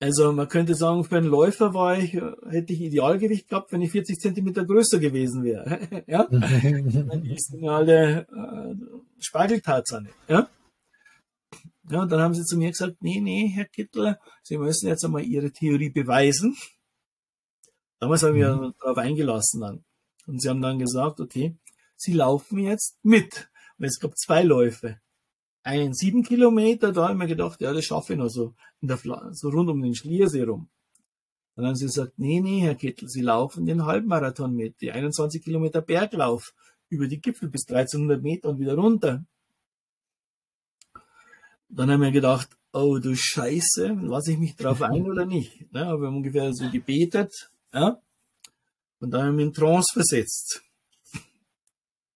Also 0.00 0.32
man 0.32 0.48
könnte 0.48 0.74
sagen, 0.74 1.04
für 1.04 1.16
einen 1.16 1.28
Läufer 1.28 1.74
war 1.74 1.96
ich, 1.96 2.14
hätte 2.14 2.72
ich 2.72 2.80
Idealgewicht 2.80 3.48
gehabt, 3.48 3.70
wenn 3.70 3.82
ich 3.82 3.92
40 3.92 4.18
Zentimeter 4.18 4.64
größer 4.64 4.98
gewesen 4.98 5.44
wäre. 5.44 6.04
ja? 6.08 6.26
Die 6.28 7.36
sind 7.38 7.68
alle 7.68 8.26
äh, 8.26 8.74
Spargeltarzane. 9.20 10.10
Ja? 10.26 10.48
ja, 11.88 12.02
und 12.02 12.10
dann 12.10 12.20
haben 12.20 12.34
sie 12.34 12.44
zu 12.44 12.56
mir 12.56 12.70
gesagt, 12.70 12.96
nee, 13.00 13.20
nee, 13.20 13.48
Herr 13.54 13.66
Kittel, 13.66 14.18
Sie 14.42 14.58
müssen 14.58 14.88
jetzt 14.88 15.04
einmal 15.04 15.22
Ihre 15.22 15.52
Theorie 15.52 15.90
beweisen. 15.90 16.56
Damals 18.00 18.24
haben 18.24 18.34
wir 18.34 18.56
mhm. 18.56 18.74
darauf 18.80 18.98
eingelassen 18.98 19.60
dann. 19.60 19.84
Und 20.26 20.42
sie 20.42 20.48
haben 20.48 20.62
dann 20.62 20.80
gesagt, 20.80 21.20
okay, 21.20 21.56
Sie 21.94 22.12
laufen 22.12 22.58
jetzt 22.58 22.98
mit. 23.04 23.48
Und 23.78 23.84
es 23.84 24.00
gab 24.00 24.16
zwei 24.18 24.42
Läufe 24.42 24.98
einen 25.62 25.94
sieben 25.94 26.22
Kilometer, 26.22 26.92
da 26.92 27.04
habe 27.04 27.12
ich 27.12 27.18
mir 27.18 27.26
gedacht, 27.26 27.60
ja, 27.60 27.72
das 27.72 27.84
schaffe 27.84 28.14
ich 28.14 28.18
noch 28.18 28.28
so, 28.28 28.54
in 28.80 28.88
der, 28.88 28.98
so 29.32 29.48
rund 29.48 29.70
um 29.70 29.82
den 29.82 29.94
Schliersee 29.94 30.42
rum. 30.42 30.68
Dann 31.54 31.66
haben 31.66 31.76
sie 31.76 31.86
gesagt, 31.86 32.14
nee, 32.16 32.40
nee, 32.40 32.60
Herr 32.60 32.74
Kittel, 32.74 33.08
Sie 33.08 33.20
laufen 33.20 33.66
den 33.66 33.84
Halbmarathon 33.84 34.54
mit, 34.54 34.80
die 34.80 34.90
21 34.90 35.42
Kilometer 35.42 35.82
Berglauf 35.82 36.54
über 36.88 37.06
die 37.06 37.20
Gipfel 37.20 37.48
bis 37.48 37.68
1300 37.68 38.22
Meter 38.22 38.48
und 38.48 38.58
wieder 38.58 38.74
runter. 38.74 39.24
Dann 41.68 41.90
haben 41.90 42.02
wir 42.02 42.10
gedacht, 42.10 42.56
oh 42.72 42.98
du 42.98 43.14
Scheiße, 43.14 43.98
lasse 44.02 44.32
ich 44.32 44.38
mich 44.38 44.56
drauf 44.56 44.82
ein 44.82 45.10
oder 45.10 45.26
nicht? 45.26 45.66
Ja, 45.72 45.98
wir 45.98 46.06
haben 46.06 46.16
ungefähr 46.16 46.52
so 46.52 46.70
gebetet, 46.70 47.50
ja, 47.72 48.00
und 48.98 49.10
dann 49.10 49.26
haben 49.26 49.38
wir 49.38 49.46
in 49.46 49.52
Trance 49.52 49.92
versetzt. 49.92 50.62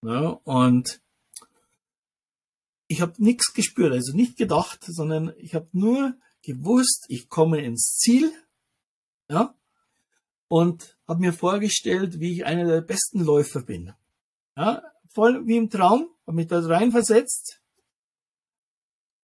Ja, 0.03 0.29
und 0.45 1.01
ich 2.89 3.01
habe 3.01 3.15
nichts 3.19 3.53
gespürt, 3.53 3.93
also 3.93 4.17
nicht 4.17 4.37
gedacht, 4.37 4.85
sondern 4.85 5.33
ich 5.39 5.55
habe 5.55 5.69
nur 5.73 6.15
gewusst, 6.43 7.07
ich 7.09 7.29
komme 7.29 7.63
ins 7.63 7.97
Ziel, 7.97 8.33
ja, 9.29 9.55
und 10.49 10.97
habe 11.09 11.21
mir 11.21 11.33
vorgestellt, 11.33 12.21
wie 12.21 12.33
ich 12.33 12.45
einer 12.45 12.65
der 12.65 12.81
besten 12.81 13.21
Läufer 13.21 13.63
bin. 13.63 13.93
Ja, 14.57 14.83
voll 15.13 15.47
wie 15.47 15.57
im 15.57 15.71
Traum, 15.71 16.09
habe 16.27 16.37
mich 16.37 16.47
da 16.47 16.61
reinversetzt 16.61 17.61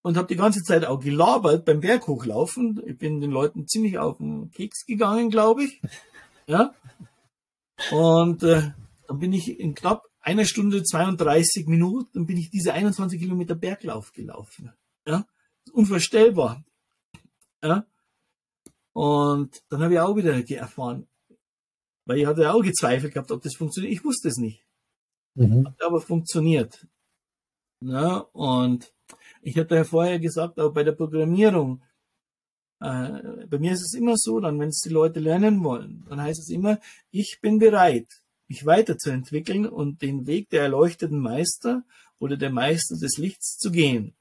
und 0.02 0.16
habe 0.16 0.26
die 0.26 0.36
ganze 0.36 0.62
Zeit 0.62 0.84
auch 0.84 1.00
gelabert 1.00 1.64
beim 1.64 1.80
Berghochlaufen. 1.80 2.82
Ich 2.86 2.98
bin 2.98 3.20
den 3.20 3.30
Leuten 3.30 3.66
ziemlich 3.66 3.98
auf 3.98 4.18
den 4.18 4.50
Keks 4.50 4.84
gegangen, 4.84 5.30
glaube 5.30 5.64
ich. 5.64 5.80
Ja. 6.46 6.74
Und 7.92 8.42
äh, 8.42 8.72
dann 9.06 9.18
bin 9.18 9.32
ich 9.32 9.58
in 9.58 9.74
knapp 9.74 10.02
einer 10.22 10.44
Stunde 10.44 10.82
32 10.82 11.66
Minuten 11.66 12.26
bin 12.26 12.38
ich 12.38 12.50
diese 12.50 12.72
21 12.72 13.20
Kilometer 13.20 13.54
Berglauf 13.54 14.12
gelaufen. 14.12 14.72
Ja, 15.06 15.26
unvorstellbar. 15.72 16.64
Ja, 17.62 17.86
und 18.92 19.62
dann 19.68 19.82
habe 19.82 19.94
ich 19.94 20.00
auch 20.00 20.16
wieder 20.16 20.34
erfahren, 20.50 21.06
weil 22.06 22.18
ich 22.18 22.26
hatte 22.26 22.52
auch 22.52 22.62
gezweifelt 22.62 23.14
gehabt, 23.14 23.30
ob 23.30 23.42
das 23.42 23.54
funktioniert. 23.54 23.92
Ich 23.92 24.04
wusste 24.04 24.28
es 24.28 24.36
nicht. 24.36 24.64
Mhm. 25.34 25.66
Hat 25.66 25.82
aber 25.82 26.00
funktioniert. 26.00 26.86
Ja, 27.80 28.18
und 28.32 28.92
ich 29.40 29.58
hatte 29.58 29.74
ja 29.74 29.84
vorher 29.84 30.20
gesagt, 30.20 30.60
auch 30.60 30.72
bei 30.72 30.84
der 30.84 30.92
Programmierung, 30.92 31.82
äh, 32.80 33.46
bei 33.46 33.58
mir 33.58 33.72
ist 33.72 33.82
es 33.82 33.94
immer 33.94 34.16
so, 34.16 34.38
dann 34.38 34.60
wenn 34.60 34.68
es 34.68 34.80
die 34.80 34.92
Leute 34.92 35.18
lernen 35.18 35.64
wollen, 35.64 36.04
dann 36.08 36.20
heißt 36.20 36.40
es 36.40 36.50
immer, 36.50 36.78
ich 37.10 37.40
bin 37.40 37.58
bereit 37.58 38.21
mich 38.52 38.66
weiterzuentwickeln 38.66 39.66
und 39.66 40.02
den 40.02 40.26
Weg 40.26 40.50
der 40.50 40.64
erleuchteten 40.64 41.18
Meister 41.18 41.84
oder 42.18 42.36
der 42.36 42.50
Meister 42.50 42.98
des 42.98 43.16
Lichts 43.16 43.56
zu 43.56 43.70
gehen. 43.70 44.12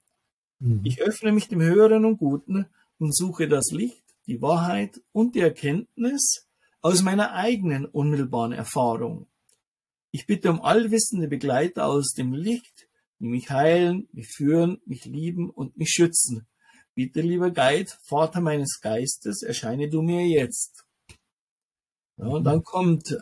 Mhm. 0.59 0.79
Ich 0.85 1.01
öffne 1.01 1.33
mich 1.33 1.49
dem 1.49 1.61
Höheren 1.61 2.05
und 2.05 2.17
Guten 2.17 2.65
und 2.97 3.13
suche 3.13 3.49
das 3.49 3.71
Licht, 3.71 4.05
die 4.27 4.41
Wahrheit 4.41 5.01
und 5.11 5.35
die 5.35 5.41
Erkenntnis 5.41 6.47
aus 6.79 7.03
meiner 7.03 7.33
eigenen 7.33 7.85
unmittelbaren 7.85 8.53
Erfahrung. 8.53 9.27
Ich 10.11 10.27
bitte 10.27 10.49
um 10.49 10.61
allwissende 10.61 11.27
Begleiter 11.27 11.87
aus 11.87 12.13
dem 12.13 12.31
Licht, 12.31 12.87
die 13.19 13.27
mich 13.27 13.49
heilen, 13.49 14.07
mich 14.13 14.29
führen, 14.29 14.79
mich 14.85 15.03
lieben 15.03 15.49
und 15.49 15.75
mich 15.75 15.89
schützen. 15.89 16.47
Bitte, 16.93 17.19
lieber 17.19 17.51
Guide, 17.51 17.91
Vater 18.07 18.39
meines 18.39 18.79
Geistes, 18.79 19.43
erscheine 19.43 19.89
du 19.89 20.01
mir 20.01 20.25
jetzt. 20.25 20.85
Ja, 22.15 22.27
und 22.27 22.45
dann 22.45 22.63
kommt, 22.63 23.17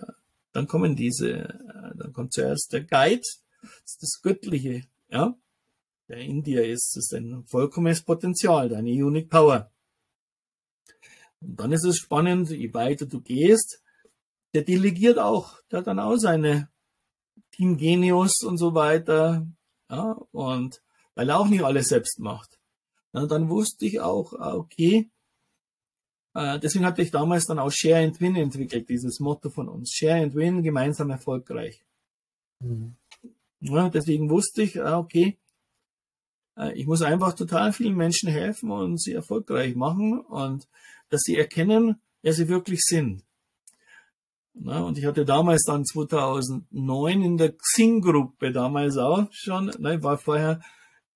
dann 0.52 0.68
kommen 0.68 0.95
diese, 0.95 1.60
dann 1.95 2.14
kommt 2.14 2.34
zuerst 2.34 2.74
der 2.74 2.84
Guide, 2.84 3.22
das 3.62 3.97
das 4.00 4.22
Göttliche, 4.22 4.84
ja, 5.10 5.36
der 6.08 6.18
in 6.18 6.43
dir 6.43 6.66
ist, 6.66 6.97
ist 6.97 7.14
ein 7.14 7.45
vollkommenes 7.45 8.02
Potenzial, 8.02 8.70
deine 8.70 8.89
Unique 8.89 9.30
Power. 9.30 9.72
Und 11.41 11.60
dann 11.60 11.72
ist 11.72 11.86
es 11.86 11.97
spannend, 11.97 12.50
je 12.50 12.74
weiter 12.74 13.06
du 13.06 13.22
gehst, 13.22 13.82
der 14.54 14.64
delegiert 14.64 15.20
auch, 15.20 15.62
der 15.72 15.80
hat 15.80 15.88
dann 15.88 16.00
auch 16.00 16.18
seine 16.18 16.70
Team 17.52 17.78
Genius 17.78 18.41
und 18.41 18.58
so 18.58 18.74
weiter, 18.74 19.47
ja, 19.89 20.12
und 20.32 20.82
weil 21.16 21.30
er 21.30 21.39
auch 21.39 21.47
nicht 21.47 21.64
alles 21.64 21.89
selbst 21.89 22.20
macht. 22.20 22.60
Ja, 23.14 23.26
dann 23.26 23.50
wusste 23.50 23.86
ich 23.86 24.00
auch, 24.00 24.34
ah, 24.34 24.56
okay, 24.56 24.97
äh, 24.97 25.19
deswegen 26.36 26.86
hatte 26.86 27.02
ich 27.02 27.12
damals 27.12 27.46
dann 27.46 27.60
auch 27.60 27.72
Share 27.72 28.06
and 28.06 28.20
Win 28.22 28.36
entwickelt, 28.36 28.88
dieses 28.88 29.20
Motto 29.20 29.50
von 29.50 29.68
uns. 29.68 29.92
Share 29.92 30.22
and 30.22 30.36
Win, 30.36 30.64
gemeinsam 30.64 31.10
erfolgreich. 31.10 31.84
Mhm. 32.60 32.96
Ja, 33.62 33.90
deswegen 33.90 34.30
wusste 34.30 34.62
ich, 34.62 34.82
ah, 34.82 35.00
okay, 35.00 35.38
äh, 36.60 36.74
ich 36.74 36.86
muss 36.86 37.02
einfach 37.02 37.34
total 37.34 37.74
vielen 37.74 37.96
Menschen 37.96 38.30
helfen 38.30 38.72
und 38.72 39.02
sie 39.02 39.14
erfolgreich 39.14 39.76
machen 39.76 40.20
und 40.20 40.68
dass 41.10 41.22
sie 41.22 41.38
erkennen, 41.38 42.02
wer 42.22 42.34
sie 42.34 42.48
wirklich 42.48 42.82
sind. 42.84 43.24
Na, 44.54 44.82
und 44.82 44.98
ich 44.98 45.06
hatte 45.06 45.26
damals 45.26 45.64
dann 45.64 45.86
2009 45.86 47.22
in 47.22 47.38
der 47.38 47.54
Xing-Gruppe 47.56 48.52
damals 48.52 48.98
auch 48.98 49.28
schon, 49.32 49.72
na, 49.80 49.94
ich 49.96 50.04
war 50.04 50.18
vorher 50.18 50.62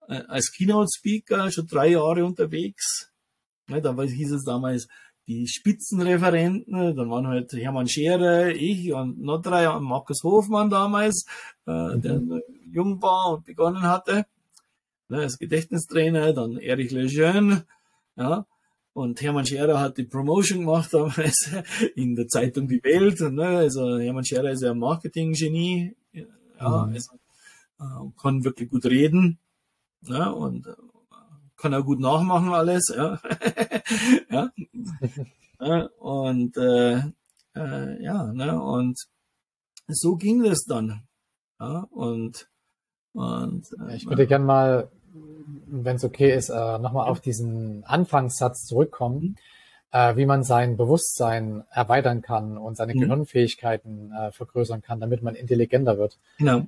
äh, 0.08 0.22
als 0.28 0.52
Keynote-Speaker 0.52 1.52
schon 1.52 1.68
drei 1.68 1.90
Jahre 1.90 2.26
unterwegs. 2.26 3.12
Na, 3.68 3.80
da 3.80 4.00
hieß 4.02 4.32
es 4.32 4.44
damals 4.46 4.88
die 5.28 5.48
Spitzenreferenten, 5.48 6.96
dann 6.96 7.10
waren 7.10 7.28
halt 7.28 7.54
Hermann 7.54 7.88
Scherer, 7.88 8.50
ich 8.50 8.92
und 8.94 9.22
noch 9.22 9.42
drei, 9.42 9.70
und 9.70 9.84
Markus 9.84 10.24
Hofmann 10.24 10.70
damals, 10.70 11.26
äh, 11.66 11.72
mhm. 11.72 12.02
der 12.02 12.22
jung 12.72 13.02
war 13.02 13.34
und 13.34 13.46
begonnen 13.46 13.84
hatte, 13.84 14.26
ne, 15.08 15.20
als 15.20 15.38
Gedächtnistrainer, 15.38 16.34
dann 16.34 16.58
Erich 16.58 16.92
Lejeune, 16.92 17.66
ja, 18.16 18.46
und 18.94 19.22
Hermann 19.22 19.46
Scherer 19.46 19.80
hat 19.80 19.98
die 19.98 20.04
Promotion 20.04 20.60
gemacht 20.60 20.94
damals 20.94 21.52
in 21.96 22.16
der 22.16 22.28
Zeitung 22.28 22.68
Die 22.68 22.84
Welt. 22.84 23.20
Ne? 23.22 23.44
Also 23.44 23.98
Hermann 23.98 24.24
Scherer 24.24 24.52
ist 24.52 24.62
ja 24.62 24.70
ein 24.70 24.78
Marketing-Genie, 24.78 25.96
ja, 26.14 26.86
mhm. 26.86 26.94
also, 26.94 27.16
äh, 27.80 28.22
kann 28.22 28.44
wirklich 28.44 28.70
gut 28.70 28.86
reden 28.86 29.40
ja, 30.08 30.30
und 30.30 30.68
äh, 30.68 30.74
kann 31.64 31.74
auch 31.74 31.86
gut 31.86 32.00
nachmachen 32.00 32.54
alles. 32.54 32.94
Ja, 34.30 34.50
ja. 35.60 35.90
und 36.00 36.58
äh, 36.58 36.98
äh, 37.56 38.04
ja, 38.04 38.34
ne? 38.34 38.60
und 38.62 38.98
so 39.88 40.16
ging 40.16 40.44
das 40.44 40.66
dann. 40.66 41.04
Ja, 41.60 41.88
und 41.92 42.48
und 43.14 43.68
äh, 43.80 43.96
ich 43.96 44.08
würde 44.08 44.26
gerne 44.26 44.46
mal 44.46 44.90
wenn 45.46 45.96
es 45.96 46.04
okay 46.04 46.34
ist, 46.34 46.50
äh, 46.50 46.80
nochmal 46.80 47.10
auf 47.10 47.20
diesen 47.20 47.84
Anfangssatz 47.86 48.66
zurückkommen, 48.66 49.20
mhm. 49.22 49.36
äh, 49.92 50.16
wie 50.18 50.26
man 50.26 50.44
sein 50.44 50.78
Bewusstsein 50.78 51.64
erweitern 51.70 52.22
kann 52.22 52.58
und 52.58 52.78
seine 52.78 52.96
mhm. 52.96 53.02
Gehirnfähigkeiten 53.02 54.12
äh, 54.12 54.32
vergrößern 54.32 54.82
kann, 54.82 55.00
damit 55.00 55.22
man 55.22 55.36
intelligenter 55.36 55.98
wird. 55.98 56.18
Genau. 56.38 56.66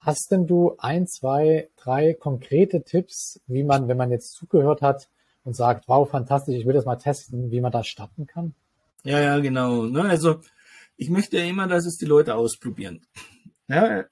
Hast 0.00 0.30
denn 0.30 0.46
du 0.46 0.76
ein, 0.78 1.06
zwei, 1.06 1.68
drei 1.76 2.14
konkrete 2.14 2.82
Tipps, 2.82 3.40
wie 3.46 3.62
man, 3.62 3.86
wenn 3.88 3.98
man 3.98 4.10
jetzt 4.10 4.32
zugehört 4.32 4.82
hat 4.82 5.08
und 5.44 5.54
sagt, 5.54 5.88
wow, 5.88 6.08
fantastisch, 6.08 6.56
ich 6.56 6.66
will 6.66 6.72
das 6.72 6.86
mal 6.86 6.96
testen, 6.96 7.50
wie 7.50 7.60
man 7.60 7.72
da 7.72 7.84
starten 7.84 8.26
kann? 8.26 8.54
Ja, 9.04 9.20
ja, 9.20 9.38
genau. 9.38 9.84
Ne? 9.84 10.02
Also 10.02 10.40
ich 10.96 11.10
möchte 11.10 11.38
ja 11.38 11.44
immer, 11.44 11.66
dass 11.66 11.86
es 11.86 11.96
die 11.96 12.06
Leute 12.06 12.34
ausprobieren. 12.34 13.06
Ja, 13.68 14.04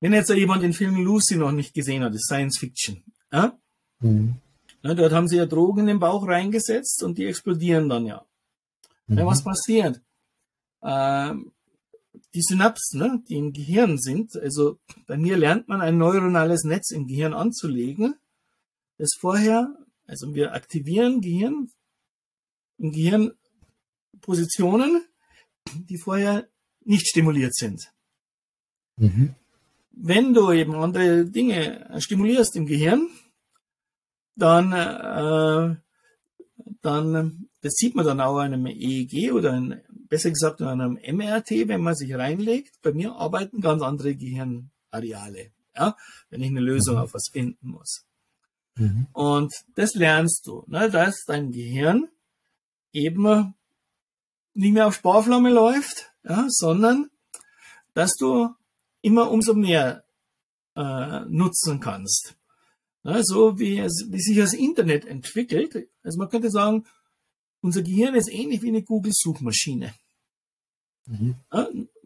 wenn 0.00 0.12
jetzt 0.12 0.30
jemand 0.30 0.62
den 0.62 0.72
Film 0.72 0.96
Lucy 0.96 1.36
noch 1.36 1.52
nicht 1.52 1.74
gesehen 1.74 2.04
hat, 2.04 2.14
ist 2.14 2.26
Science 2.26 2.58
Fiction. 2.58 3.02
Ja? 3.32 3.58
Mhm. 4.00 4.36
ja? 4.82 4.94
dort 4.94 5.12
haben 5.12 5.28
sie 5.28 5.36
ja 5.36 5.46
Drogen 5.46 5.80
in 5.80 5.86
den 5.86 5.98
Bauch 5.98 6.26
reingesetzt 6.26 7.02
und 7.02 7.18
die 7.18 7.26
explodieren 7.26 7.88
dann 7.88 8.06
ja. 8.06 8.24
Mhm. 9.06 9.18
ja 9.18 9.26
was 9.26 9.42
passiert? 9.42 10.00
Ähm, 10.82 11.52
die 12.36 12.42
Synapsen, 12.42 13.00
ne, 13.00 13.22
die 13.28 13.34
im 13.34 13.52
Gehirn 13.52 13.98
sind, 13.98 14.36
also 14.36 14.78
bei 15.06 15.16
mir 15.16 15.36
lernt 15.36 15.66
man 15.68 15.80
ein 15.80 15.98
neuronales 15.98 16.62
Netz 16.64 16.92
im 16.92 17.08
Gehirn 17.08 17.34
anzulegen, 17.34 18.14
das 18.98 19.10
vorher, 19.18 19.76
also 20.06 20.34
wir 20.34 20.54
aktivieren 20.54 21.20
Gehirn, 21.20 21.70
im 22.78 22.92
Gehirn 22.92 23.32
Positionen, 24.20 25.04
die 25.88 25.98
vorher 25.98 26.46
nicht 26.84 27.08
stimuliert 27.08 27.54
sind. 27.54 27.92
Mhm 28.96 29.34
wenn 29.96 30.34
du 30.34 30.52
eben 30.52 30.74
andere 30.74 31.24
Dinge 31.24 31.88
stimulierst 31.98 32.54
im 32.56 32.66
Gehirn, 32.66 33.08
dann, 34.36 34.72
äh, 34.72 35.76
dann, 36.82 37.48
das 37.62 37.72
sieht 37.74 37.94
man 37.94 38.04
dann 38.04 38.20
auch 38.20 38.36
an 38.36 38.52
einem 38.52 38.66
EEG 38.66 39.32
oder 39.32 39.54
ein, 39.54 39.80
besser 40.08 40.30
gesagt 40.30 40.60
an 40.62 40.80
einem 40.80 40.98
MRT, 41.16 41.68
wenn 41.68 41.82
man 41.82 41.94
sich 41.94 42.14
reinlegt. 42.14 42.80
Bei 42.82 42.92
mir 42.92 43.12
arbeiten 43.14 43.60
ganz 43.60 43.82
andere 43.82 44.14
Gehirnareale, 44.14 45.50
ja, 45.74 45.96
wenn 46.30 46.42
ich 46.42 46.50
eine 46.50 46.60
Lösung 46.60 46.96
mhm. 46.96 47.02
auf 47.02 47.14
was 47.14 47.28
finden 47.32 47.68
muss. 47.68 48.04
Mhm. 48.76 49.06
Und 49.12 49.52
das 49.74 49.94
lernst 49.94 50.46
du, 50.46 50.64
ne, 50.66 50.90
dass 50.90 51.24
dein 51.26 51.50
Gehirn 51.50 52.08
eben 52.92 53.54
nicht 54.54 54.72
mehr 54.72 54.86
auf 54.86 54.94
Sparflamme 54.94 55.50
läuft, 55.50 56.12
ja, 56.24 56.46
sondern 56.48 57.10
dass 57.94 58.14
du 58.16 58.50
immer 59.02 59.30
umso 59.30 59.54
mehr 59.54 60.04
äh, 60.74 61.20
nutzen 61.28 61.80
kannst. 61.80 62.36
Ja, 63.04 63.22
so 63.22 63.58
wie, 63.58 63.78
es, 63.78 64.06
wie 64.08 64.20
sich 64.20 64.36
das 64.36 64.52
Internet 64.52 65.04
entwickelt. 65.04 65.88
Also 66.02 66.18
man 66.18 66.28
könnte 66.28 66.50
sagen, 66.50 66.86
unser 67.66 67.82
Gehirn 67.82 68.14
ist 68.14 68.32
ähnlich 68.32 68.62
wie 68.62 68.68
eine 68.68 68.82
Google-Suchmaschine. 68.82 69.92
Mhm. 71.06 71.34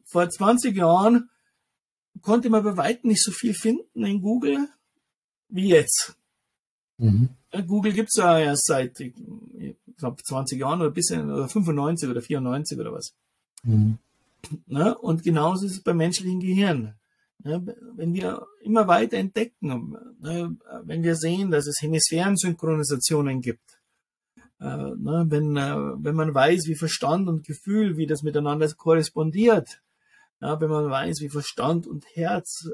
Vor 0.04 0.28
20 0.28 0.74
Jahren 0.74 1.28
konnte 2.22 2.48
man 2.48 2.64
bei 2.64 2.76
weitem 2.76 3.10
nicht 3.10 3.22
so 3.22 3.30
viel 3.30 3.54
finden 3.54 4.04
in 4.04 4.22
Google 4.22 4.68
wie 5.48 5.68
jetzt. 5.68 6.16
Mhm. 6.96 7.28
Google 7.66 7.92
gibt's 7.92 8.16
ja 8.16 8.38
erst 8.38 8.66
seit, 8.66 8.98
ich 9.00 9.14
glaube, 9.98 10.22
20 10.22 10.58
Jahren 10.58 10.80
oder 10.80 10.90
bisschen, 10.90 11.30
oder 11.30 11.48
95 11.48 12.08
oder 12.08 12.22
94 12.22 12.78
oder 12.78 12.92
was. 12.92 13.12
Mhm. 13.62 13.98
Ne? 14.66 14.96
Und 14.96 15.22
genauso 15.22 15.66
ist 15.66 15.72
es 15.72 15.82
beim 15.82 15.98
menschlichen 15.98 16.40
Gehirn. 16.40 16.94
Ne? 17.44 17.76
Wenn 17.96 18.14
wir 18.14 18.46
immer 18.62 18.88
weiter 18.88 19.18
entdecken, 19.18 19.94
ne? 20.20 20.56
wenn 20.84 21.02
wir 21.02 21.16
sehen, 21.16 21.50
dass 21.50 21.66
es 21.66 21.82
Hemisphärensynchronisationen 21.82 23.42
gibt, 23.42 23.79
ne? 24.66 25.26
wenn, 25.28 25.56
äh, 25.56 26.04
wenn 26.04 26.14
man 26.14 26.34
weiß, 26.34 26.66
wie 26.66 26.74
Verstand 26.74 27.28
und 27.28 27.46
Gefühl, 27.46 27.96
wie 27.96 28.06
das 28.06 28.22
miteinander 28.22 28.68
korrespondiert, 28.74 29.82
ja, 30.40 30.60
wenn 30.60 30.70
man 30.70 30.90
weiß, 30.90 31.20
wie 31.20 31.28
Verstand 31.28 31.86
und 31.86 32.04
Herz, 32.14 32.68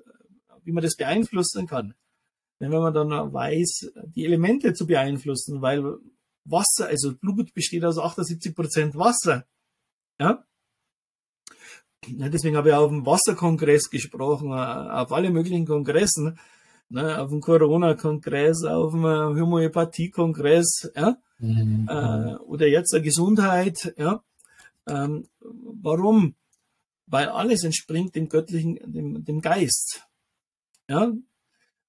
wie 0.64 0.72
man 0.72 0.82
das 0.82 0.96
beeinflussen 0.96 1.66
kann, 1.66 1.94
wenn 2.58 2.70
man 2.70 2.94
dann 2.94 3.10
weiß, 3.10 3.92
die 4.14 4.24
Elemente 4.24 4.74
zu 4.74 4.86
beeinflussen, 4.86 5.62
weil 5.62 5.98
Wasser, 6.44 6.86
also 6.86 7.14
Blut 7.14 7.52
besteht 7.54 7.84
aus 7.84 7.98
78 7.98 8.54
Prozent 8.54 8.96
Wasser, 8.96 9.46
ja, 10.18 10.44
ja, 12.08 12.28
deswegen 12.28 12.56
habe 12.56 12.68
ich 12.68 12.74
auf 12.74 12.90
dem 12.90 13.04
Wasserkongress 13.04 13.90
gesprochen, 13.90 14.50
äh, 14.52 14.54
auf 14.54 15.12
alle 15.12 15.30
möglichen 15.30 15.66
Kongressen, 15.66 16.38
ne, 16.88 17.20
auf 17.20 17.30
dem 17.30 17.40
Corona-Kongress, 17.40 18.64
auf 18.64 18.92
dem 18.92 19.04
äh, 19.04 19.40
Homöopathie-Kongress, 19.40 20.92
ja, 20.94 21.16
mhm. 21.38 21.88
äh, 21.88 22.36
oder 22.36 22.66
jetzt 22.66 22.92
der 22.92 23.00
Gesundheit, 23.00 23.94
ja. 23.96 24.22
Ähm, 24.86 25.26
warum? 25.40 26.34
Weil 27.06 27.28
alles 27.28 27.64
entspringt 27.64 28.14
dem 28.14 28.28
göttlichen, 28.28 28.78
dem, 28.92 29.24
dem 29.24 29.40
Geist, 29.40 30.06
ja. 30.88 31.12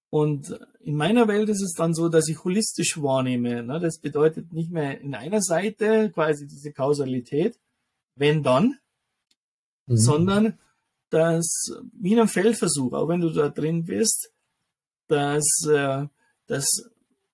Und 0.09 0.57
in 0.79 0.95
meiner 0.95 1.27
Welt 1.27 1.49
ist 1.49 1.61
es 1.61 1.73
dann 1.73 1.93
so, 1.93 2.07
dass 2.07 2.29
ich 2.29 2.43
holistisch 2.43 3.01
wahrnehme. 3.01 3.61
Ne? 3.63 3.79
Das 3.79 3.99
bedeutet 3.99 4.53
nicht 4.53 4.71
mehr 4.71 5.01
in 5.01 5.13
einer 5.13 5.41
Seite 5.41 6.11
quasi 6.11 6.47
diese 6.47 6.71
Kausalität, 6.71 7.59
wenn 8.15 8.41
dann, 8.41 8.77
mhm. 9.85 9.97
sondern 9.97 10.59
dass, 11.09 11.71
wie 11.93 12.13
in 12.13 12.19
einem 12.19 12.29
Feldversuch, 12.29 12.93
auch 12.93 13.09
wenn 13.09 13.21
du 13.21 13.29
da 13.31 13.49
drin 13.49 13.83
bist, 13.83 14.31
dass, 15.07 15.65
äh, 15.69 16.05
dass 16.47 16.89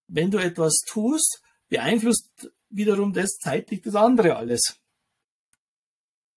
wenn 0.07 0.31
du 0.31 0.39
etwas 0.39 0.81
tust, 0.87 1.42
beeinflusst 1.73 2.51
wiederum 2.69 3.13
das 3.13 3.39
zeitlich 3.39 3.81
das 3.81 3.95
andere 3.95 4.35
alles. 4.35 4.79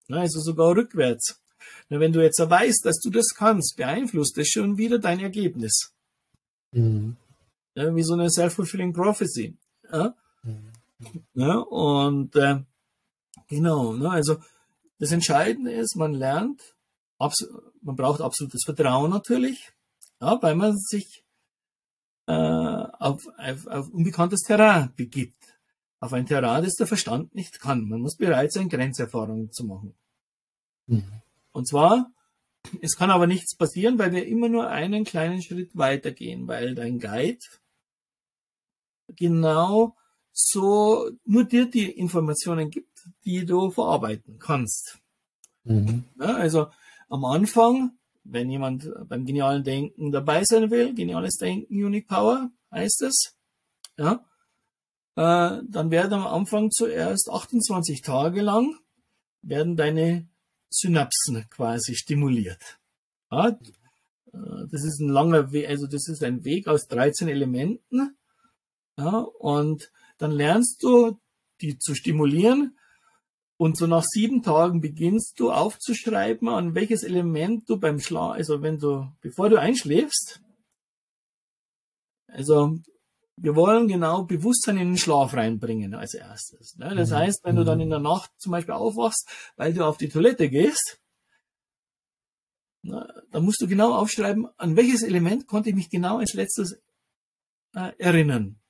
Also 0.09 0.41
sogar 0.41 0.75
rückwärts. 0.75 1.43
Wenn 1.91 2.13
du 2.13 2.23
jetzt 2.23 2.39
weißt, 2.39 2.87
dass 2.87 3.01
du 3.01 3.11
das 3.11 3.35
kannst, 3.35 3.77
beeinflusst 3.77 4.39
das 4.39 4.49
schon 4.49 4.79
wieder 4.79 4.99
dein 4.99 5.21
Ergebnis. 5.21 5.93
Mhm. 6.73 7.17
Ja, 7.75 7.95
wie 7.95 8.03
so 8.03 8.15
eine 8.15 8.31
self-fulfilling 8.31 8.95
prophecy. 8.95 9.55
Ja? 9.93 10.15
Mhm. 10.43 10.73
Ja, 11.35 11.59
und 11.59 12.35
äh, 12.37 12.61
genau, 13.49 13.93
ne, 13.93 14.11
also 14.11 14.39
das 14.99 15.13
Entscheidende 15.13 15.73
ist, 15.73 15.97
man 15.97 16.15
lernt, 16.15 16.63
man 17.19 17.97
braucht 17.97 18.23
absolutes 18.23 18.63
Vertrauen 18.65 19.11
natürlich, 19.11 19.71
ja, 20.19 20.41
weil 20.41 20.55
man 20.55 20.79
sich 20.79 21.26
äh, 22.27 22.33
auf, 22.33 23.27
auf, 23.39 23.67
auf 23.67 23.89
unbekanntes 23.89 24.43
Terrain 24.43 24.93
begibt. 24.97 25.59
Auf 26.01 26.13
ein 26.13 26.27
Terrain, 26.27 26.65
das 26.65 26.75
der 26.75 26.87
Verstand 26.87 27.35
nicht 27.35 27.61
kann. 27.61 27.89
Man 27.89 28.01
muss 28.01 28.17
bereit 28.17 28.53
sein, 28.53 28.69
Grenzerfahrungen 28.69 29.51
zu 29.51 29.65
machen. 29.65 29.95
Mhm. 30.87 31.23
Und 31.53 31.67
zwar, 31.67 32.11
es 32.83 32.97
kann 32.97 33.11
aber 33.11 33.27
nichts 33.27 33.57
passieren, 33.57 33.99
weil 33.99 34.13
wir 34.13 34.27
immer 34.27 34.49
nur 34.49 34.69
einen 34.69 35.05
kleinen 35.05 35.43
Schritt 35.43 35.71
weitergehen, 35.75 36.47
weil 36.49 36.75
dein 36.75 36.99
Guide 36.99 37.39
genau 39.09 39.97
so 40.33 41.11
nur 41.25 41.45
dir 41.45 41.71
die 41.71 41.91
Informationen 41.91 42.71
gibt, 42.71 43.09
die 43.25 43.47
du 43.47 43.71
verarbeiten 43.71 44.39
kannst. 44.39 44.99
Mhm. 45.65 46.05
Ja, 46.21 46.35
also 46.35 46.69
am 47.09 47.25
Anfang, 47.25 47.97
wenn 48.31 48.51
jemand 48.51 48.89
beim 49.09 49.25
genialen 49.25 49.65
Denken 49.65 50.13
dabei 50.13 50.45
sein 50.45 50.71
will, 50.71 50.95
geniales 50.95 51.37
Denken, 51.37 51.73
Unique 51.73 52.09
Power 52.09 52.51
heißt 52.71 53.03
es, 53.03 53.37
ja, 53.97 54.25
äh, 55.17 55.63
dann 55.67 55.91
werden 55.91 56.13
am 56.13 56.27
Anfang 56.27 56.71
zuerst 56.71 57.31
28 57.31 58.03
Tage 58.03 58.43
lang 58.43 58.75
werden 59.43 59.77
deine 59.77 60.29
Synapsen 60.69 61.49
quasi 61.51 61.95
stimuliert. 61.95 62.79
Ja, 63.31 63.49
äh, 63.49 63.57
das 64.33 64.85
ist 64.85 65.01
ein 65.01 65.09
langer 65.09 65.53
Weg, 65.53 65.69
also 65.69 65.87
das 65.87 66.09
ist 66.09 66.23
ein 66.23 66.45
Weg 66.45 66.69
aus 66.69 66.87
13 66.89 67.29
Elementen. 67.29 68.17
Ja, 68.99 69.19
und 69.19 69.91
dann 70.19 70.33
lernst 70.33 70.83
du, 70.83 71.19
die 71.61 71.79
zu 71.79 71.95
stimulieren. 71.95 72.77
Und 73.59 73.79
so 73.79 73.87
nach 73.87 74.05
sieben 74.05 74.43
Tagen 74.43 74.81
beginnst 74.81 75.41
du 75.41 75.51
aufzuschreiben, 75.51 76.49
an 76.49 76.75
welches 76.75 77.03
Element 77.03 77.69
du 77.69 77.79
beim 77.79 78.01
Schlaf, 78.01 78.33
also 78.33 78.61
wenn 78.61 78.79
du, 78.79 79.09
bevor 79.23 79.49
du 79.49 79.59
einschläfst, 79.59 80.41
also 82.27 82.79
wir 83.37 83.55
wollen 83.55 83.89
genau 83.89 84.25
Bewusstsein 84.25 84.77
in 84.77 84.89
den 84.89 84.99
Schlaf 84.99 85.35
reinbringen 85.35 85.95
als 85.95 86.15
erstes. 86.15 86.77
Ne? 86.77 86.95
Das 86.95 87.11
mhm. 87.11 87.15
heißt, 87.15 87.45
wenn 87.45 87.57
du 87.57 87.65
dann 87.65 87.81
in 87.81 87.91
der 87.91 87.99
Nacht 87.99 88.31
zum 88.39 88.53
Beispiel 88.53 88.75
aufwachst, 88.75 89.29
weil 89.57 89.73
du 89.73 89.85
auf 89.85 89.97
die 89.97 90.09
Toilette 90.09 90.49
gehst, 90.49 91.01
dann 92.83 93.45
musst 93.45 93.61
du 93.61 93.67
genau 93.67 93.95
aufschreiben, 93.95 94.49
an 94.59 94.77
welches 94.77 95.03
Element 95.03 95.47
konnte 95.47 95.71
ich 95.71 95.75
mich 95.75 95.91
genau 95.91 96.19
als 96.19 96.35
letztes 96.35 96.81
äh, 97.75 97.93
erinnern. 97.99 98.61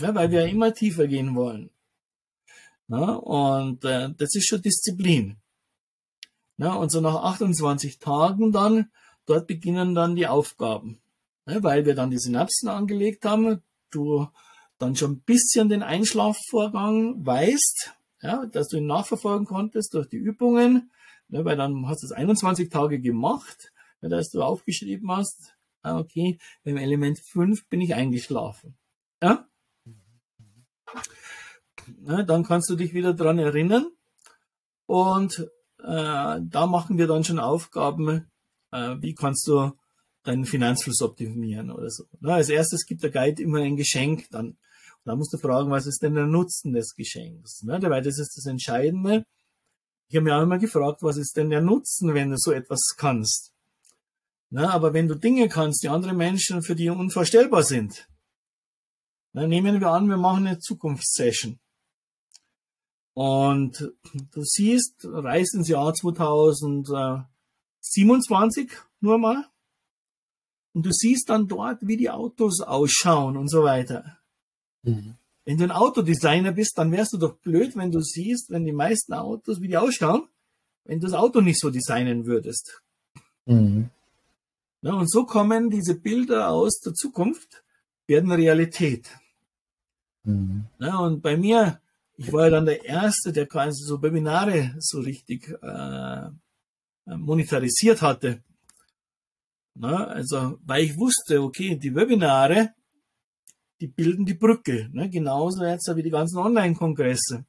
Ja, 0.00 0.14
weil 0.14 0.30
wir 0.30 0.42
ja 0.42 0.46
immer 0.46 0.72
tiefer 0.72 1.06
gehen 1.06 1.34
wollen. 1.34 1.70
Ja, 2.88 3.12
und 3.14 3.84
äh, 3.84 4.10
das 4.16 4.34
ist 4.34 4.48
schon 4.48 4.62
Disziplin. 4.62 5.36
Ja, 6.56 6.74
und 6.74 6.90
so 6.90 7.00
nach 7.00 7.22
28 7.22 7.98
Tagen 7.98 8.50
dann, 8.50 8.90
dort 9.26 9.46
beginnen 9.46 9.94
dann 9.94 10.16
die 10.16 10.26
Aufgaben. 10.26 11.00
Ne, 11.46 11.62
weil 11.62 11.86
wir 11.86 11.94
dann 11.94 12.10
die 12.10 12.18
Synapsen 12.18 12.68
angelegt 12.68 13.24
haben, 13.24 13.62
du 13.90 14.26
dann 14.78 14.96
schon 14.96 15.12
ein 15.12 15.22
bisschen 15.22 15.68
den 15.68 15.82
Einschlafvorgang 15.82 17.24
weißt, 17.24 17.94
ja, 18.22 18.46
dass 18.46 18.68
du 18.68 18.78
ihn 18.78 18.86
nachverfolgen 18.86 19.46
konntest 19.46 19.94
durch 19.94 20.08
die 20.08 20.16
Übungen, 20.16 20.90
ne, 21.28 21.44
weil 21.44 21.56
dann 21.56 21.86
hast 21.86 22.02
du 22.02 22.06
es 22.06 22.12
21 22.12 22.70
Tage 22.70 23.00
gemacht, 23.00 23.72
ja, 24.02 24.08
dass 24.08 24.30
du 24.30 24.42
aufgeschrieben 24.42 25.10
hast, 25.10 25.56
ah, 25.82 25.98
okay, 25.98 26.38
beim 26.64 26.76
Element 26.76 27.18
5 27.32 27.68
bin 27.68 27.80
ich 27.80 27.94
eingeschlafen. 27.94 28.76
Ja? 29.22 29.48
Ne, 32.00 32.24
dann 32.24 32.44
kannst 32.44 32.70
du 32.70 32.76
dich 32.76 32.94
wieder 32.94 33.14
dran 33.14 33.38
erinnern 33.38 33.86
und 34.86 35.48
äh, 35.80 36.40
da 36.40 36.66
machen 36.66 36.98
wir 36.98 37.06
dann 37.06 37.24
schon 37.24 37.38
Aufgaben, 37.38 38.26
äh, 38.72 38.96
wie 39.00 39.14
kannst 39.14 39.46
du 39.46 39.72
deinen 40.24 40.44
Finanzfluss 40.44 41.00
optimieren 41.02 41.70
oder 41.70 41.90
so. 41.90 42.04
Na, 42.20 42.34
als 42.34 42.48
erstes 42.48 42.84
gibt 42.86 43.02
der 43.02 43.10
Guide 43.10 43.42
immer 43.42 43.58
ein 43.58 43.76
Geschenk, 43.76 44.28
dann, 44.30 44.56
dann 45.04 45.18
musst 45.18 45.32
du 45.32 45.38
fragen, 45.38 45.70
was 45.70 45.86
ist 45.86 46.02
denn 46.02 46.14
der 46.14 46.26
Nutzen 46.26 46.72
des 46.72 46.94
Geschenks? 46.94 47.62
Ne? 47.62 47.80
Weil 47.82 48.02
das 48.02 48.18
ist 48.18 48.36
das 48.36 48.46
Entscheidende. 48.46 49.24
Ich 50.08 50.16
habe 50.16 50.24
mir 50.24 50.36
auch 50.36 50.42
immer 50.42 50.58
gefragt, 50.58 51.02
was 51.02 51.16
ist 51.16 51.36
denn 51.36 51.50
der 51.50 51.60
Nutzen, 51.60 52.14
wenn 52.14 52.30
du 52.30 52.36
so 52.38 52.52
etwas 52.52 52.94
kannst? 52.96 53.52
Na, 54.50 54.70
aber 54.70 54.94
wenn 54.94 55.08
du 55.08 55.14
Dinge 55.14 55.48
kannst, 55.48 55.82
die 55.82 55.90
andere 55.90 56.14
Menschen 56.14 56.62
für 56.62 56.74
die 56.74 56.88
unvorstellbar 56.88 57.62
sind, 57.62 58.08
dann 59.34 59.50
nehmen 59.50 59.80
wir 59.80 59.88
an, 59.88 60.08
wir 60.08 60.16
machen 60.16 60.46
eine 60.46 60.58
Zukunftssession. 60.58 61.60
Und 63.18 63.90
du 64.32 64.44
siehst, 64.44 65.00
reist 65.02 65.56
ins 65.56 65.66
Jahr 65.66 65.92
2027 65.92 68.70
nur 69.00 69.18
mal 69.18 69.44
und 70.72 70.86
du 70.86 70.92
siehst 70.92 71.28
dann 71.28 71.48
dort, 71.48 71.84
wie 71.84 71.96
die 71.96 72.10
Autos 72.10 72.60
ausschauen 72.60 73.36
und 73.36 73.48
so 73.48 73.64
weiter. 73.64 74.20
Mhm. 74.84 75.16
Wenn 75.44 75.58
du 75.58 75.64
ein 75.64 75.72
Autodesigner 75.72 76.52
bist, 76.52 76.78
dann 76.78 76.92
wärst 76.92 77.12
du 77.12 77.18
doch 77.18 77.34
blöd, 77.38 77.74
wenn 77.74 77.90
du 77.90 78.00
siehst, 78.00 78.50
wenn 78.50 78.64
die 78.64 78.70
meisten 78.70 79.14
Autos, 79.14 79.60
wie 79.60 79.66
die 79.66 79.76
ausschauen, 79.76 80.28
wenn 80.84 81.00
du 81.00 81.08
das 81.08 81.14
Auto 81.14 81.40
nicht 81.40 81.58
so 81.58 81.70
designen 81.70 82.24
würdest. 82.24 82.84
Mhm. 83.46 83.90
Ja, 84.82 84.92
und 84.92 85.10
so 85.10 85.24
kommen 85.24 85.70
diese 85.70 85.96
Bilder 85.96 86.50
aus 86.50 86.78
der 86.78 86.94
Zukunft, 86.94 87.64
werden 88.06 88.30
Realität. 88.30 89.08
Mhm. 90.22 90.66
Ja, 90.78 90.98
und 90.98 91.20
bei 91.20 91.36
mir, 91.36 91.80
ich 92.18 92.32
war 92.32 92.44
ja 92.46 92.50
dann 92.50 92.66
der 92.66 92.84
Erste, 92.84 93.32
der 93.32 93.46
quasi 93.46 93.84
so 93.84 94.02
Webinare 94.02 94.74
so 94.80 94.98
richtig 94.98 95.48
äh, 95.62 96.28
monetarisiert 97.06 98.02
hatte. 98.02 98.42
Ne? 99.74 100.08
Also, 100.08 100.58
weil 100.64 100.82
ich 100.82 100.96
wusste, 100.96 101.40
okay, 101.40 101.76
die 101.76 101.94
Webinare, 101.94 102.74
die 103.80 103.86
bilden 103.86 104.26
die 104.26 104.34
Brücke. 104.34 104.90
Ne? 104.92 105.08
Genauso 105.08 105.64
jetzt 105.64 105.88
wie 105.94 106.02
die 106.02 106.10
ganzen 106.10 106.38
Online-Kongresse. 106.38 107.46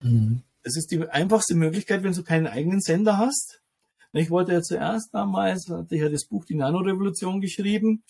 Mhm. 0.00 0.42
Das 0.62 0.76
ist 0.76 0.90
die 0.90 1.08
einfachste 1.08 1.54
Möglichkeit, 1.54 2.02
wenn 2.02 2.12
du 2.12 2.22
keinen 2.22 2.46
eigenen 2.46 2.82
Sender 2.82 3.16
hast. 3.16 3.62
Ich 4.12 4.30
wollte 4.30 4.52
ja 4.52 4.60
zuerst 4.60 5.14
damals, 5.14 5.68
hatte 5.68 5.94
ich 5.94 6.02
ja 6.02 6.10
das 6.10 6.26
Buch 6.26 6.44
Die 6.44 6.54
Nanorevolution 6.54 7.40
geschrieben, 7.40 8.04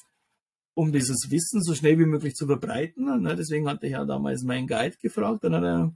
um 0.74 0.92
dieses 0.92 1.30
Wissen 1.30 1.62
so 1.62 1.74
schnell 1.74 1.98
wie 1.98 2.06
möglich 2.06 2.34
zu 2.34 2.46
verbreiten. 2.46 3.22
Ne? 3.22 3.36
Deswegen 3.36 3.68
hatte 3.68 3.86
ich 3.86 3.92
ja 3.92 4.04
damals 4.04 4.42
meinen 4.42 4.66
Guide 4.66 4.96
gefragt. 5.00 5.44
Dann 5.44 5.54
hat 5.54 5.64
er 5.64 5.94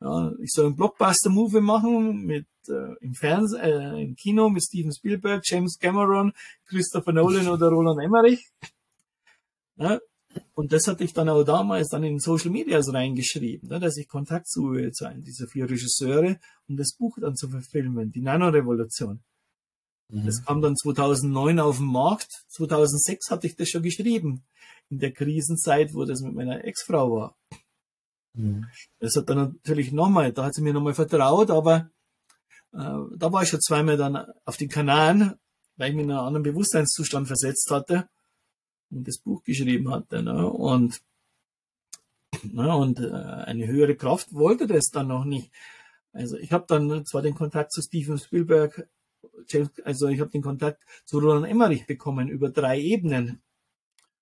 ja, 0.00 0.32
ich 0.40 0.50
soll 0.50 0.66
einen 0.66 0.76
Blockbuster-Movie 0.76 1.60
machen 1.60 2.24
mit 2.24 2.46
äh, 2.68 2.94
im 3.00 3.14
Fernsehen, 3.14 3.60
äh, 3.60 4.02
im 4.02 4.16
Kino 4.16 4.48
mit 4.48 4.62
Steven 4.62 4.92
Spielberg, 4.92 5.42
James 5.44 5.78
Cameron, 5.78 6.32
Christopher 6.66 7.12
Nolan 7.12 7.48
oder 7.48 7.68
Roland 7.68 8.02
Emmerich. 8.02 8.48
Ja, 9.76 9.98
und 10.54 10.72
das 10.72 10.86
hatte 10.86 11.04
ich 11.04 11.12
dann 11.12 11.28
auch 11.28 11.42
damals 11.44 11.88
dann 11.88 12.04
in 12.04 12.18
Social 12.18 12.50
Medias 12.50 12.92
reingeschrieben, 12.92 13.68
ne, 13.68 13.80
dass 13.80 13.96
ich 13.98 14.08
Kontakt 14.08 14.48
suche 14.48 14.90
zu 14.92 15.06
einem 15.06 15.22
dieser 15.22 15.46
vier 15.46 15.68
Regisseure, 15.68 16.38
um 16.68 16.76
das 16.76 16.94
Buch 16.96 17.18
dann 17.20 17.36
zu 17.36 17.48
verfilmen, 17.48 18.10
die 18.10 18.22
Nanorevolution. 18.22 19.20
Mhm. 20.10 20.26
Das 20.26 20.44
kam 20.44 20.60
dann 20.60 20.76
2009 20.76 21.60
auf 21.60 21.78
den 21.78 21.86
Markt. 21.86 22.44
2006 22.48 23.30
hatte 23.30 23.46
ich 23.46 23.56
das 23.56 23.68
schon 23.68 23.82
geschrieben. 23.82 24.42
In 24.88 24.98
der 24.98 25.12
Krisenzeit, 25.12 25.94
wo 25.94 26.04
das 26.04 26.20
mit 26.20 26.34
meiner 26.34 26.64
Ex-Frau 26.64 27.12
war. 27.12 27.36
Mhm. 28.34 28.66
Das 28.98 29.16
hat 29.16 29.28
dann 29.28 29.38
natürlich 29.38 29.92
nochmal, 29.92 30.32
da 30.32 30.44
hat 30.44 30.54
sie 30.54 30.62
mir 30.62 30.72
nochmal 30.72 30.94
vertraut, 30.94 31.50
aber 31.50 31.90
äh, 32.72 32.98
da 33.16 33.32
war 33.32 33.42
ich 33.42 33.48
schon 33.48 33.60
zweimal 33.60 33.96
dann 33.96 34.16
auf 34.44 34.56
den 34.56 34.68
Kanaren, 34.68 35.34
weil 35.76 35.90
ich 35.90 35.96
mich 35.96 36.04
in 36.04 36.10
einen 36.10 36.20
anderen 36.20 36.42
Bewusstseinszustand 36.42 37.26
versetzt 37.26 37.70
hatte 37.70 38.08
und 38.90 39.06
das 39.06 39.18
Buch 39.18 39.42
geschrieben 39.42 39.90
hatte. 39.90 40.22
Ne? 40.22 40.46
Und, 40.46 41.00
ne? 42.42 42.74
und 42.74 43.00
äh, 43.00 43.12
eine 43.12 43.66
höhere 43.66 43.96
Kraft 43.96 44.32
wollte 44.32 44.66
das 44.66 44.90
dann 44.90 45.08
noch 45.08 45.24
nicht. 45.24 45.50
Also 46.12 46.36
ich 46.36 46.52
habe 46.52 46.64
dann 46.66 47.04
zwar 47.06 47.22
den 47.22 47.34
Kontakt 47.34 47.72
zu 47.72 47.82
Steven 47.82 48.18
Spielberg, 48.18 48.88
also 49.84 50.08
ich 50.08 50.20
habe 50.20 50.30
den 50.30 50.42
Kontakt 50.42 50.82
zu 51.04 51.18
Roland 51.18 51.46
Emmerich 51.46 51.86
bekommen 51.86 52.28
über 52.28 52.50
drei 52.50 52.80
Ebenen. 52.80 53.42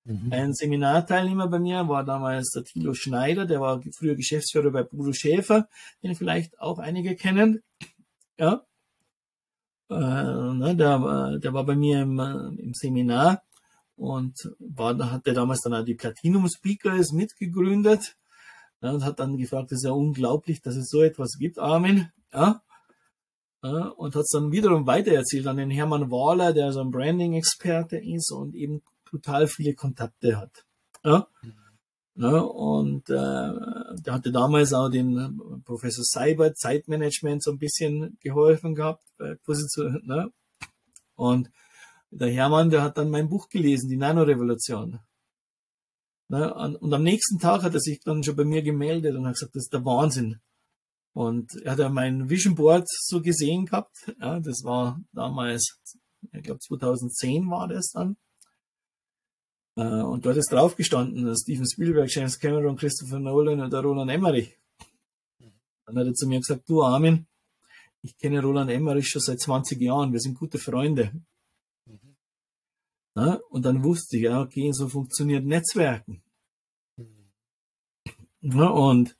Mhm. 0.04 0.32
Ein 0.32 0.54
Seminarteilnehmer 0.54 1.48
bei 1.48 1.58
mir 1.58 1.86
war 1.88 2.04
damals 2.04 2.50
der 2.52 2.64
Thilo 2.64 2.94
Schneider, 2.94 3.44
der 3.44 3.60
war 3.60 3.82
früher 3.92 4.14
Geschäftsführer 4.14 4.70
bei 4.70 4.82
Bruno 4.82 5.12
Schäfer, 5.12 5.68
den 6.02 6.14
vielleicht 6.14 6.58
auch 6.58 6.78
einige 6.78 7.14
kennen. 7.14 7.62
Ja. 8.38 8.64
Äh, 9.90 9.94
ne, 9.94 10.74
der, 10.76 11.38
der 11.38 11.52
war 11.52 11.64
bei 11.64 11.76
mir 11.76 12.02
im, 12.02 12.18
äh, 12.18 12.62
im 12.62 12.72
Seminar 12.74 13.42
und 13.96 14.34
war, 14.58 14.94
da 14.94 15.10
hat 15.10 15.26
er 15.26 15.34
damals 15.34 15.60
dann 15.60 15.74
auch 15.74 15.84
die 15.84 15.94
Platinum 15.94 16.48
Speakers 16.48 17.12
mitgegründet 17.12 18.16
ja, 18.80 18.92
und 18.92 19.04
hat 19.04 19.18
dann 19.18 19.36
gefragt, 19.36 19.72
das 19.72 19.80
ist 19.80 19.84
ja 19.84 19.92
unglaublich, 19.92 20.62
dass 20.62 20.76
es 20.76 20.88
so 20.88 21.02
etwas 21.02 21.36
gibt, 21.38 21.58
Armin. 21.58 22.10
Ja. 22.32 22.62
Ja 23.62 23.88
und 23.88 24.14
hat 24.14 24.22
es 24.22 24.30
dann 24.30 24.52
wiederum 24.52 24.86
weitererzählt 24.86 25.46
an 25.46 25.56
den 25.56 25.70
Hermann 25.70 26.10
Wahler, 26.10 26.52
der 26.52 26.72
so 26.72 26.80
ein 26.80 26.90
Branding-Experte 26.90 27.98
ist 27.98 28.30
und 28.32 28.54
eben 28.54 28.82
total 29.04 29.46
viele 29.46 29.74
Kontakte 29.74 30.36
hat. 30.36 30.64
Ja? 31.04 31.26
Ne? 32.14 32.44
Und 32.44 33.08
äh, 33.10 33.14
der 33.14 34.12
hatte 34.12 34.32
damals 34.32 34.72
auch 34.72 34.88
den 34.88 35.62
Professor 35.64 36.04
Seibert 36.04 36.58
Zeitmanagement 36.58 37.42
so 37.42 37.52
ein 37.52 37.58
bisschen 37.58 38.18
geholfen 38.20 38.74
gehabt 38.74 39.04
bei 39.18 39.36
Position. 39.44 40.02
Ne? 40.04 40.30
Und 41.14 41.50
der 42.10 42.30
Hermann, 42.30 42.70
der 42.70 42.82
hat 42.82 42.98
dann 42.98 43.10
mein 43.10 43.28
Buch 43.28 43.48
gelesen, 43.48 43.88
die 43.88 43.96
Nanorevolution. 43.96 44.98
Ne? 46.28 46.52
Und 46.54 46.92
am 46.92 47.02
nächsten 47.02 47.38
Tag 47.38 47.62
hat 47.62 47.74
er 47.74 47.80
sich 47.80 48.00
dann 48.00 48.22
schon 48.22 48.36
bei 48.36 48.44
mir 48.44 48.62
gemeldet 48.62 49.14
und 49.14 49.26
hat 49.26 49.34
gesagt, 49.34 49.54
das 49.54 49.64
ist 49.64 49.72
der 49.72 49.84
Wahnsinn. 49.84 50.40
Und 51.18 51.56
er 51.64 51.72
hat 51.72 51.80
ja 51.80 51.88
mein 51.88 52.30
Vision 52.30 52.54
Board 52.54 52.86
so 52.88 53.20
gesehen 53.20 53.66
gehabt. 53.66 54.14
Ja, 54.20 54.38
das 54.38 54.62
war 54.62 55.00
damals, 55.12 55.80
ich 56.30 56.44
glaube 56.44 56.60
2010 56.60 57.50
war 57.50 57.66
das 57.66 57.90
dann. 57.90 58.16
Äh, 59.74 60.02
und 60.02 60.24
dort 60.24 60.36
ist 60.36 60.52
drauf 60.52 60.76
gestanden, 60.76 61.34
Steven 61.36 61.68
Spielberg, 61.68 62.08
James 62.08 62.38
Cameron, 62.38 62.76
Christopher 62.76 63.18
Nolan 63.18 63.58
und 63.58 63.72
der 63.72 63.80
Roland 63.80 64.12
Emmerich. 64.12 64.56
Dann 65.86 65.98
hat 65.98 66.06
er 66.06 66.14
zu 66.14 66.28
mir 66.28 66.38
gesagt, 66.38 66.70
du 66.70 66.84
Armin, 66.84 67.26
ich 68.02 68.16
kenne 68.16 68.40
Roland 68.40 68.70
Emmerich 68.70 69.08
schon 69.08 69.20
seit 69.20 69.40
20 69.40 69.80
Jahren, 69.80 70.12
wir 70.12 70.20
sind 70.20 70.38
gute 70.38 70.58
Freunde. 70.58 71.10
Mhm. 71.84 72.16
Na, 73.16 73.40
und 73.50 73.64
dann 73.64 73.82
wusste 73.82 74.18
ich, 74.18 74.22
ja, 74.22 74.40
okay, 74.40 74.70
so 74.70 74.88
funktioniert 74.88 75.44
Netzwerken. 75.44 76.22
Mhm. 76.96 77.32
Na, 78.40 78.68
und 78.68 79.17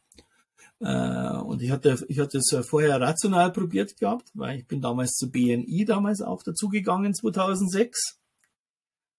und 0.80 1.62
ich 1.62 1.70
hatte, 1.70 2.04
ich 2.08 2.20
hatte 2.20 2.38
es 2.38 2.54
vorher 2.68 3.00
rational 3.00 3.52
probiert 3.52 3.96
gehabt, 3.96 4.30
weil 4.34 4.58
ich 4.58 4.66
bin 4.66 4.80
damals 4.80 5.12
zu 5.12 5.30
BNI 5.30 5.84
damals 5.84 6.20
auch 6.20 6.42
dazugegangen, 6.42 7.14
2006. 7.14 8.18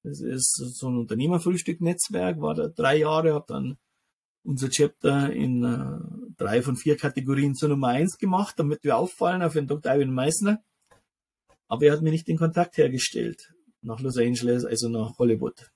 Das 0.03 0.21
ist 0.21 0.55
so 0.75 0.87
ein 0.87 0.97
Unternehmerfrühstück-Netzwerk, 0.97 2.39
war 2.39 2.55
da 2.55 2.67
drei 2.69 2.97
Jahre, 2.97 3.33
habe 3.33 3.45
dann 3.47 3.77
unser 4.43 4.69
Chapter 4.69 5.31
in 5.33 5.63
äh, 5.63 6.33
drei 6.37 6.61
von 6.61 6.77
vier 6.77 6.95
Kategorien 6.95 7.55
zur 7.55 7.69
Nummer 7.69 7.89
eins 7.89 8.17
gemacht, 8.17 8.55
damit 8.57 8.83
wir 8.83 8.97
auffallen 8.97 9.41
auf 9.41 9.53
den 9.53 9.67
Dr. 9.67 9.93
Ivan 9.93 10.13
Meissner. 10.13 10.63
Aber 11.67 11.85
er 11.85 11.93
hat 11.93 12.01
mir 12.01 12.11
nicht 12.11 12.27
den 12.27 12.37
Kontakt 12.37 12.77
hergestellt 12.77 13.53
nach 13.81 13.99
Los 13.99 14.17
Angeles, 14.17 14.65
also 14.65 14.89
nach 14.89 15.17
Hollywood. 15.17 15.71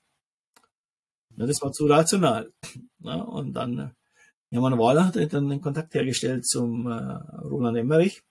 Ja, 1.35 1.45
das 1.45 1.61
war 1.61 1.71
zu 1.71 1.85
rational. 1.85 2.51
Ja, 2.99 3.21
und 3.21 3.53
dann, 3.53 3.93
Hermann 4.53 4.79
Wahler 4.79 5.05
hat 5.07 5.33
dann 5.33 5.49
den 5.49 5.61
Kontakt 5.61 5.93
hergestellt 5.93 6.47
zum 6.47 6.87
äh, 6.87 6.93
Roland 7.43 7.77
Emmerich, 7.77 8.23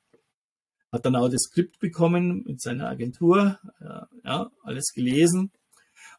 hat 0.91 1.05
dann 1.05 1.17
auch 1.17 1.29
das 1.29 1.43
Skript 1.43 1.79
bekommen 1.79 2.45
mit 2.47 2.61
seiner 2.61 2.89
Agentur, 2.89 3.59
äh, 3.81 4.07
ja, 4.25 4.51
alles 4.63 4.93
gelesen 4.95 5.51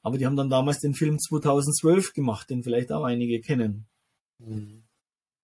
aber 0.04 0.18
die 0.18 0.26
haben 0.26 0.36
dann 0.36 0.50
damals 0.50 0.80
den 0.80 0.94
Film 0.94 1.18
2012 1.18 2.14
gemacht, 2.14 2.50
den 2.50 2.62
vielleicht 2.62 2.92
auch 2.92 3.06
einige 3.06 3.40
kennen. 3.40 3.86
Mhm. 4.38 4.84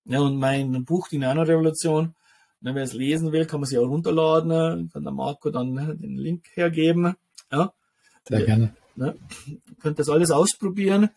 Ja, 0.05 0.20
und 0.20 0.38
mein 0.38 0.84
Buch, 0.84 1.07
die 1.07 1.18
Nanorevolution, 1.18 2.14
wer 2.60 2.76
es 2.76 2.93
lesen 2.93 3.32
will, 3.32 3.45
kann 3.45 3.62
man 3.62 3.70
sich 3.70 3.78
auch 3.78 3.88
runterladen, 3.88 4.89
kann 4.91 5.03
der 5.03 5.14
Marco 5.14 5.49
dann 5.49 5.76
den 5.99 6.18
Link 6.18 6.45
hergeben. 6.55 7.16
Ja. 7.51 7.74
Sehr 8.28 8.45
gerne. 8.45 8.76
Ja, 8.97 9.14
könnt 9.80 9.97
das 9.97 10.10
alles 10.10 10.30
ausprobieren. 10.30 11.10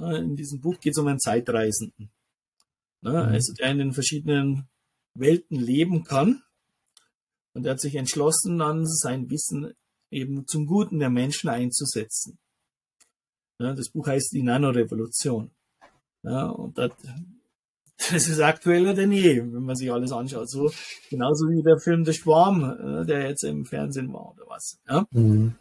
In 0.00 0.34
diesem 0.34 0.60
Buch 0.60 0.80
geht 0.80 0.94
es 0.94 0.98
um 0.98 1.06
einen 1.06 1.20
Zeitreisenden. 1.20 2.10
Mhm. 3.04 3.32
Also 3.32 3.52
der 3.52 3.70
in 3.70 3.78
den 3.78 3.92
verschiedenen 3.92 4.68
Welten 5.14 5.58
leben 5.58 6.04
kann. 6.04 6.42
Und 7.54 7.66
er 7.66 7.72
hat 7.72 7.80
sich 7.80 7.94
entschlossen, 7.94 8.58
dann 8.58 8.84
sein 8.86 9.30
Wissen 9.30 9.74
eben 10.10 10.46
zum 10.46 10.66
Guten 10.66 10.98
der 10.98 11.10
Menschen 11.10 11.48
einzusetzen. 11.48 12.38
Ja, 13.60 13.74
das 13.74 13.90
Buch 13.90 14.08
heißt 14.08 14.32
Die 14.32 14.42
Nanorevolution. 14.42 15.52
Ja, 16.22 16.46
und 16.48 16.78
das, 16.78 16.90
das 18.10 18.28
ist 18.28 18.40
aktueller 18.40 18.94
denn 18.94 19.12
je, 19.12 19.38
wenn 19.38 19.62
man 19.62 19.76
sich 19.76 19.92
alles 19.92 20.10
anschaut. 20.10 20.50
So, 20.50 20.72
genauso 21.10 21.48
wie 21.48 21.62
der 21.62 21.78
Film 21.78 22.04
Der 22.04 22.12
Schwarm, 22.12 23.06
der 23.06 23.28
jetzt 23.28 23.44
im 23.44 23.64
Fernsehen 23.64 24.12
war 24.12 24.32
oder 24.32 24.44
was. 24.48 24.80
Ja? 24.88 25.06
Mhm. 25.12 25.54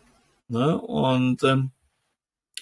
Ne? 0.47 0.81
Und, 0.81 1.43
ähm, 1.43 1.71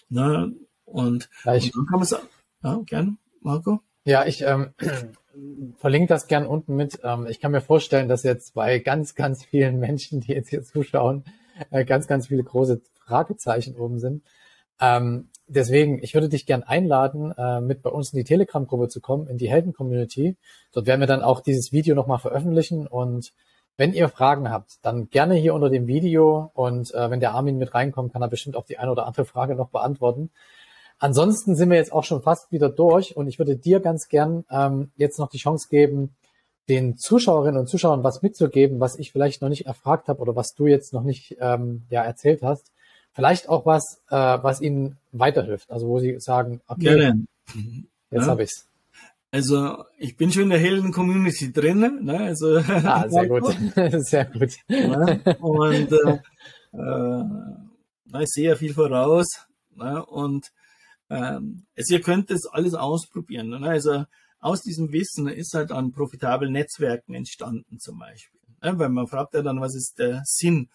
ne? 0.09 0.53
und, 0.85 1.29
und 1.29 1.29
dann 1.45 1.85
kann 1.85 1.99
man 1.99 2.05
sagen, 2.05 2.27
ja, 2.63 2.81
gern, 2.85 3.17
Marco? 3.41 3.81
Ja, 4.03 4.25
ich 4.25 4.41
ähm, 4.41 4.73
verlinke 5.77 6.07
das 6.07 6.27
gern 6.27 6.45
unten 6.45 6.75
mit. 6.75 6.99
Ähm, 7.03 7.27
ich 7.27 7.39
kann 7.39 7.51
mir 7.51 7.61
vorstellen, 7.61 8.09
dass 8.09 8.23
jetzt 8.23 8.53
bei 8.55 8.79
ganz, 8.79 9.15
ganz 9.15 9.43
vielen 9.43 9.79
Menschen, 9.79 10.21
die 10.21 10.33
jetzt 10.33 10.49
hier 10.49 10.63
zuschauen, 10.63 11.23
äh, 11.69 11.85
ganz, 11.85 12.07
ganz 12.07 12.27
viele 12.27 12.43
große 12.43 12.81
Fragezeichen 13.05 13.75
oben 13.75 13.99
sind. 13.99 14.23
Ähm, 14.79 15.29
deswegen, 15.47 16.01
ich 16.01 16.15
würde 16.15 16.29
dich 16.29 16.47
gern 16.47 16.63
einladen, 16.63 17.31
äh, 17.37 17.61
mit 17.61 17.83
bei 17.83 17.91
uns 17.91 18.11
in 18.13 18.17
die 18.17 18.23
Telegram-Gruppe 18.23 18.87
zu 18.87 19.01
kommen, 19.01 19.27
in 19.27 19.37
die 19.37 19.49
Helden-Community. 19.49 20.37
Dort 20.73 20.87
werden 20.87 21.01
wir 21.01 21.07
dann 21.07 21.21
auch 21.21 21.41
dieses 21.41 21.71
Video 21.71 21.93
nochmal 21.93 22.19
veröffentlichen 22.19 22.87
und 22.87 23.33
wenn 23.77 23.93
ihr 23.93 24.09
Fragen 24.09 24.49
habt, 24.49 24.77
dann 24.83 25.09
gerne 25.09 25.35
hier 25.35 25.53
unter 25.53 25.69
dem 25.69 25.87
Video 25.87 26.51
und 26.53 26.93
äh, 26.93 27.09
wenn 27.09 27.19
der 27.19 27.33
Armin 27.33 27.57
mit 27.57 27.73
reinkommt, 27.73 28.13
kann 28.13 28.21
er 28.21 28.27
bestimmt 28.27 28.55
auch 28.55 28.65
die 28.65 28.79
eine 28.79 28.91
oder 28.91 29.05
andere 29.05 29.25
Frage 29.25 29.55
noch 29.55 29.69
beantworten. 29.69 30.31
Ansonsten 31.01 31.55
sind 31.55 31.71
wir 31.71 31.77
jetzt 31.77 31.91
auch 31.91 32.03
schon 32.03 32.21
fast 32.21 32.51
wieder 32.51 32.69
durch 32.69 33.17
und 33.17 33.27
ich 33.27 33.39
würde 33.39 33.57
dir 33.57 33.79
ganz 33.79 34.07
gern 34.07 34.45
ähm, 34.51 34.91
jetzt 34.97 35.17
noch 35.17 35.29
die 35.29 35.39
Chance 35.39 35.67
geben, 35.67 36.15
den 36.69 36.95
Zuschauerinnen 36.95 37.59
und 37.59 37.65
Zuschauern 37.65 38.03
was 38.03 38.21
mitzugeben, 38.21 38.79
was 38.79 38.99
ich 38.99 39.11
vielleicht 39.11 39.41
noch 39.41 39.49
nicht 39.49 39.65
erfragt 39.65 40.09
habe 40.09 40.21
oder 40.21 40.35
was 40.35 40.53
du 40.53 40.67
jetzt 40.67 40.93
noch 40.93 41.01
nicht 41.01 41.37
ähm, 41.39 41.81
ja, 41.89 42.03
erzählt 42.03 42.43
hast. 42.43 42.71
Vielleicht 43.13 43.49
auch 43.49 43.65
was, 43.65 43.99
äh, 44.11 44.15
was 44.15 44.61
ihnen 44.61 44.99
weiterhilft. 45.11 45.71
Also 45.71 45.87
wo 45.87 45.97
sie 45.97 46.19
sagen, 46.19 46.61
okay, 46.67 46.83
Gerne. 46.83 47.25
jetzt 48.11 48.25
ja. 48.25 48.27
habe 48.27 48.43
ich's. 48.43 48.67
Also 49.31 49.83
ich 49.97 50.17
bin 50.17 50.31
schon 50.31 50.43
in 50.43 50.49
der 50.51 50.59
hellen 50.59 50.91
Community 50.91 51.51
drin. 51.51 52.03
Ne? 52.03 52.19
Also, 52.19 52.57
ah, 52.59 53.05
sehr 53.09 53.27
gut. 53.27 53.57
sehr 54.05 54.25
gut. 54.25 54.51
Ja, 54.67 55.17
und 55.39 55.91
äh, 55.91 56.19
äh, 56.73 58.21
ich 58.21 58.29
sehe 58.29 58.49
ja 58.49 58.55
viel 58.55 58.75
voraus. 58.75 59.47
Ne? 59.75 60.05
Und 60.05 60.51
ähm, 61.11 61.65
also 61.77 61.93
ihr 61.93 62.01
könnt 62.01 62.31
das 62.31 62.45
alles 62.45 62.73
ausprobieren. 62.73 63.49
Ne? 63.49 63.67
Also 63.67 64.05
aus 64.39 64.61
diesem 64.61 64.91
Wissen 64.93 65.27
ist 65.27 65.53
halt 65.53 65.71
an 65.71 65.91
profitablen 65.91 66.53
Netzwerken 66.53 67.13
entstanden 67.13 67.79
zum 67.79 67.99
Beispiel. 67.99 68.39
Ja, 68.63 68.77
weil 68.79 68.89
man 68.89 69.07
fragt 69.07 69.33
ja 69.33 69.41
dann, 69.41 69.59
was 69.59 69.75
ist 69.75 69.99
der 69.99 70.21
Sinn? 70.23 70.69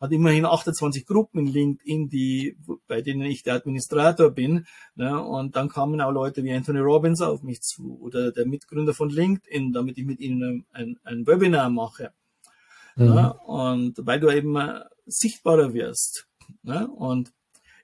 Hat 0.00 0.10
immerhin 0.10 0.46
28 0.46 1.06
Gruppen 1.06 1.40
in 1.40 1.46
LinkedIn, 1.46 2.08
die, 2.08 2.56
bei 2.88 3.02
denen 3.02 3.22
ich 3.22 3.42
der 3.42 3.54
Administrator 3.54 4.30
bin. 4.30 4.66
Ne? 4.94 5.22
Und 5.22 5.54
dann 5.56 5.68
kamen 5.68 6.00
auch 6.00 6.10
Leute 6.10 6.42
wie 6.42 6.52
Anthony 6.52 6.80
Robbins 6.80 7.20
auf 7.20 7.42
mich 7.42 7.60
zu 7.60 8.00
oder 8.00 8.32
der 8.32 8.46
Mitgründer 8.46 8.94
von 8.94 9.10
LinkedIn, 9.10 9.72
damit 9.72 9.98
ich 9.98 10.04
mit 10.04 10.20
ihnen 10.20 10.64
ein, 10.72 10.98
ein 11.04 11.26
Webinar 11.26 11.70
mache. 11.70 12.12
Mhm. 12.96 13.06
Ne? 13.06 13.34
Und 13.46 13.94
weil 13.98 14.20
du 14.20 14.30
eben 14.30 14.56
äh, 14.56 14.80
sichtbarer 15.06 15.74
wirst. 15.74 16.26
Ne? 16.62 16.88
Und 16.88 17.32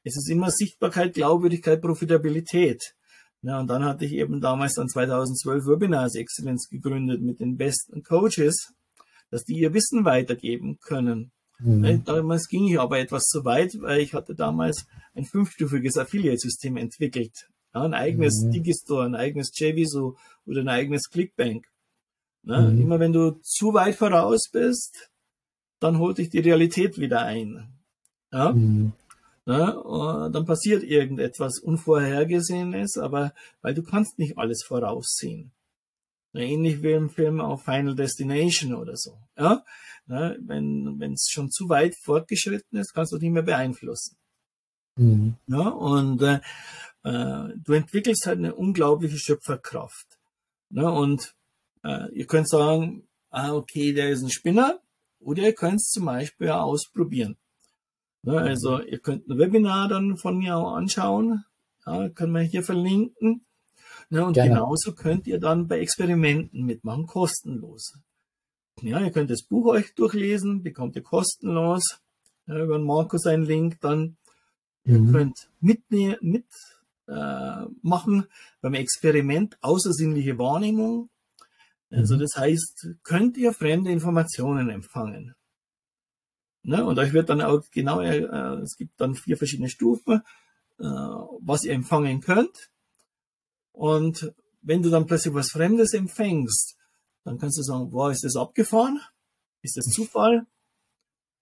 es 0.04 0.16
ist 0.16 0.30
immer 0.30 0.50
Sichtbarkeit, 0.50 1.14
Glaubwürdigkeit, 1.14 1.80
Profitabilität. 1.80 2.94
Ja, 3.42 3.60
und 3.60 3.68
dann 3.68 3.84
hatte 3.84 4.04
ich 4.04 4.12
eben 4.12 4.40
damals 4.40 4.74
dann 4.74 4.88
2012 4.88 5.66
Webinars 5.66 6.16
Excellence 6.16 6.68
gegründet 6.68 7.20
mit 7.22 7.40
den 7.40 7.56
besten 7.56 8.02
Coaches, 8.02 8.72
dass 9.30 9.44
die 9.44 9.58
ihr 9.58 9.74
Wissen 9.74 10.04
weitergeben 10.04 10.78
können. 10.80 11.30
Mhm. 11.60 12.04
Damals 12.04 12.48
ging 12.48 12.66
ich 12.66 12.80
aber 12.80 12.98
etwas 12.98 13.24
zu 13.24 13.44
weit, 13.44 13.76
weil 13.80 14.00
ich 14.00 14.14
hatte 14.14 14.34
damals 14.34 14.86
ein 15.14 15.24
fünfstufiges 15.24 15.96
Affiliate-System 15.96 16.76
entwickelt. 16.76 17.48
Ja, 17.74 17.82
ein 17.82 17.94
eigenes 17.94 18.42
mhm. 18.42 18.50
Digistore, 18.52 19.04
ein 19.04 19.14
eigenes 19.14 19.50
JViso 19.56 20.16
oder 20.46 20.60
ein 20.60 20.68
eigenes 20.68 21.08
Clickbank. 21.10 21.66
Ja, 22.44 22.60
mhm. 22.60 22.80
Immer 22.80 22.98
wenn 22.98 23.12
du 23.12 23.38
zu 23.42 23.74
weit 23.74 23.96
voraus 23.96 24.48
bist, 24.50 25.10
dann 25.80 25.98
holt 25.98 26.18
dich 26.18 26.30
die 26.30 26.40
Realität 26.40 26.98
wieder 26.98 27.22
ein. 27.22 27.68
Ja? 28.32 28.52
Mhm 28.52 28.92
ne, 29.48 30.30
dann 30.30 30.44
passiert 30.44 30.82
irgendetwas 30.82 31.58
Unvorhergesehenes, 31.58 32.98
aber 32.98 33.32
weil 33.62 33.74
du 33.74 33.82
kannst 33.82 34.18
nicht 34.18 34.36
alles 34.36 34.62
voraussehen. 34.62 35.52
Ähnlich 36.34 36.82
wie 36.82 36.92
im 36.92 37.08
Film 37.08 37.40
auf 37.40 37.64
Final 37.64 37.94
Destination 37.94 38.74
oder 38.74 38.96
so. 38.96 39.18
Ja? 39.36 39.64
Ne, 40.06 40.36
wenn 40.40 41.12
es 41.14 41.28
schon 41.30 41.50
zu 41.50 41.68
weit 41.68 41.96
fortgeschritten 41.96 42.78
ist, 42.78 42.92
kannst 42.92 43.12
du 43.12 43.16
nicht 43.16 43.32
mehr 43.32 43.42
beeinflussen. 43.42 44.16
Mhm. 44.96 45.36
Ja, 45.46 45.68
und 45.68 46.22
äh, 46.22 46.40
äh, 47.04 47.54
du 47.56 47.72
entwickelst 47.72 48.26
halt 48.26 48.38
eine 48.38 48.54
unglaubliche 48.54 49.18
Schöpferkraft. 49.18 50.18
Ne, 50.70 50.90
und 50.90 51.34
äh, 51.84 52.12
ihr 52.12 52.26
könnt 52.26 52.48
sagen, 52.48 53.08
ah, 53.30 53.54
okay, 53.54 53.94
der 53.94 54.10
ist 54.10 54.22
ein 54.22 54.30
Spinner, 54.30 54.78
oder 55.20 55.42
ihr 55.42 55.54
könnt 55.54 55.80
es 55.80 55.88
zum 55.88 56.04
Beispiel 56.04 56.50
ausprobieren. 56.50 57.36
Ne, 58.28 58.34
mhm. 58.34 58.46
also 58.46 58.82
ihr 58.82 58.98
könnt 58.98 59.26
ein 59.26 59.38
Webinar 59.38 59.88
dann 59.88 60.18
von 60.18 60.36
mir 60.36 60.58
auch 60.58 60.74
anschauen. 60.74 61.44
Ja, 61.86 62.10
können 62.10 62.32
wir 62.32 62.42
hier 62.42 62.62
verlinken. 62.62 63.46
Ne, 64.10 64.22
und 64.22 64.34
Gerne. 64.34 64.50
genauso 64.50 64.92
könnt 64.92 65.26
ihr 65.26 65.40
dann 65.40 65.66
bei 65.66 65.80
Experimenten 65.80 66.66
mitmachen, 66.66 67.06
kostenlos. 67.06 67.94
Ja, 68.82 69.00
ihr 69.00 69.12
könnt 69.12 69.30
das 69.30 69.44
Buch 69.44 69.68
euch 69.68 69.94
durchlesen, 69.94 70.62
bekommt 70.62 70.94
ihr 70.96 71.02
kostenlos. 71.02 72.00
Ja, 72.46 72.62
über 72.62 72.76
den 72.76 72.86
Markus 72.86 73.24
einen 73.24 73.44
Link 73.44 73.80
dann. 73.80 74.18
Mhm. 74.84 75.06
Ihr 75.06 75.12
könnt 75.12 75.50
mitnehmen, 75.60 76.18
mit 76.20 76.46
äh, 77.06 77.64
machen 77.80 78.26
beim 78.60 78.74
Experiment 78.74 79.56
außersinnliche 79.62 80.38
Wahrnehmung. 80.38 81.08
Also 81.90 82.16
mhm. 82.16 82.20
das 82.20 82.36
heißt, 82.36 82.88
könnt 83.04 83.38
ihr 83.38 83.54
fremde 83.54 83.90
Informationen 83.90 84.68
empfangen? 84.68 85.34
Ne? 86.68 86.84
Und 86.84 86.98
euch 86.98 87.14
wird 87.14 87.30
dann 87.30 87.40
auch 87.40 87.62
genau, 87.70 88.02
äh, 88.02 88.18
es 88.60 88.76
gibt 88.76 89.00
dann 89.00 89.14
vier 89.14 89.38
verschiedene 89.38 89.70
Stufen, 89.70 90.20
äh, 90.78 90.84
was 90.84 91.64
ihr 91.64 91.72
empfangen 91.72 92.20
könnt. 92.20 92.70
Und 93.72 94.34
wenn 94.60 94.82
du 94.82 94.90
dann 94.90 95.06
plötzlich 95.06 95.32
was 95.32 95.50
Fremdes 95.50 95.94
empfängst, 95.94 96.76
dann 97.24 97.38
kannst 97.38 97.56
du 97.56 97.62
sagen, 97.62 97.90
wow, 97.90 98.12
ist 98.12 98.22
das 98.22 98.36
abgefahren? 98.36 99.00
Ist 99.62 99.78
das 99.78 99.86
Zufall? 99.86 100.46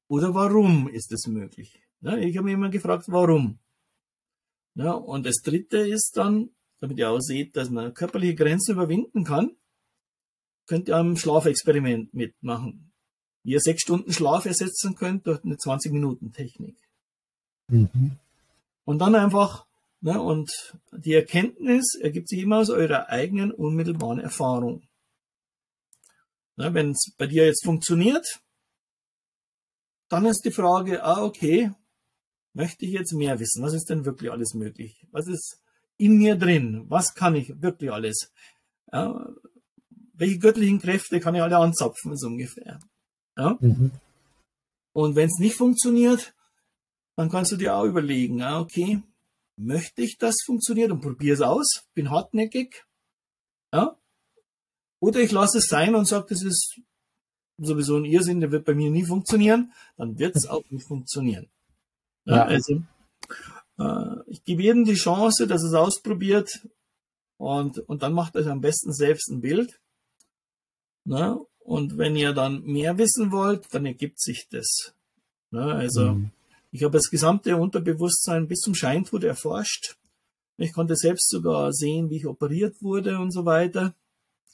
Oder 0.07 0.33
warum 0.33 0.89
ist 0.89 1.11
das 1.11 1.27
möglich? 1.27 1.83
Ja, 2.03 2.17
ich 2.17 2.37
habe 2.37 2.45
mich 2.45 2.55
immer 2.55 2.71
gefragt, 2.71 3.07
warum. 3.09 3.59
Ja, 4.77 4.93
und 4.93 5.27
das 5.27 5.43
dritte 5.43 5.79
ist 5.79 6.17
dann, 6.17 6.51
damit 6.79 6.99
ihr 6.99 7.11
auch 7.11 7.19
seht, 7.19 7.57
dass 7.57 7.69
man 7.69 7.95
körperliche 7.95 8.37
Grenzen 8.37 8.77
überwinden 8.77 9.25
kann, 9.25 9.57
könnt 10.67 10.87
ihr 10.87 10.97
am 10.97 11.17
Schlafexperiment 11.17 12.15
mitmachen. 12.15 12.86
Wie 13.47 13.53
ihr 13.53 13.61
sechs 13.61 13.83
Stunden 13.83 14.13
Schlaf 14.13 14.45
ersetzen 14.45 14.97
könnt 14.97 15.29
durch 15.29 15.45
eine 15.45 15.55
20-Minuten-Technik. 15.55 16.77
Mhm. 17.69 18.19
Und 18.85 18.99
dann 18.99 19.15
einfach, 19.15 19.67
ne, 20.01 20.21
und 20.21 20.77
die 20.91 21.15
Erkenntnis 21.15 21.95
ergibt 21.95 22.29
sich 22.29 22.41
immer 22.41 22.59
aus 22.59 22.71
eurer 22.71 23.09
eigenen 23.09 23.53
unmittelbaren 23.53 24.19
Erfahrung. 24.19 24.83
Ne, 26.57 26.75
Wenn 26.75 26.91
es 26.91 27.13
bei 27.17 27.29
dir 27.29 27.47
jetzt 27.47 27.65
funktioniert, 27.65 28.27
dann 30.09 30.27
ist 30.27 30.45
die 30.45 30.51
Frage, 30.51 31.05
ah, 31.05 31.23
okay, 31.23 31.71
möchte 32.53 32.85
ich 32.85 32.91
jetzt 32.91 33.13
mehr 33.13 33.39
wissen? 33.39 33.63
Was 33.63 33.75
ist 33.75 33.89
denn 33.89 34.05
wirklich 34.05 34.33
alles 34.33 34.55
möglich? 34.55 35.07
Was 35.13 35.29
ist 35.29 35.63
in 35.99 36.19
mir 36.19 36.35
drin? 36.35 36.87
Was 36.89 37.15
kann 37.15 37.37
ich 37.37 37.63
wirklich 37.63 37.93
alles? 37.93 38.33
Ja, 38.91 39.25
welche 40.15 40.41
göttlichen 40.41 40.81
Kräfte 40.81 41.21
kann 41.21 41.37
ich 41.37 41.43
alle 41.43 41.59
anzapfen, 41.59 42.17
so 42.17 42.27
ungefähr? 42.27 42.81
Ja? 43.37 43.57
Mhm. 43.61 43.91
Und 44.93 45.15
wenn 45.15 45.27
es 45.27 45.39
nicht 45.39 45.57
funktioniert, 45.57 46.35
dann 47.17 47.31
kannst 47.31 47.53
du 47.53 47.57
dir 47.57 47.75
auch 47.75 47.85
überlegen, 47.85 48.43
ah, 48.43 48.61
okay, 48.61 49.03
möchte 49.57 50.03
ich 50.03 50.19
das 50.19 50.37
funktioniert 50.45 50.91
und 50.91 51.01
probiere 51.01 51.35
es 51.35 51.41
aus, 51.41 51.87
bin 51.95 52.11
hartnäckig, 52.11 52.85
ja? 53.73 53.97
Oder 55.01 55.21
ich 55.21 55.33
lasse 55.33 55.59
es 55.59 55.69
sein 55.69 55.95
und 55.95 56.07
sage, 56.07 56.27
das 56.31 56.43
ist 56.43 56.81
sowieso 57.59 57.97
ein 57.97 58.05
Irrsinn, 58.05 58.41
der 58.41 58.53
wird 58.53 58.65
bei 58.65 58.75
mir 58.75 58.91
nie 58.91 59.05
funktionieren, 59.05 59.73
dann 59.97 60.19
wird 60.19 60.37
es 60.37 60.47
auch 60.49 60.65
nicht 60.71 60.87
funktionieren. 60.87 61.49
Ja, 62.25 62.45
Also 62.45 62.83
äh, 63.79 64.17
ich 64.27 64.43
gebe 64.45 64.63
jedem 64.63 64.85
die 64.85 64.95
Chance, 64.95 65.47
dass 65.47 65.63
es 65.63 65.75
ausprobiert 65.75 66.67
und, 67.39 67.79
und 67.81 68.03
dann 68.03 68.13
macht 68.13 68.37
euch 68.37 68.49
am 68.49 68.61
besten 68.61 68.93
selbst 68.93 69.29
ein 69.31 69.41
Bild. 69.41 69.81
Ne? 71.05 71.39
Und 71.67 71.99
wenn 71.99 72.15
ihr 72.15 72.33
dann 72.33 72.63
mehr 72.63 72.97
wissen 72.97 73.33
wollt, 73.33 73.75
dann 73.75 73.87
ergibt 73.87 74.21
sich 74.21 74.47
das. 74.49 74.95
Ne? 75.51 75.65
Also 75.65 76.15
mhm. 76.15 76.31
ich 76.71 76.85
habe 76.85 76.93
das 76.93 77.11
gesamte 77.11 77.57
Unterbewusstsein 77.57 78.47
bis 78.47 78.61
zum 78.61 78.77
Scheintod 78.77 79.25
erforscht. 79.25 79.97
Ich 80.59 80.73
konnte 80.73 80.95
selbst 80.95 81.29
sogar 81.29 81.73
sehen, 81.73 82.09
wie 82.09 82.19
ich 82.19 82.27
operiert 82.27 82.81
wurde 82.83 83.19
und 83.19 83.33
so 83.33 83.45
weiter. 83.45 83.95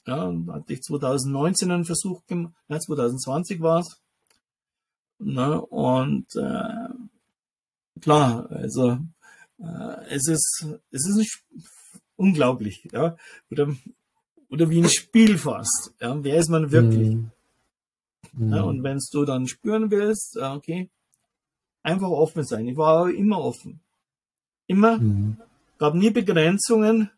Ja, 0.07 0.25
dann 0.25 0.51
hatte 0.51 0.73
ich 0.73 0.81
2019 0.81 1.69
einen 1.69 1.85
Versuch 1.85 2.25
gemacht, 2.25 2.55
ja, 2.67 2.79
2020 2.79 3.61
war 3.61 3.81
es. 3.81 4.01
Ne? 5.19 5.61
Und 5.61 6.35
äh, 6.35 6.89
klar, 8.01 8.49
also 8.49 8.97
äh, 9.59 10.05
es 10.09 10.27
ist 10.27 10.65
es 10.89 11.07
ist 11.07 11.15
nicht 11.15 11.43
unglaublich, 12.15 12.89
ja, 12.91 13.15
oder 13.51 13.75
oder 14.53 14.69
wie 14.69 14.83
ein 14.83 14.89
Spiel 14.89 15.39
fast. 15.39 15.95
Ja, 15.99 16.23
wer 16.23 16.37
ist 16.37 16.49
man 16.49 16.71
wirklich? 16.71 17.15
Mhm. 18.33 18.53
Ja, 18.53 18.61
und 18.61 18.83
wenn 18.83 18.99
du 19.11 19.25
dann 19.25 19.47
spüren 19.47 19.89
willst, 19.89 20.37
okay, 20.37 20.89
einfach 21.81 22.09
offen 22.09 22.43
sein. 22.43 22.67
Ich 22.67 22.77
war 22.77 23.09
immer 23.09 23.39
offen, 23.39 23.79
immer, 24.67 24.99
mhm. 24.99 25.37
gab 25.79 25.95
nie 25.95 26.11
Begrenzungen, 26.11 27.09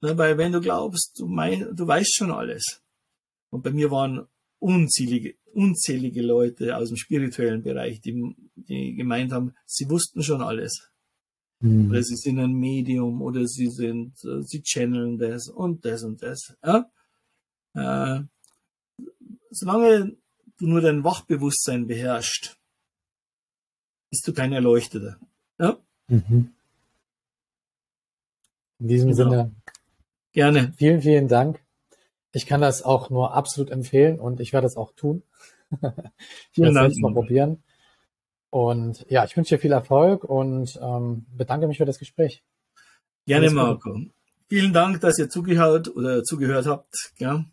ne, 0.00 0.18
weil 0.18 0.38
wenn 0.38 0.50
du 0.50 0.60
glaubst, 0.60 1.20
du, 1.20 1.28
mein, 1.28 1.68
du 1.72 1.86
weißt 1.86 2.16
schon 2.16 2.32
alles. 2.32 2.82
Und 3.50 3.62
bei 3.62 3.70
mir 3.70 3.92
waren 3.92 4.26
unzählige, 4.58 5.36
unzählige 5.54 6.22
Leute 6.22 6.76
aus 6.76 6.88
dem 6.88 6.96
spirituellen 6.96 7.62
Bereich, 7.62 8.00
die, 8.00 8.34
die 8.56 8.96
gemeint 8.96 9.30
haben, 9.30 9.54
sie 9.66 9.88
wussten 9.88 10.20
schon 10.24 10.42
alles. 10.42 10.90
Mhm. 11.60 11.90
Oder 11.90 12.02
sie 12.02 12.16
sind 12.16 12.38
ein 12.38 12.52
Medium 12.52 13.22
oder 13.22 13.46
sie 13.46 13.68
sind, 13.68 14.12
äh, 14.24 14.42
sie 14.42 14.62
channeln 14.62 15.18
das 15.18 15.48
und 15.48 15.84
das 15.84 16.02
und 16.02 16.22
das. 16.22 16.56
Ja? 16.64 16.90
Äh, 17.74 18.24
solange 19.50 20.16
du 20.58 20.66
nur 20.66 20.80
dein 20.80 21.04
Wachbewusstsein 21.04 21.86
beherrschst, 21.86 22.58
bist 24.10 24.28
du 24.28 24.32
kein 24.32 24.52
Erleuchteter. 24.52 25.18
Ja? 25.58 25.78
Mhm. 26.08 26.52
In 28.78 28.88
diesem 28.88 29.10
genau. 29.12 29.30
Sinne. 29.30 29.54
Gerne. 30.32 30.74
Vielen, 30.76 31.00
vielen 31.00 31.28
Dank. 31.28 31.60
Ich 32.32 32.44
kann 32.44 32.60
das 32.60 32.82
auch 32.82 33.08
nur 33.08 33.32
absolut 33.32 33.70
empfehlen 33.70 34.20
und 34.20 34.40
ich 34.40 34.52
werde 34.52 34.66
es 34.66 34.76
auch 34.76 34.92
tun. 34.92 35.22
ich 36.52 36.58
werde 36.58 36.86
es 36.86 36.98
mal 36.98 37.14
probieren. 37.14 37.62
Und 38.56 39.04
ja, 39.10 39.22
ich 39.22 39.36
wünsche 39.36 39.54
dir 39.54 39.60
viel 39.60 39.72
Erfolg 39.72 40.24
und 40.24 40.80
ähm, 40.80 41.26
bedanke 41.36 41.68
mich 41.68 41.76
für 41.76 41.84
das 41.84 41.98
Gespräch. 41.98 42.42
Gerne, 43.26 43.50
Marco. 43.50 44.00
Vielen 44.48 44.72
Dank, 44.72 45.02
dass 45.02 45.18
ihr 45.18 45.28
zugehört 45.28 45.94
oder 45.94 46.22
zugehört 46.22 46.64
habt. 46.64 47.12
Ja. 47.18 47.44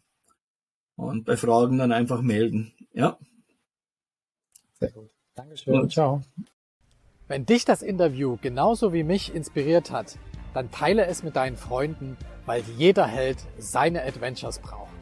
Und 0.95 1.26
bei 1.26 1.36
Fragen 1.36 1.78
dann 1.78 1.91
einfach 1.91 2.22
melden. 2.22 2.72
Ja. 2.93 3.18
Sehr 4.80 4.91
gut. 4.91 5.10
Dankeschön. 5.36 5.74
Und 5.74 5.91
ciao. 5.91 6.22
Wenn 7.28 7.45
dich 7.45 7.66
das 7.66 7.82
Interview 7.82 8.38
genauso 8.41 8.93
wie 8.93 9.04
mich 9.04 9.36
inspiriert 9.36 9.91
hat, 9.91 10.18
dann 10.54 10.72
teile 10.72 11.06
es 11.08 11.22
mit 11.22 11.36
deinen 11.36 11.58
Freunden, 11.58 12.16
weil 12.45 12.64
jeder 12.78 13.08
Held 13.08 13.39
seine 13.58 14.04
Adventures 14.04 14.60
braucht. 14.60 14.93